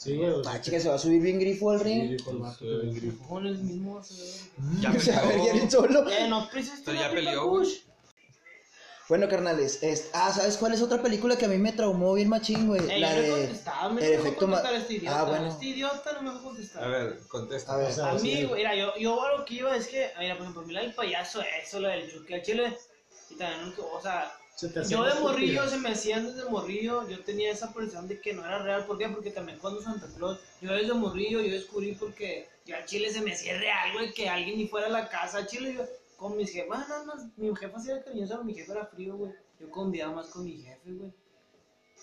Sí, 0.00 0.16
güey. 0.16 0.32
Ah, 0.46 0.58
chica, 0.62 0.80
se 0.80 0.88
va 0.88 0.94
a 0.94 0.98
subir 0.98 1.20
bien 1.20 1.38
grifo 1.38 1.70
al 1.72 1.78
sí, 1.80 1.84
ring. 1.84 2.18
Sí. 2.18 2.24
grifo. 3.00 3.28
con 3.28 3.46
el 3.46 3.58
mismo. 3.58 4.02
sea, 4.02 4.16
Ya 4.80 4.90
O 4.92 4.98
sea, 5.00 5.18
a 5.22 5.26
ver, 5.26 5.54
ni 5.62 5.70
solo. 5.70 6.08
Eh, 6.08 6.26
no, 6.26 6.48
pues 6.50 6.68
este 6.68 6.82
Pero 6.86 7.00
ya 7.00 7.10
peleó, 7.10 7.46
güey. 7.48 7.68
Bueno, 9.10 9.28
carnales, 9.28 9.82
es- 9.82 10.08
ah, 10.14 10.32
¿sabes 10.32 10.56
cuál 10.56 10.72
es 10.72 10.80
otra 10.80 11.02
película 11.02 11.36
que 11.36 11.44
a 11.44 11.48
mí 11.48 11.58
me 11.58 11.72
traumó 11.72 12.14
bien 12.14 12.28
machín, 12.28 12.68
güey? 12.68 12.80
Eh, 12.88 12.98
la 13.00 13.14
yo 13.16 13.22
de... 13.22 13.30
contestaba, 13.40 13.88
me 13.90 14.06
el 14.06 14.12
efecto 14.12 14.46
ma- 14.46 14.62
este 14.70 14.94
idiota. 14.94 15.20
Ah, 15.20 15.24
bueno. 15.24 15.46
Este 15.48 15.66
idiota 15.66 16.12
no 16.14 16.22
me 16.22 16.30
dejó 16.30 16.44
contestar. 16.44 16.84
A 16.84 16.88
ver, 16.88 17.18
contesta. 17.28 17.72
A 17.74 17.76
ver. 17.76 17.86
A 18.00 18.18
sí, 18.18 18.26
mí, 18.26 18.44
güey, 18.44 18.58
mira, 18.60 18.74
yo, 18.76 18.96
yo 18.96 19.22
a 19.22 19.36
lo 19.36 19.44
que 19.44 19.54
iba 19.54 19.76
es 19.76 19.88
que, 19.88 20.10
mira, 20.18 20.34
por 20.34 20.42
ejemplo, 20.44 20.62
mira 20.62 20.80
el 20.82 20.94
payaso, 20.94 21.42
eso, 21.62 21.80
lo 21.80 21.88
del 21.88 22.10
chuque 22.10 22.36
al 22.36 22.42
chile, 22.42 22.78
y 23.30 23.34
también, 23.34 23.74
o 23.92 24.00
sea, 24.00 24.32
se 24.32 24.39
yo 24.88 25.04
de 25.04 25.20
morrillo, 25.20 25.68
se 25.68 25.78
me 25.78 25.90
hacían 25.90 26.26
desde 26.26 26.48
morrillo, 26.48 27.08
yo 27.08 27.20
tenía 27.20 27.50
esa 27.50 27.72
percepción 27.72 28.08
de 28.08 28.20
que 28.20 28.32
no 28.32 28.44
era 28.44 28.62
real, 28.62 28.84
¿por 28.86 28.98
qué? 28.98 29.08
Porque 29.08 29.30
también 29.30 29.58
cuando 29.58 29.82
Santa 29.82 30.06
Claus, 30.16 30.38
yo 30.60 30.72
desde 30.72 30.94
morrillo, 30.94 31.40
yo 31.40 31.52
descubrí 31.52 31.94
porque 31.94 32.48
yo 32.66 32.76
al 32.76 32.84
chile 32.84 33.12
se 33.12 33.20
me 33.20 33.32
hacía 33.32 33.58
real, 33.58 33.92
güey, 33.94 34.12
que 34.12 34.28
alguien 34.28 34.58
ni 34.58 34.66
fuera 34.66 34.86
a 34.86 34.90
la 34.90 35.08
casa, 35.08 35.38
al 35.38 35.46
chile, 35.46 35.74
yo, 35.74 35.84
con 36.16 36.36
mis 36.36 36.52
jefas, 36.52 36.88
nada 36.88 37.04
más, 37.04 37.26
mi 37.36 37.54
jefa 37.56 37.80
sí 37.80 37.90
era 37.90 38.02
cariñosa, 38.02 38.42
mi 38.42 38.54
jefe 38.54 38.72
era 38.72 38.86
frío, 38.86 39.16
güey, 39.16 39.32
yo 39.58 39.70
conviaba 39.70 40.14
más 40.14 40.26
con 40.28 40.44
mi 40.44 40.58
jefe, 40.58 40.92
güey. 40.92 41.10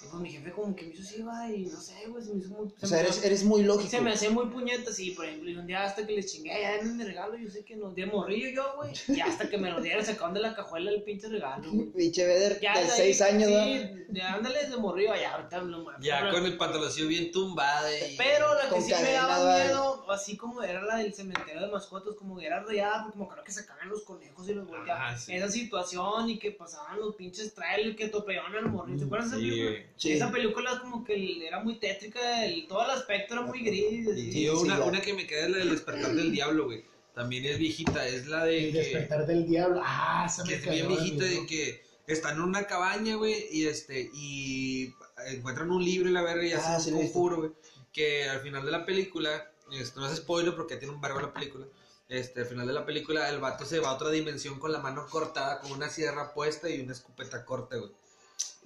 Y 0.03 0.09
con 0.09 0.21
mi 0.21 0.29
jefe 0.29 0.51
como 0.51 0.75
que 0.75 0.85
me 0.85 0.93
hizo 0.93 1.01
así, 1.01 1.21
va, 1.23 1.49
y 1.49 1.65
no 1.65 1.79
sé, 1.79 2.07
güey, 2.07 2.23
se 2.23 2.33
me 2.33 2.39
hizo 2.39 2.49
muy... 2.49 2.69
se 2.77 2.85
O 2.85 2.87
sea, 2.87 3.01
eres, 3.01 3.43
muy 3.43 3.63
lógico. 3.63 3.89
se 3.89 3.99
me 3.99 4.11
hacía 4.11 4.29
muy 4.29 4.45
puñeta, 4.45 4.91
sí, 4.91 5.11
por 5.11 5.25
ejemplo, 5.25 5.49
y 5.49 5.55
un 5.55 5.65
día 5.65 5.83
hasta 5.83 6.05
que 6.05 6.13
les 6.13 6.31
chingué, 6.31 6.51
ya 6.61 6.73
denme 6.73 6.93
mi 6.93 7.03
regalo, 7.03 7.35
yo 7.35 7.49
sé 7.49 7.65
que 7.65 7.75
no, 7.75 7.91
de 7.91 8.05
morrillo 8.05 8.49
yo, 8.49 8.75
güey, 8.75 8.91
y 9.07 9.19
hasta 9.21 9.49
que 9.49 9.57
me 9.57 9.71
lo 9.71 9.81
dieron, 9.81 10.05
sacaron 10.05 10.35
de 10.35 10.41
la 10.41 10.55
cajuela 10.55 10.91
el 10.91 11.01
pinche 11.01 11.27
regalo, 11.29 11.69
güey. 11.71 11.87
Pinche 11.97 12.27
Beder, 12.27 12.59
Ya 12.61 12.77
de 12.77 12.83
de 12.83 12.89
6 12.89 13.21
ahí, 13.21 13.33
años, 13.35 13.49
¿no? 13.49 13.63
Sí, 13.63 14.05
ya 14.11 14.33
ándale 14.35 14.59
desde 14.61 14.77
morrillo, 14.77 15.15
ya 15.15 15.33
ahorita 15.33 15.61
lo 15.63 15.99
Ya 15.99 16.19
pero, 16.19 16.31
con 16.31 16.45
el 16.45 16.57
pantaloncillo 16.57 17.07
bien 17.07 17.31
tumbado 17.31 17.87
y... 17.91 18.15
pero 18.17 18.53
la 18.53 18.69
que 18.69 18.81
sí 18.81 18.93
me 19.01 19.11
daba 19.11 19.57
miedo, 19.57 20.11
así 20.11 20.37
como 20.37 20.61
era 20.61 20.83
la 20.83 20.97
del 20.97 21.13
cementerio 21.13 21.61
de 21.61 21.71
mascotas, 21.71 22.13
como 22.15 22.39
era 22.39 22.61
rayada, 22.61 23.03
porque 23.03 23.17
como 23.17 23.29
creo 23.29 23.43
que 23.43 23.51
sacaban 23.51 23.89
los 23.89 24.03
conejos 24.03 24.47
y 24.47 24.53
los 24.53 24.67
volteaban. 24.67 25.15
Ah, 25.15 25.17
sí. 25.17 25.33
Esa 25.33 25.49
situación 25.49 26.29
y 26.29 26.37
que 26.37 26.51
pasaban 26.51 26.99
los 26.99 27.15
pinches 27.15 27.53
trailers 27.53 27.97
que 27.97 28.05
atropellaban 28.05 28.55
al 28.55 28.69
morrillo. 28.69 28.99
¿Te 28.99 29.05
acuerdas 29.05 29.31
de 29.31 29.37
esa 29.37 29.86
Sí. 29.97 30.11
Esa 30.11 30.31
película 30.31 30.73
es 30.73 30.79
como 30.79 31.03
que 31.03 31.45
era 31.45 31.63
muy 31.63 31.79
tétrica, 31.79 32.45
el, 32.45 32.67
todo 32.67 32.85
el 32.85 32.91
aspecto 32.91 33.33
era 33.33 33.43
muy 33.43 33.63
gris. 33.63 34.05
yo 34.05 34.13
sí, 34.13 34.47
una, 34.47 34.79
una 34.83 35.01
que 35.01 35.13
me 35.13 35.25
queda 35.25 35.45
es 35.45 35.49
la 35.49 35.57
del 35.57 35.71
despertar 35.71 36.13
del 36.13 36.31
diablo, 36.31 36.65
güey. 36.65 36.85
También 37.15 37.45
es 37.45 37.57
viejita, 37.57 38.07
es 38.07 38.27
la 38.27 38.45
de 38.45 38.67
El 38.67 38.73
que, 38.73 38.77
despertar 38.77 39.25
del 39.25 39.47
diablo. 39.47 39.81
Ah, 39.83 40.27
esa 40.27 40.43
que 40.43 40.55
es 40.55 40.69
bien 40.69 40.87
viejita 40.87 41.25
de 41.25 41.47
que 41.47 41.81
están 42.05 42.35
en 42.35 42.43
una 42.43 42.67
cabaña, 42.67 43.15
güey, 43.15 43.47
y 43.51 43.65
este, 43.65 44.11
y 44.13 44.93
encuentran 45.25 45.71
un 45.71 45.83
libro 45.83 46.09
y 46.09 46.13
la 46.13 46.21
verga 46.21 46.45
y 46.45 46.51
Ah, 46.53 46.75
hacen 46.75 46.79
sí 46.79 46.91
un 46.91 46.97
conjuro, 47.07 47.37
güey. 47.37 47.51
Que 47.91 48.29
al 48.29 48.41
final 48.41 48.63
de 48.63 48.71
la 48.71 48.85
película, 48.85 49.51
este, 49.71 49.99
no 49.99 50.07
es 50.07 50.17
spoiler 50.17 50.55
porque 50.55 50.77
tiene 50.77 50.93
un 50.93 51.01
verbo 51.01 51.19
la 51.19 51.33
película. 51.33 51.65
Este, 52.07 52.41
al 52.41 52.45
final 52.45 52.67
de 52.67 52.73
la 52.73 52.85
película, 52.85 53.29
el 53.29 53.39
vato 53.39 53.65
se 53.65 53.79
va 53.79 53.89
a 53.89 53.93
otra 53.95 54.11
dimensión 54.11 54.59
con 54.59 54.71
la 54.71 54.79
mano 54.79 55.07
cortada, 55.09 55.59
con 55.59 55.71
una 55.71 55.89
sierra 55.89 56.33
puesta 56.33 56.69
y 56.69 56.79
una 56.81 56.93
escopeta 56.93 57.43
corta, 57.43 57.77
güey. 57.77 57.91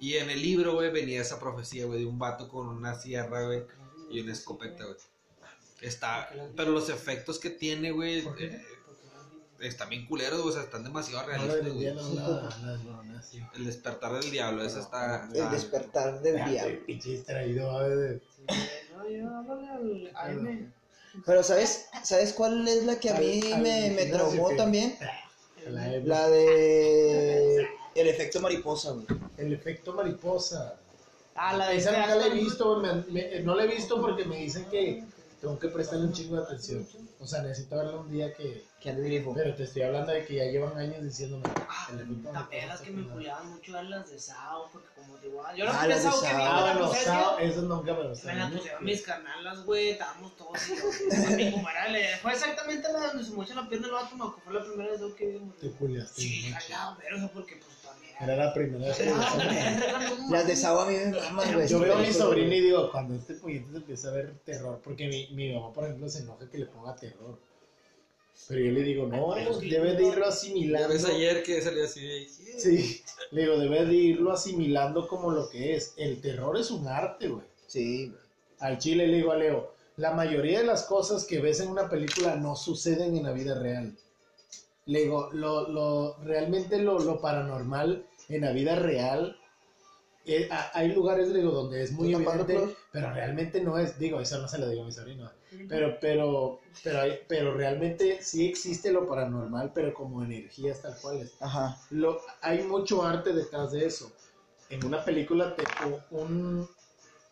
Y 0.02 0.16
en 0.16 0.30
el 0.30 0.42
libro, 0.42 0.74
güey, 0.74 0.90
venía 0.90 1.20
esa 1.20 1.38
profecía, 1.38 1.86
güey, 1.86 2.00
de 2.00 2.06
un 2.06 2.18
vato 2.18 2.48
con 2.48 2.66
una 2.66 2.92
sierra, 2.96 3.46
güey, 3.46 3.62
y 4.10 4.18
una 4.18 4.32
escopeta, 4.32 4.82
güey. 4.84 4.96
Está, 5.80 6.28
pero 6.56 6.72
los 6.72 6.88
efectos 6.88 7.38
que 7.38 7.50
tiene, 7.50 7.92
güey, 7.92 8.26
eh, 8.40 8.60
están 9.60 9.90
bien 9.90 10.06
culeros, 10.06 10.40
o 10.40 10.50
sea, 10.50 10.62
están 10.62 10.82
demasiado 10.82 11.22
No 11.22 11.28
realistas, 11.28 11.72
güey. 11.72 11.86
El 13.54 13.64
despertar 13.64 14.12
del 14.20 14.28
diablo, 14.32 14.64
esa 14.64 14.80
está... 14.80 15.28
El 15.32 15.50
despertar 15.52 16.20
del 16.20 16.40
Ah, 16.40 16.50
diablo. 16.50 16.78
Pinche. 16.84 17.24
Pero 21.24 21.42
¿sabes, 21.44 21.86
¿sabes 22.02 22.32
cuál 22.32 22.66
es 22.66 22.86
la 22.86 22.98
que 22.98 23.10
a 23.10 23.20
mí 23.20 23.40
me, 23.60 23.90
me 23.90 24.06
traumó 24.06 24.50
también? 24.56 24.98
La 25.68 25.94
M. 25.94 26.06
La 26.08 26.28
de... 26.28 27.41
El 27.94 28.08
efecto 28.08 28.40
mariposa, 28.40 28.92
güey. 28.92 29.06
El 29.36 29.52
efecto 29.52 29.92
mariposa. 29.94 30.76
Ah, 31.34 31.56
la 31.56 31.68
de 31.68 31.76
Esa 31.76 31.90
este 31.90 32.00
nunca 32.00 32.14
la 32.16 32.26
he 32.26 32.30
visto, 32.30 32.76
me- 32.80 32.94
me- 33.10 33.40
no 33.40 33.54
la 33.54 33.64
he 33.64 33.66
visto 33.66 34.00
porque 34.00 34.24
me 34.24 34.36
dicen 34.36 34.66
que 34.66 35.04
tengo 35.40 35.58
que 35.58 35.68
prestarle 35.68 36.06
un 36.06 36.12
chingo 36.12 36.36
de 36.36 36.42
atención. 36.44 36.86
O 37.20 37.26
sea, 37.26 37.42
necesito 37.42 37.76
verla 37.76 37.96
un 37.96 38.10
día 38.10 38.32
que... 38.34 38.64
Que 38.80 38.90
ande 38.90 39.04
grifo. 39.04 39.32
Pero 39.32 39.54
te 39.54 39.62
estoy 39.62 39.82
hablando 39.82 40.10
de 40.12 40.24
que 40.26 40.34
ya 40.34 40.44
llevan 40.44 40.76
años 40.76 41.02
diciéndome 41.04 41.44
el 41.92 42.00
efecto 42.00 42.30
También 42.32 42.66
las 42.68 42.80
que 42.80 42.90
me 42.90 43.06
cuidaban 43.08 43.50
mucho 43.50 43.70
eran 43.70 43.90
las 43.90 44.10
de 44.10 44.18
Sao, 44.18 44.68
porque 44.72 44.88
como 44.96 45.14
te 45.14 45.28
igual. 45.28 45.54
Yo 45.56 45.64
las 45.66 45.76
Ah, 45.76 45.82
de 45.82 45.88
las 45.90 46.02
de 46.02 46.10
Sao 46.10 46.20
que 46.20 46.26
Sao. 46.26 46.36
vi, 46.36 46.42
Ah, 46.44 46.50
me 46.52 46.66
la 46.66 46.72
bueno, 46.74 46.88
puse 46.88 47.04
Sao, 47.04 47.36
así. 47.36 47.44
esos 47.44 47.62
nunca 47.64 47.94
me 47.94 48.02
Me 48.02 48.34
la 48.34 48.50
pusieron 48.50 48.84
mis 48.84 49.02
carnalas, 49.02 49.64
güey, 49.64 49.90
estábamos 49.90 50.36
todos. 50.36 50.52
mi 51.36 51.52
como 51.52 51.68
era, 51.70 51.88
le- 51.90 52.16
Fue 52.18 52.32
exactamente 52.32 52.92
la 52.92 53.06
donde 53.06 53.24
se 53.24 53.30
mocha 53.30 53.54
la 53.54 53.68
pierna 53.68 53.86
el 53.86 53.92
vato, 53.92 54.16
me 54.16 54.24
fue 54.44 54.52
la 54.52 54.64
primera 54.64 54.90
vez 54.90 55.00
que 55.16 55.26
vi. 55.26 55.38
Te 55.60 55.70
culiaste. 55.70 56.20
Sí, 56.20 56.50
mucho. 56.52 56.96
pero 57.00 57.16
o 57.16 57.20
sea, 57.20 57.30
porque 57.32 57.56
pues. 57.56 57.72
Era 58.20 58.36
la 58.36 58.54
primera 58.54 58.86
vez 58.86 58.96
que 58.96 59.04
verga, 59.04 60.16
no 60.18 60.30
Las 60.30 60.46
de 60.46 60.56
Sao 60.56 60.80
a 60.80 60.86
mí 60.86 60.94
me 60.94 61.18
maman, 61.18 61.54
güey. 61.54 61.68
Yo 61.68 61.80
veo 61.80 61.94
a 61.94 61.98
mi 61.98 62.12
sobrino 62.12 62.54
y 62.54 62.60
digo, 62.60 62.90
cuando 62.90 63.14
este 63.14 63.34
puñete 63.34 63.70
se 63.70 63.76
empieza 63.76 64.08
a 64.08 64.12
ver 64.12 64.32
terror, 64.44 64.80
porque 64.82 65.08
mi, 65.08 65.28
mi 65.34 65.52
mamá, 65.52 65.72
por 65.72 65.84
ejemplo, 65.84 66.08
se 66.08 66.20
enoja 66.20 66.48
que 66.48 66.58
le 66.58 66.66
ponga 66.66 66.94
terror. 66.96 67.38
Pero 68.48 68.60
yo 68.60 68.72
le 68.72 68.82
digo, 68.82 69.06
no, 69.06 69.34
debes 69.34 69.98
de 69.98 70.04
irlo 70.04 70.26
asimilando. 70.26 70.88
ves 70.88 71.04
ayer 71.04 71.42
que 71.42 71.60
salió 71.62 71.84
así 71.84 72.04
de... 72.04 72.28
Sí, 72.28 73.02
le 73.30 73.42
digo, 73.42 73.58
debes 73.58 73.88
de 73.88 73.94
irlo 73.94 74.32
asimilando 74.32 75.06
como 75.06 75.30
lo 75.30 75.48
que 75.48 75.76
es. 75.76 75.94
El 75.96 76.20
terror 76.20 76.56
es 76.58 76.70
un 76.70 76.88
arte, 76.88 77.28
güey. 77.28 77.44
Sí, 77.66 78.08
güey. 78.08 78.20
Al 78.58 78.78
chile 78.78 79.06
le 79.06 79.16
digo 79.16 79.32
a 79.32 79.36
Leo, 79.36 79.74
la 79.96 80.12
mayoría 80.12 80.60
de 80.60 80.66
las 80.66 80.84
cosas 80.84 81.24
que 81.24 81.40
ves 81.40 81.60
en 81.60 81.68
una 81.68 81.88
película 81.88 82.36
no 82.36 82.56
suceden 82.56 83.16
en 83.16 83.24
la 83.24 83.32
vida 83.32 83.58
real. 83.58 83.96
Le 84.86 85.00
digo, 85.00 85.28
lo, 85.32 85.68
lo, 85.68 86.16
realmente 86.24 86.78
lo, 86.78 86.98
lo 86.98 87.20
paranormal 87.20 88.04
en 88.28 88.40
la 88.40 88.52
vida 88.52 88.74
real 88.76 89.36
eh, 90.24 90.48
a- 90.50 90.70
hay 90.74 90.92
lugares, 90.92 91.32
digo, 91.32 91.50
donde 91.50 91.82
es 91.82 91.92
muy 91.92 92.12
¿Tú 92.12 92.18
tapando 92.20 92.44
evidente, 92.44 92.74
pero 92.92 93.12
realmente 93.12 93.60
no 93.60 93.78
es, 93.78 93.98
digo, 93.98 94.20
eso 94.20 94.38
no 94.38 94.46
se 94.48 94.58
lo 94.58 94.68
digo 94.68 94.82
a 94.82 94.86
mi 94.86 94.92
sobrino, 94.92 95.30
pero, 95.68 95.98
pero, 96.00 96.58
pero, 96.84 97.00
hay- 97.00 97.18
pero 97.28 97.54
realmente 97.54 98.18
sí 98.22 98.46
existe 98.46 98.92
lo 98.92 99.06
paranormal, 99.08 99.72
pero 99.74 99.92
como 99.94 100.22
energías 100.22 100.80
tal 100.80 100.94
cuales. 101.00 101.32
Ajá. 101.40 101.76
Lo, 101.90 102.20
hay 102.40 102.62
mucho 102.62 103.02
arte 103.02 103.32
detrás 103.32 103.72
de 103.72 103.86
eso. 103.86 104.12
En 104.70 104.84
una 104.84 105.04
película, 105.04 105.54
te, 105.56 105.64
un, 106.10 106.66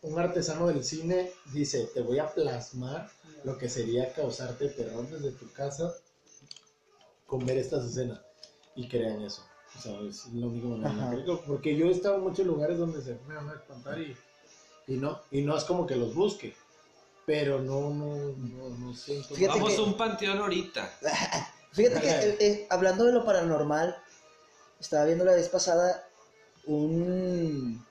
un 0.03 0.19
artesano 0.19 0.67
del 0.67 0.83
cine 0.85 1.31
dice, 1.53 1.89
te 1.95 2.01
voy 2.01 2.19
a 2.19 2.29
plasmar 2.29 3.09
lo 3.45 3.57
que 3.57 3.69
sería 3.69 4.13
causarte 4.13 4.69
terror 4.69 5.09
desde 5.09 5.31
tu 5.33 5.51
casa 5.53 5.93
con 7.31 7.47
ver 7.47 7.57
estas 7.59 7.85
escenas. 7.85 8.21
Y 8.75 8.89
crean 8.89 9.23
eso. 9.23 9.43
O 9.79 9.81
sea, 9.81 10.01
es 10.01 10.27
lo 10.33 10.49
único 10.49 10.77
que. 10.81 11.43
Porque 11.47 11.77
yo 11.77 11.87
he 11.87 11.93
estado 11.93 12.17
en 12.17 12.23
muchos 12.23 12.45
lugares 12.45 12.77
donde 12.77 13.01
se 13.01 13.19
me 13.29 13.37
van 13.37 13.49
a 13.49 13.55
espantar 13.55 14.01
y, 14.01 14.17
y 14.89 14.97
no. 14.97 15.21
Y 15.31 15.43
no 15.43 15.57
es 15.57 15.63
como 15.65 15.87
que 15.87 15.95
los 15.95 16.13
busque. 16.15 16.55
Pero 17.25 17.61
no, 17.61 17.91
no, 17.91 18.17
no, 18.37 18.69
no. 18.71 18.95
Fíjate 18.95 19.47
Vamos 19.47 19.73
que- 19.75 19.79
a 19.79 19.83
un 19.85 19.97
panteón 19.97 20.39
ahorita. 20.39 20.93
Fíjate 21.73 22.01
que, 22.01 22.09
eh, 22.09 22.37
eh, 22.41 22.67
hablando 22.69 23.05
de 23.05 23.13
lo 23.13 23.25
paranormal, 23.25 23.97
estaba 24.81 25.05
viendo 25.05 25.25
la 25.25 25.35
vez 25.35 25.49
pasada 25.49 26.05
un. 26.67 27.85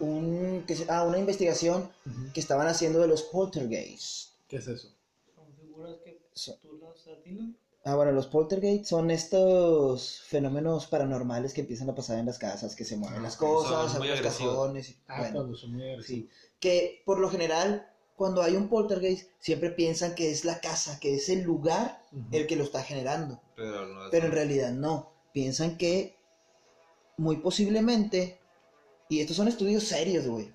un 0.00 0.64
que 0.66 0.76
se- 0.76 0.86
ah, 0.90 1.04
una 1.04 1.18
investigación 1.18 1.90
que 2.34 2.40
estaban 2.40 2.66
haciendo 2.66 3.00
de 3.00 3.08
los 3.08 3.22
poltergeists. 3.22 4.34
¿Qué 4.46 4.56
es 4.56 4.68
eso? 4.68 4.88
Son 5.34 5.46
figuras 5.58 5.96
que 6.04 6.20
tú 6.60 6.78
las 6.82 7.06
atinas. 7.08 7.54
Ah, 7.84 7.94
bueno, 7.94 8.12
los 8.12 8.26
poltergeists 8.26 8.88
son 8.88 9.10
estos 9.10 10.20
fenómenos 10.26 10.86
paranormales 10.88 11.54
que 11.54 11.60
empiezan 11.62 11.88
a 11.88 11.94
pasar 11.94 12.18
en 12.18 12.26
las 12.26 12.38
casas, 12.38 12.74
que 12.74 12.84
se 12.84 12.96
mueven 12.96 13.22
las 13.22 13.36
cosas, 13.36 13.92
Son 13.92 14.00
muy 14.00 14.08
abren 14.08 14.24
los 14.24 14.36
cajones. 14.36 14.90
y- 14.90 14.96
Ah, 15.06 15.18
bueno, 15.20 15.34
cuando 15.36 15.56
son 15.56 15.72
muy 15.74 16.02
sí. 16.02 16.28
Que 16.60 17.02
por 17.06 17.18
lo 17.18 17.30
general, 17.30 17.86
cuando 18.16 18.42
hay 18.42 18.56
un 18.56 18.68
poltergeist, 18.68 19.28
siempre 19.38 19.70
piensan 19.70 20.14
que 20.14 20.30
es 20.30 20.44
la 20.44 20.60
casa, 20.60 20.98
que 21.00 21.14
es 21.14 21.28
el 21.28 21.42
lugar 21.42 22.02
Ujú. 22.12 22.24
el 22.32 22.46
que 22.46 22.56
lo 22.56 22.64
está 22.64 22.82
generando. 22.82 23.40
Pero 23.56 23.86
no 23.86 24.04
es- 24.04 24.10
Pero 24.10 24.26
en 24.26 24.32
realidad 24.32 24.72
no. 24.72 25.08
Piensan 25.32 25.76
que 25.78 26.14
muy 27.16 27.36
posiblemente, 27.36 28.36
y 29.08 29.20
estos 29.20 29.36
son 29.36 29.48
estudios 29.48 29.84
serios, 29.84 30.26
güey. 30.26 30.52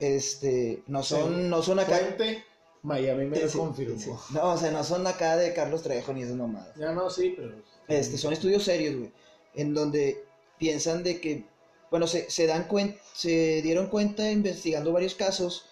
Este, 0.00 0.82
no 0.86 1.02
son, 1.02 1.34
Sí. 1.34 1.42
no 1.48 1.62
son 1.62 1.78
acá. 1.78 1.96
Fuente, 1.98 2.44
Miami 2.88 3.26
me 3.26 3.40
lo 3.40 3.48
Sí, 3.48 3.58
confirmó. 3.58 3.98
sí. 3.98 4.10
No, 4.30 4.52
o 4.54 4.58
sea, 4.58 4.70
no 4.70 4.82
son 4.84 5.06
acá 5.06 5.36
de 5.36 5.54
Carlos 5.54 5.82
Trejo 5.82 6.12
ni 6.12 6.22
esas 6.22 6.36
mamadas. 6.36 6.74
Ya 6.76 6.92
no, 6.92 7.08
sí, 7.10 7.34
pero. 7.36 7.54
Este, 7.88 8.18
son 8.18 8.32
estudios 8.32 8.64
serios, 8.64 8.96
güey. 8.96 9.12
En 9.54 9.74
donde 9.74 10.24
piensan 10.58 11.02
de 11.02 11.20
que, 11.20 11.44
bueno, 11.90 12.06
se, 12.06 12.30
se 12.30 12.46
dan 12.46 12.64
cuenta, 12.68 13.00
se 13.14 13.62
dieron 13.62 13.86
cuenta 13.88 14.30
investigando 14.30 14.92
varios 14.92 15.14
casos 15.14 15.66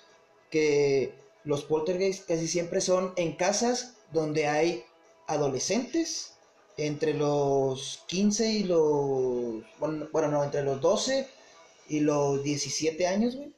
que 0.50 1.12
los 1.44 1.64
poltergeists 1.64 2.24
casi 2.26 2.48
siempre 2.48 2.80
son 2.80 3.12
en 3.16 3.36
casas 3.36 3.94
donde 4.12 4.46
hay 4.48 4.84
adolescentes 5.26 6.32
entre 6.78 7.14
los 7.14 8.02
15 8.06 8.50
y 8.50 8.64
los, 8.64 9.62
bueno, 9.78 10.08
bueno, 10.12 10.28
no, 10.28 10.44
entre 10.44 10.62
los 10.62 10.80
12 10.80 11.26
y 11.88 12.00
los 12.00 12.42
17 12.42 13.06
años, 13.06 13.36
güey. 13.36 13.52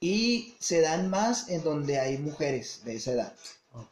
Y 0.00 0.54
se 0.58 0.80
dan 0.80 1.10
más 1.10 1.48
en 1.50 1.62
donde 1.62 1.98
hay 1.98 2.16
mujeres 2.18 2.82
de 2.84 2.96
esa 2.96 3.12
edad 3.12 3.34
Ok. 3.72 3.86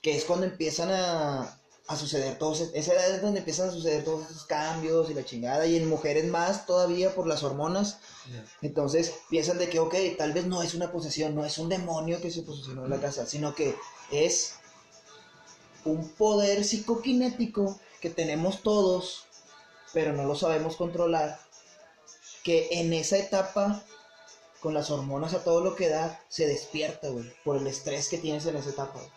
que 0.00 0.16
es 0.16 0.24
cuando 0.24 0.46
empiezan 0.46 0.90
a, 0.90 1.58
a 1.88 1.96
suceder 1.96 2.38
todos, 2.38 2.60
esa 2.72 2.92
edad 2.92 3.14
es 3.16 3.20
donde 3.22 3.40
empiezan 3.40 3.68
a 3.68 3.72
suceder 3.72 4.04
todos 4.04 4.30
esos 4.30 4.44
cambios 4.44 5.10
y 5.10 5.14
la 5.14 5.24
chingada, 5.24 5.66
y 5.66 5.76
en 5.76 5.88
mujeres 5.88 6.26
más 6.26 6.66
todavía 6.66 7.14
por 7.14 7.26
las 7.26 7.42
hormonas, 7.42 7.98
Ya. 8.32 8.44
entonces 8.62 9.14
piensan 9.30 9.58
de 9.58 9.68
que, 9.68 9.78
ok, 9.80 9.94
tal 10.16 10.32
vez 10.34 10.46
no 10.46 10.62
es 10.62 10.74
una 10.74 10.92
posesión, 10.92 11.34
no 11.34 11.44
es 11.44 11.58
un 11.58 11.68
demonio 11.68 12.20
que 12.20 12.30
se 12.30 12.42
posesionó 12.42 12.84
en 12.84 12.90
la 12.90 13.00
casa, 13.00 13.26
sino 13.26 13.54
que 13.54 13.74
es 14.12 14.52
un 15.84 16.08
poder 16.10 16.62
psicoquinético 16.64 17.80
que 18.00 18.10
tenemos 18.10 18.62
todos, 18.62 19.24
pero 19.94 20.12
no 20.12 20.24
lo 20.24 20.34
sabemos 20.36 20.76
controlar, 20.76 21.40
que 22.44 22.68
en 22.72 22.92
esa 22.92 23.16
etapa, 23.16 23.82
con 24.60 24.74
las 24.74 24.90
hormonas 24.90 25.34
a 25.34 25.44
todo 25.44 25.62
lo 25.62 25.74
que 25.76 25.88
da, 25.88 26.20
se 26.28 26.46
despierta, 26.46 27.08
güey, 27.10 27.30
por 27.44 27.56
el 27.56 27.66
estrés 27.66 28.08
que 28.08 28.18
tienes 28.18 28.46
en 28.46 28.56
esa 28.56 28.70
etapa. 28.70 28.94
güey. 28.94 29.10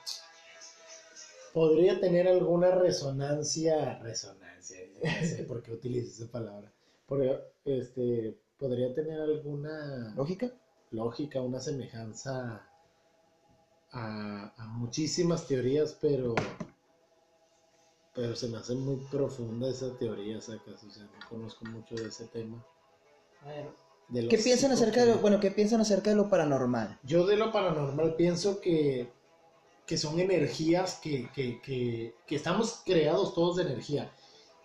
Podría 1.53 1.99
tener 1.99 2.27
alguna 2.27 2.71
resonancia. 2.71 3.99
Resonancia, 3.99 4.77
no 5.03 5.27
sé 5.27 5.43
por 5.47 5.61
qué 5.61 5.73
utilizo 5.73 6.23
esa 6.23 6.31
palabra. 6.31 6.71
Porque, 7.07 7.39
este, 7.65 8.37
podría 8.57 8.93
tener 8.93 9.19
alguna 9.19 10.13
¿Lógica? 10.15 10.51
lógica, 10.91 11.41
una 11.41 11.59
semejanza 11.59 12.65
a, 13.91 14.53
a 14.55 14.67
muchísimas 14.67 15.45
teorías, 15.47 15.97
pero. 15.99 16.35
Pero 18.13 18.35
se 18.35 18.47
me 18.47 18.57
hace 18.57 18.75
muy 18.75 18.97
profunda 19.09 19.69
esa 19.69 19.97
teoría, 19.97 20.39
sacas. 20.41 20.83
O 20.83 20.89
sea, 20.91 21.03
no 21.03 21.29
conozco 21.29 21.65
mucho 21.65 21.95
de 21.95 22.07
ese 22.07 22.27
tema. 22.27 22.63
A 23.41 23.47
ver, 23.47 23.69
de 24.11 24.21
lo 24.23 24.29
¿Qué 24.29 24.37
piensan 24.37 24.71
acerca 24.71 25.01
de 25.05 25.13
lo, 25.15 25.17
bueno, 25.19 25.39
qué 25.39 25.49
piensan 25.51 25.81
acerca 25.81 26.09
de 26.11 26.15
lo 26.15 26.29
paranormal? 26.29 26.99
Yo 27.03 27.25
de 27.25 27.35
lo 27.37 27.51
paranormal 27.51 28.15
pienso 28.15 28.61
que, 28.61 29.09
que 29.85 29.97
son 29.97 30.19
energías 30.19 30.99
que, 31.01 31.29
que, 31.33 31.59
que, 31.61 32.13
que 32.27 32.35
estamos 32.35 32.81
creados 32.85 33.33
todos 33.33 33.55
de 33.57 33.63
energía. 33.63 34.11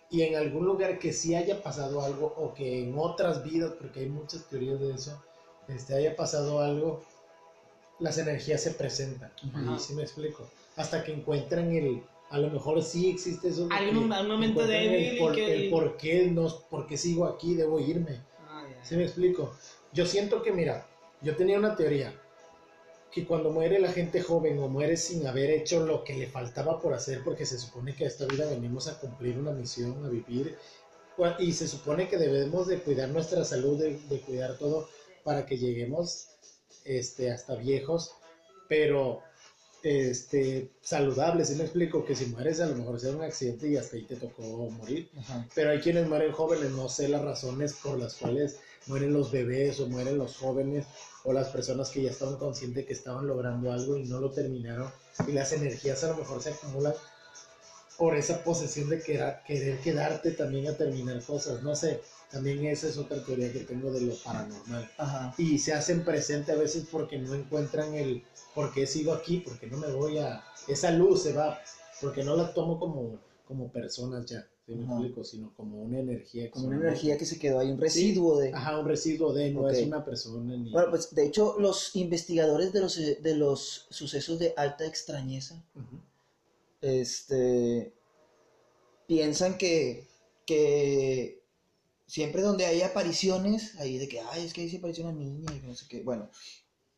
Y 0.09 0.21
en 0.21 0.35
algún 0.35 0.65
lugar 0.65 0.99
que 0.99 1.11
sí 1.11 1.35
haya 1.35 1.61
pasado 1.63 2.01
algo, 2.01 2.33
o 2.37 2.53
que 2.53 2.83
en 2.83 2.97
otras 2.97 3.43
vidas, 3.43 3.73
porque 3.79 4.01
hay 4.01 4.05
muchas 4.07 4.45
teorías 4.47 4.79
de 4.79 4.93
eso, 4.93 5.21
este, 5.67 5.95
haya 5.95 6.15
pasado 6.15 6.61
algo, 6.61 7.03
las 7.99 8.17
energías 8.17 8.61
se 8.61 8.71
presentan. 8.71 9.31
Ajá. 9.53 9.75
Y 9.75 9.79
sí 9.79 9.93
me 9.95 10.03
explico. 10.03 10.47
Hasta 10.75 11.03
que 11.03 11.13
encuentran 11.13 11.73
el. 11.75 12.03
A 12.29 12.37
lo 12.39 12.49
mejor 12.49 12.81
sí 12.83 13.09
existe 13.09 13.47
eso. 13.49 13.67
de 13.67 13.75
Hay 13.75 13.85
que 13.85 13.91
un- 13.91 13.97
un 14.03 14.07
momento 14.09 14.61
encuentran 14.61 14.67
débil 14.67 15.05
El 15.07 15.15
y 15.15 15.19
por, 15.19 15.33
que- 15.35 15.53
el 15.65 15.69
por 15.69 15.97
qué 15.97 16.27
no, 16.31 16.47
por 16.69 16.85
qué 16.87 16.97
sigo 16.97 17.25
aquí, 17.25 17.55
debo 17.55 17.79
irme. 17.79 18.19
¿Sí 18.87 18.95
me 18.95 19.03
explico? 19.03 19.53
Yo 19.91 20.05
siento 20.05 20.41
que, 20.41 20.53
mira, 20.53 20.87
yo 21.21 21.35
tenía 21.35 21.59
una 21.59 21.75
teoría, 21.75 22.13
que 23.11 23.25
cuando 23.25 23.51
muere 23.51 23.79
la 23.79 23.91
gente 23.91 24.21
joven 24.21 24.59
o 24.59 24.69
muere 24.69 24.95
sin 24.95 25.27
haber 25.27 25.49
hecho 25.49 25.85
lo 25.85 26.03
que 26.03 26.13
le 26.13 26.27
faltaba 26.27 26.79
por 26.79 26.93
hacer, 26.93 27.21
porque 27.23 27.45
se 27.45 27.59
supone 27.59 27.95
que 27.95 28.05
a 28.05 28.07
esta 28.07 28.25
vida 28.25 28.49
venimos 28.49 28.87
a 28.87 28.97
cumplir 28.99 29.37
una 29.37 29.51
misión, 29.51 30.05
a 30.05 30.09
vivir, 30.09 30.57
y 31.39 31.51
se 31.51 31.67
supone 31.67 32.07
que 32.07 32.17
debemos 32.17 32.67
de 32.67 32.79
cuidar 32.79 33.09
nuestra 33.09 33.43
salud, 33.43 33.77
de, 33.77 33.97
de 34.07 34.21
cuidar 34.21 34.57
todo, 34.57 34.87
para 35.23 35.45
que 35.45 35.57
lleguemos 35.57 36.29
este, 36.85 37.31
hasta 37.31 37.55
viejos, 37.55 38.13
pero 38.69 39.21
este, 39.83 40.71
saludables, 40.81 41.49
¿sí 41.49 41.55
me 41.55 41.63
explico? 41.63 42.05
Que 42.05 42.15
si 42.15 42.25
mueres 42.27 42.59
a 42.59 42.67
lo 42.67 42.75
mejor 42.75 42.99
sea 42.99 43.11
un 43.11 43.23
accidente 43.23 43.67
y 43.69 43.77
hasta 43.77 43.95
ahí 43.95 44.03
te 44.03 44.15
tocó 44.15 44.41
morir. 44.71 45.09
Pero 45.53 45.71
hay 45.71 45.79
quienes 45.79 46.07
mueren 46.07 46.31
jóvenes, 46.31 46.71
no 46.71 46.89
sé 46.89 47.07
las 47.07 47.21
razones 47.21 47.73
por 47.73 47.97
las 47.97 48.15
cuales 48.15 48.57
mueren 48.87 49.13
los 49.13 49.31
bebés 49.31 49.79
o 49.79 49.87
mueren 49.87 50.17
los 50.17 50.37
jóvenes 50.37 50.85
o 51.23 51.33
las 51.33 51.49
personas 51.49 51.89
que 51.89 52.01
ya 52.01 52.11
estaban 52.11 52.37
conscientes 52.37 52.85
que 52.85 52.93
estaban 52.93 53.27
logrando 53.27 53.71
algo 53.71 53.97
y 53.97 54.05
no 54.05 54.19
lo 54.19 54.31
terminaron 54.31 54.89
y 55.27 55.31
las 55.31 55.51
energías 55.51 56.03
a 56.03 56.09
lo 56.09 56.17
mejor 56.17 56.41
se 56.41 56.51
acumulan 56.51 56.93
por 57.97 58.15
esa 58.15 58.43
posesión 58.43 58.89
de 58.89 59.01
querer, 59.01 59.37
querer 59.45 59.79
quedarte 59.79 60.31
también 60.31 60.67
a 60.67 60.73
terminar 60.77 61.21
cosas, 61.23 61.63
no 61.63 61.75
sé, 61.75 61.99
también 62.31 62.65
esa 62.65 62.87
es 62.87 62.97
otra 62.97 63.23
teoría 63.23 63.51
que 63.53 63.61
tengo 63.61 63.91
de 63.91 64.01
lo 64.01 64.15
paranormal 64.15 64.89
Ajá. 64.97 65.33
y 65.37 65.57
se 65.59 65.73
hacen 65.73 66.03
presente 66.03 66.51
a 66.51 66.55
veces 66.55 66.85
porque 66.91 67.17
no 67.17 67.33
encuentran 67.33 67.93
el 67.93 68.23
por 68.53 68.73
qué 68.73 68.85
sigo 68.85 69.13
aquí, 69.13 69.39
porque 69.39 69.67
no 69.67 69.77
me 69.77 69.91
voy 69.91 70.17
a 70.17 70.43
esa 70.67 70.91
luz 70.91 71.23
se 71.23 71.33
va, 71.33 71.59
porque 72.01 72.23
no 72.23 72.35
la 72.35 72.53
tomo 72.53 72.79
como 72.79 73.19
como 73.47 73.71
personas 73.71 74.25
ya, 74.25 74.45
¿sí 74.65 74.75
me 74.75 74.83
explico? 74.83 75.23
sino 75.23 75.53
como 75.55 75.81
una 75.81 75.99
energía. 75.99 76.51
Como 76.51 76.67
una 76.67 76.75
energía 76.75 77.17
que 77.17 77.25
se 77.25 77.39
quedó 77.39 77.59
ahí, 77.59 77.71
un 77.71 77.79
residuo 77.79 78.37
de... 78.37 78.53
Ajá, 78.53 78.77
un 78.77 78.85
residuo 78.85 79.31
de, 79.31 79.51
no 79.51 79.69
es 79.69 79.81
una 79.87 80.03
persona 80.03 80.57
ni... 80.57 80.69
Bueno, 80.69 80.89
pues 80.89 81.15
de 81.15 81.25
hecho 81.25 81.55
los 81.57 81.95
investigadores 81.95 82.73
de 82.73 82.81
los, 82.81 82.97
de 82.97 83.35
los 83.35 83.87
sucesos 83.89 84.37
de 84.37 84.53
alta 84.57 84.85
extrañeza 84.85 85.63
Ujú. 85.75 86.01
este, 86.81 87.93
piensan 89.07 89.57
que, 89.57 90.05
que 90.45 91.41
siempre 92.07 92.41
donde 92.41 92.65
hay 92.65 92.81
apariciones, 92.81 93.75
ahí 93.79 93.97
de 93.97 94.07
que, 94.07 94.19
ay, 94.21 94.45
es 94.45 94.53
que 94.53 94.61
ahí 94.61 94.69
se 94.69 94.77
apareció 94.77 95.03
una 95.03 95.13
niña 95.13 95.51
y 95.53 95.59
no 95.67 95.75
sé 95.75 95.85
qué, 95.87 96.01
bueno, 96.03 96.29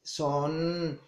son, 0.03 0.99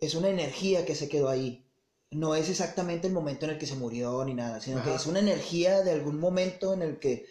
es 0.00 0.14
una 0.14 0.28
energía 0.28 0.84
que 0.84 0.94
se 0.94 1.08
quedó 1.08 1.28
ahí. 1.28 1.62
No 2.10 2.34
es 2.34 2.48
exactamente 2.48 3.06
el 3.08 3.12
momento 3.12 3.44
en 3.44 3.52
el 3.52 3.58
que 3.58 3.66
se 3.66 3.74
murió 3.74 4.24
ni 4.24 4.34
nada, 4.34 4.60
sino 4.60 4.82
que 4.82 4.94
es 4.94 5.06
una 5.06 5.18
energía 5.20 5.82
de 5.82 5.90
algún 5.92 6.18
momento 6.20 6.72
en 6.72 6.82
el 6.82 6.98
que, 6.98 7.26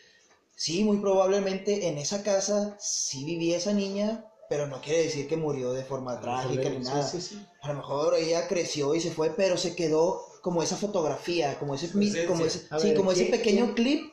sí, 0.55 0.83
muy 0.83 0.97
probablemente 0.97 1.87
en 1.87 1.97
esa 1.97 2.23
casa 2.23 2.77
sí 2.79 3.23
vivía 3.25 3.57
esa 3.57 3.73
niña, 3.73 4.25
pero 4.49 4.67
no 4.67 4.81
quiere 4.81 5.03
decir 5.03 5.27
que 5.27 5.37
murió 5.37 5.71
de 5.71 5.83
forma 5.85 6.19
trágica 6.21 6.69
ni 6.69 6.77
Sí, 6.77 6.83
nada. 6.83 7.07
sí, 7.07 7.21
sí. 7.21 7.45
A 7.61 7.69
lo 7.69 7.75
mejor 7.75 8.15
ella 8.15 8.47
creció 8.47 8.93
y 8.93 9.01
se 9.01 9.11
fue, 9.11 9.31
pero 9.31 9.57
se 9.57 9.75
quedó 9.75 10.21
como 10.41 10.61
esa 10.61 10.75
fotografía, 10.75 11.57
como 11.57 11.73
ese, 11.73 11.87
Esencia. 11.87 12.25
como 12.27 12.45
ese, 12.45 12.59
sí, 12.59 12.67
ver, 12.89 12.95
como 12.95 13.11
ese 13.11 13.21
¿quién- 13.27 13.31
pequeño 13.39 13.73
clip. 13.75 14.11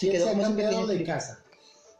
¿Quién 0.00 0.12
quedó 0.12 0.24
se 0.24 0.30
ha 0.30 0.32
como 0.32 0.42
cambiado 0.44 0.86
de 0.86 1.04
casa? 1.04 1.38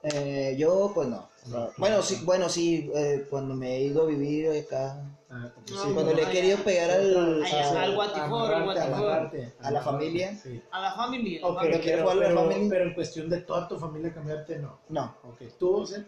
Eh, 0.02 0.56
yo, 0.58 0.90
pues 0.94 1.08
no. 1.08 1.28
No. 1.46 1.70
Bueno, 1.78 2.02
sí, 2.02 2.20
bueno, 2.24 2.48
sí, 2.48 2.90
eh, 2.94 3.26
cuando 3.30 3.54
me 3.54 3.76
he 3.76 3.80
ido 3.82 4.02
a 4.02 4.06
vivir 4.06 4.50
acá, 4.66 5.00
Ah, 5.32 5.48
No, 5.70 5.84
sí, 5.84 5.92
cuando 5.94 6.12
le 6.12 6.24
he 6.24 6.28
querido 6.30 6.58
pegar 6.64 6.90
al, 6.90 7.44
a- 7.44 7.82
al 7.84 7.94
guatifor, 7.94 8.52
A 8.52 9.70
la 9.70 9.80
familia. 9.80 10.36
Sí. 10.42 10.60
A 10.72 10.80
la 10.80 10.92
familia. 10.92 11.40
Ok, 11.46 11.54
Cuando 11.54 11.78
quiere 11.78 11.98
pero, 11.98 12.02
jugar 12.02 12.16
a 12.16 12.20
la 12.20 12.26
pero- 12.28 12.40
familia. 12.50 12.68
pero 12.68 12.84
en 12.86 12.94
cuestión 12.94 13.30
de 13.30 13.40
toda 13.42 13.68
tu 13.68 13.78
familia 13.78 14.12
cambiarte, 14.12 14.58
no. 14.58 14.78
no, 14.88 15.14
Ok, 15.22 15.42
tú, 15.56 15.86
sí? 15.86 16.04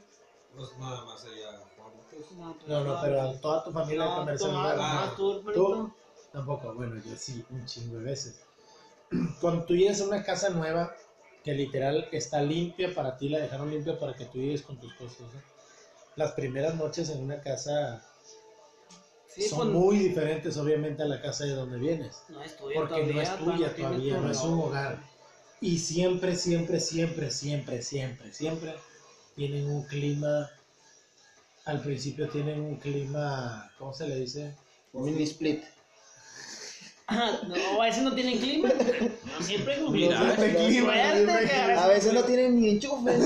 Pues 0.57 0.71
nada 0.79 1.05
más 1.05 1.25
allá. 1.25 1.61
No, 2.67 2.81
No, 2.85 3.01
pero 3.01 3.21
a 3.23 3.33
toda 3.41 3.63
tu 3.65 3.71
familia 3.71 4.05
No, 4.07 4.17
cambiarse 4.17 4.45
tú 4.45 4.51
al 4.51 4.57
no, 4.57 4.63
lugar. 4.63 4.77
no, 4.79 5.07
no. 5.07 5.13
tú. 5.13 5.53
¿Tú? 5.53 5.93
Tampoco, 6.33 6.75
bueno, 6.75 6.97
yo 7.05 7.15
sí, 7.17 7.45
un 7.51 7.65
chingo 7.67 7.99
de 7.99 8.05
veces. 8.05 8.41
Cuando 9.41 9.65
tú 9.67 9.75
llegas 9.75 10.01
a 10.01 10.05
una 10.07 10.25
casa 10.25 10.51
nueva, 10.51 10.93
que 11.43 11.55
literal 11.55 12.09
está 12.13 12.41
limpia 12.43 12.95
para 12.95 13.17
ti, 13.17 13.29
la 13.29 13.39
dejaron 13.39 13.71
limpia 13.71 13.99
para 13.99 14.15
que 14.15 14.27
tú 14.27 14.39
llegues 14.39 14.63
con 14.63 14.79
tus 14.79 14.93
cosas. 14.95 15.27
Las 16.17 16.33
primeras 16.33 16.75
noches 16.75 17.09
en 17.11 17.23
una 17.23 17.41
casa 17.41 18.05
Sí, 19.35 19.49
son 19.49 19.59
pues, 19.59 19.71
muy 19.71 19.99
diferentes, 19.99 20.59
obviamente, 20.59 21.03
a 21.03 21.07
la 21.07 21.23
casa 21.23 21.45
de 21.45 21.53
donde 21.53 21.79
vienes. 21.79 22.23
No 22.29 22.43
es 22.43 22.55
tuya 22.55 22.75
Porque 22.75 22.95
todavía. 22.95 23.15
no 23.15 23.21
es 23.23 23.39
tuya 23.39 23.75
todavía, 23.75 24.17
no 24.19 24.31
es 24.31 24.41
un 24.41 24.61
hogar. 24.61 24.99
Y 25.61 25.79
siempre, 25.79 26.37
siempre, 26.37 26.81
siempre, 26.81 27.31
siempre, 27.31 27.81
siempre, 27.81 28.33
siempre 28.33 28.75
tienen 29.35 29.71
un 29.71 29.85
clima. 29.85 30.51
Al 31.65 31.81
principio 31.81 32.29
tienen 32.29 32.61
un 32.61 32.77
clima, 32.77 33.71
¿cómo 33.79 33.95
se 33.95 34.07
le 34.07 34.17
dice? 34.17 34.55
un 34.93 35.05
mini 35.05 35.23
split. 35.23 35.65
No, 37.11 37.83
a 37.83 37.85
veces 37.85 38.03
no 38.03 38.15
tienen 38.15 38.39
clima. 38.39 38.71
No, 39.39 39.45
siempre 39.45 39.77
Mira, 39.91 40.35
clima. 40.37 40.93
A 41.83 41.89
veces 41.89 42.13
no 42.13 42.23
tienen 42.25 42.61
ni 42.61 42.71
enchufes. 42.71 43.23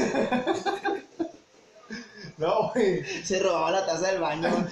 No, 2.39 2.71
güey. 2.75 3.03
Se 3.25 3.39
robaba 3.41 3.71
la 3.71 3.87
taza 3.87 4.09
del 4.13 4.21
baño. 4.21 4.69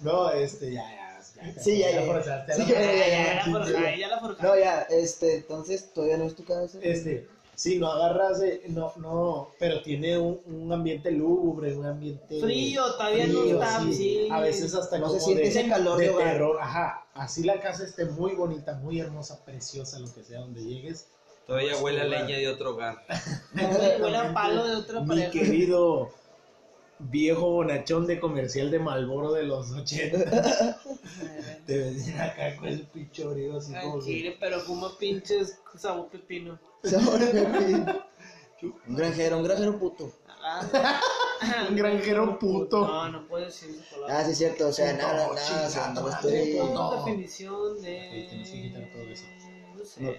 No, 0.00 0.30
este, 0.30 0.72
ya, 0.72 0.82
ya. 0.82 1.20
ya 1.54 1.62
Sí, 1.62 1.78
ya, 1.78 1.90
ya. 1.90 2.00
ya, 2.02 2.06
ya, 2.06 2.46
Ya, 2.46 2.56
ya, 2.56 2.66
ya, 2.66 3.06
ya, 3.06 3.44
ya, 3.46 3.70
ya. 3.70 3.88
ay, 3.88 4.00
ya 4.00 4.08
la 4.08 4.20
forjaste. 4.20 4.42
No, 4.42 4.58
ya, 4.58 4.82
este, 4.90 5.36
entonces 5.36 5.92
todavía 5.94 6.16
no 6.18 6.24
es 6.24 6.34
tu 6.34 6.44
casa. 6.44 6.78
Este, 6.82 7.26
sí, 7.56 7.78
no 7.78 7.90
agarras, 7.90 8.40
de- 8.40 8.62
no, 8.68 8.92
no, 8.96 9.48
pero 9.58 9.80
tiene 9.82 10.18
un, 10.18 10.40
un 10.46 10.72
ambiente 10.72 11.10
lúgubre, 11.10 11.74
un 11.76 11.86
ambiente 11.86 12.40
Frío, 12.40 12.82
todavía 12.94 13.26
no 13.26 13.44
está, 13.44 13.80
sí. 13.92 14.28
A 14.30 14.40
veces 14.40 14.74
hasta 14.74 14.98
No 14.98 15.06
como 15.06 15.18
se 15.18 15.24
siente 15.24 15.42
de, 15.44 15.48
ese 15.48 15.68
calor 15.68 15.98
de 15.98 16.04
de 16.04 16.10
hogar. 16.10 16.32
terror, 16.32 16.58
ajá. 16.60 17.06
Así 17.14 17.42
la 17.44 17.60
casa 17.60 17.84
esté 17.84 18.04
muy 18.06 18.32
bonita, 18.34 18.74
muy 18.74 19.00
hermosa, 19.00 19.44
preciosa, 19.44 19.98
lo 19.98 20.12
que 20.12 20.22
sea, 20.22 20.40
donde 20.40 20.62
llegues. 20.64 21.06
Todavía 21.46 21.76
huele 21.76 22.00
a 22.00 22.04
leña 22.04 22.36
de 22.38 22.48
otro 22.48 22.70
hogar. 22.72 23.04
Huele 23.54 24.16
a 24.16 24.32
palo 24.32 24.64
de 24.64 24.76
otra 24.76 25.00
Mi 25.00 25.08
pareja. 25.08 25.30
querido 25.30 26.10
viejo 27.10 27.50
bonachón 27.50 28.06
de 28.06 28.18
comercial 28.20 28.70
de 28.70 28.78
Malboro 28.78 29.32
de 29.32 29.44
los 29.44 29.70
80. 29.72 30.78
Te 31.66 31.78
vendían 31.78 32.20
acá 32.20 32.56
con 32.56 32.68
el 32.68 32.80
pichoreo 32.86 33.58
así 33.58 33.72
como 33.72 33.98
que- 33.98 34.04
Tranquilo, 34.04 34.32
pero 34.40 34.60
fuma 34.60 34.98
pinches 34.98 35.58
sabor 35.76 36.08
pepino. 36.08 36.58
Sabor 36.82 37.18
de 37.18 37.42
pepino. 37.42 38.04
Un 38.88 38.96
granjero, 38.96 39.36
un 39.36 39.44
granjero 39.44 39.78
puto. 39.78 40.10
Ah. 40.42 41.00
Un 41.68 41.76
granjero 41.76 42.38
puto. 42.38 42.86
No, 42.86 43.08
no 43.10 43.28
puedes 43.28 43.48
decir 43.60 43.78
palabra. 43.90 44.18
Ah, 44.20 44.24
sí 44.24 44.30
es 44.30 44.38
cierto, 44.38 44.68
o 44.68 44.72
sea, 44.72 44.92
Puto, 44.92 45.02
nada, 45.02 45.14
nada, 45.14 45.28
o 45.32 45.36
sea, 45.36 45.88
no 45.88 45.94
chingada 46.00 46.16
estoy... 46.16 46.58
puto. 46.60 47.04
definición 47.04 47.82
de. 47.82 47.98
Ok, 47.98 48.30
tienes 48.30 48.50
que 48.50 48.62
quitar 48.62 48.90
todo 48.90 49.02
eso. 49.02 49.24
No 49.76 49.84
sé. 49.84 50.00
No. 50.02 50.12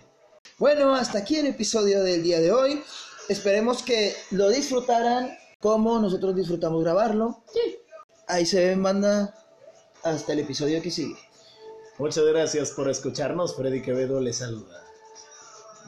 Bueno, 0.59 0.93
hasta 0.93 1.17
aquí 1.19 1.37
el 1.37 1.47
episodio 1.47 2.03
del 2.03 2.21
día 2.21 2.39
de 2.39 2.51
hoy. 2.51 2.83
Esperemos 3.29 3.81
que 3.81 4.13
lo 4.29 4.49
disfrutaran 4.49 5.35
como 5.65 5.97
nosotros 5.97 6.35
disfrutamos 6.35 6.83
grabarlo. 6.83 7.41
Ahí 8.27 8.45
se 8.45 8.67
ven, 8.67 8.83
banda. 8.83 9.33
Hasta 10.03 10.33
el 10.33 10.39
episodio 10.41 10.79
que 10.79 10.91
sigue. 10.91 11.17
Muchas 11.97 12.23
gracias 12.23 12.69
por 12.69 12.87
escucharnos. 12.87 13.55
Freddy 13.55 13.81
Quevedo 13.81 14.21
les 14.21 14.37
saluda. 14.37 14.85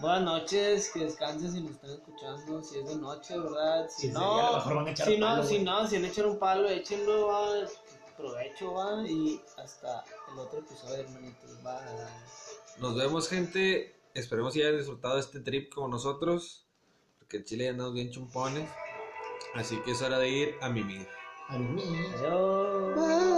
Buenas 0.02 0.24
noches, 0.24 0.90
que 0.92 1.02
descansen 1.02 1.52
si 1.52 1.62
nos 1.62 1.74
están 1.74 1.92
escuchando, 1.92 2.64
si 2.64 2.80
es 2.80 2.88
de 2.88 2.96
noche, 2.96 3.38
¿verdad? 3.38 3.88
Si 3.88 4.02
Sí, 4.02 4.08
sí, 4.08 4.14
no, 4.14 4.48
a 4.48 4.52
lo 4.52 4.58
mejor 4.58 4.76
van 4.78 4.88
a 4.88 4.92
echar 4.92 5.08
si 5.08 5.18
no, 5.20 5.28
palo, 5.28 5.44
si 5.44 5.54
güey. 5.54 5.66
no, 5.66 5.88
si 5.88 6.00
le 6.00 6.08
echan 6.08 6.26
un 6.26 6.40
palo, 6.40 6.70
échenlo, 6.70 7.28
va, 7.28 7.48
provecho, 8.18 8.74
va, 8.74 9.08
y 9.08 9.40
hasta 9.58 10.04
el 10.34 10.40
otro 10.40 10.58
episodio, 10.58 11.04
hermanitos, 11.04 11.52
va. 11.64 11.86
Nos 12.80 12.96
vemos, 12.96 13.30
gente. 13.30 13.96
Esperemos 14.16 14.56
que 14.56 14.64
hayan 14.64 14.78
disfrutado 14.78 15.20
este 15.20 15.40
trip 15.40 15.72
como 15.72 15.88
nosotros. 15.88 16.64
Porque 17.20 17.38
en 17.38 17.44
Chile 17.44 17.66
ya 17.66 17.72
andamos 17.72 17.94
bien 17.94 18.10
chumpones. 18.10 18.68
Así 19.54 19.78
que 19.78 19.92
es 19.92 20.02
hora 20.02 20.20
de 20.20 20.30
ir 20.30 20.56
a 20.62 20.70
mimir. 20.70 21.08
Adiós. 21.50 22.96
Bye. 22.96 23.37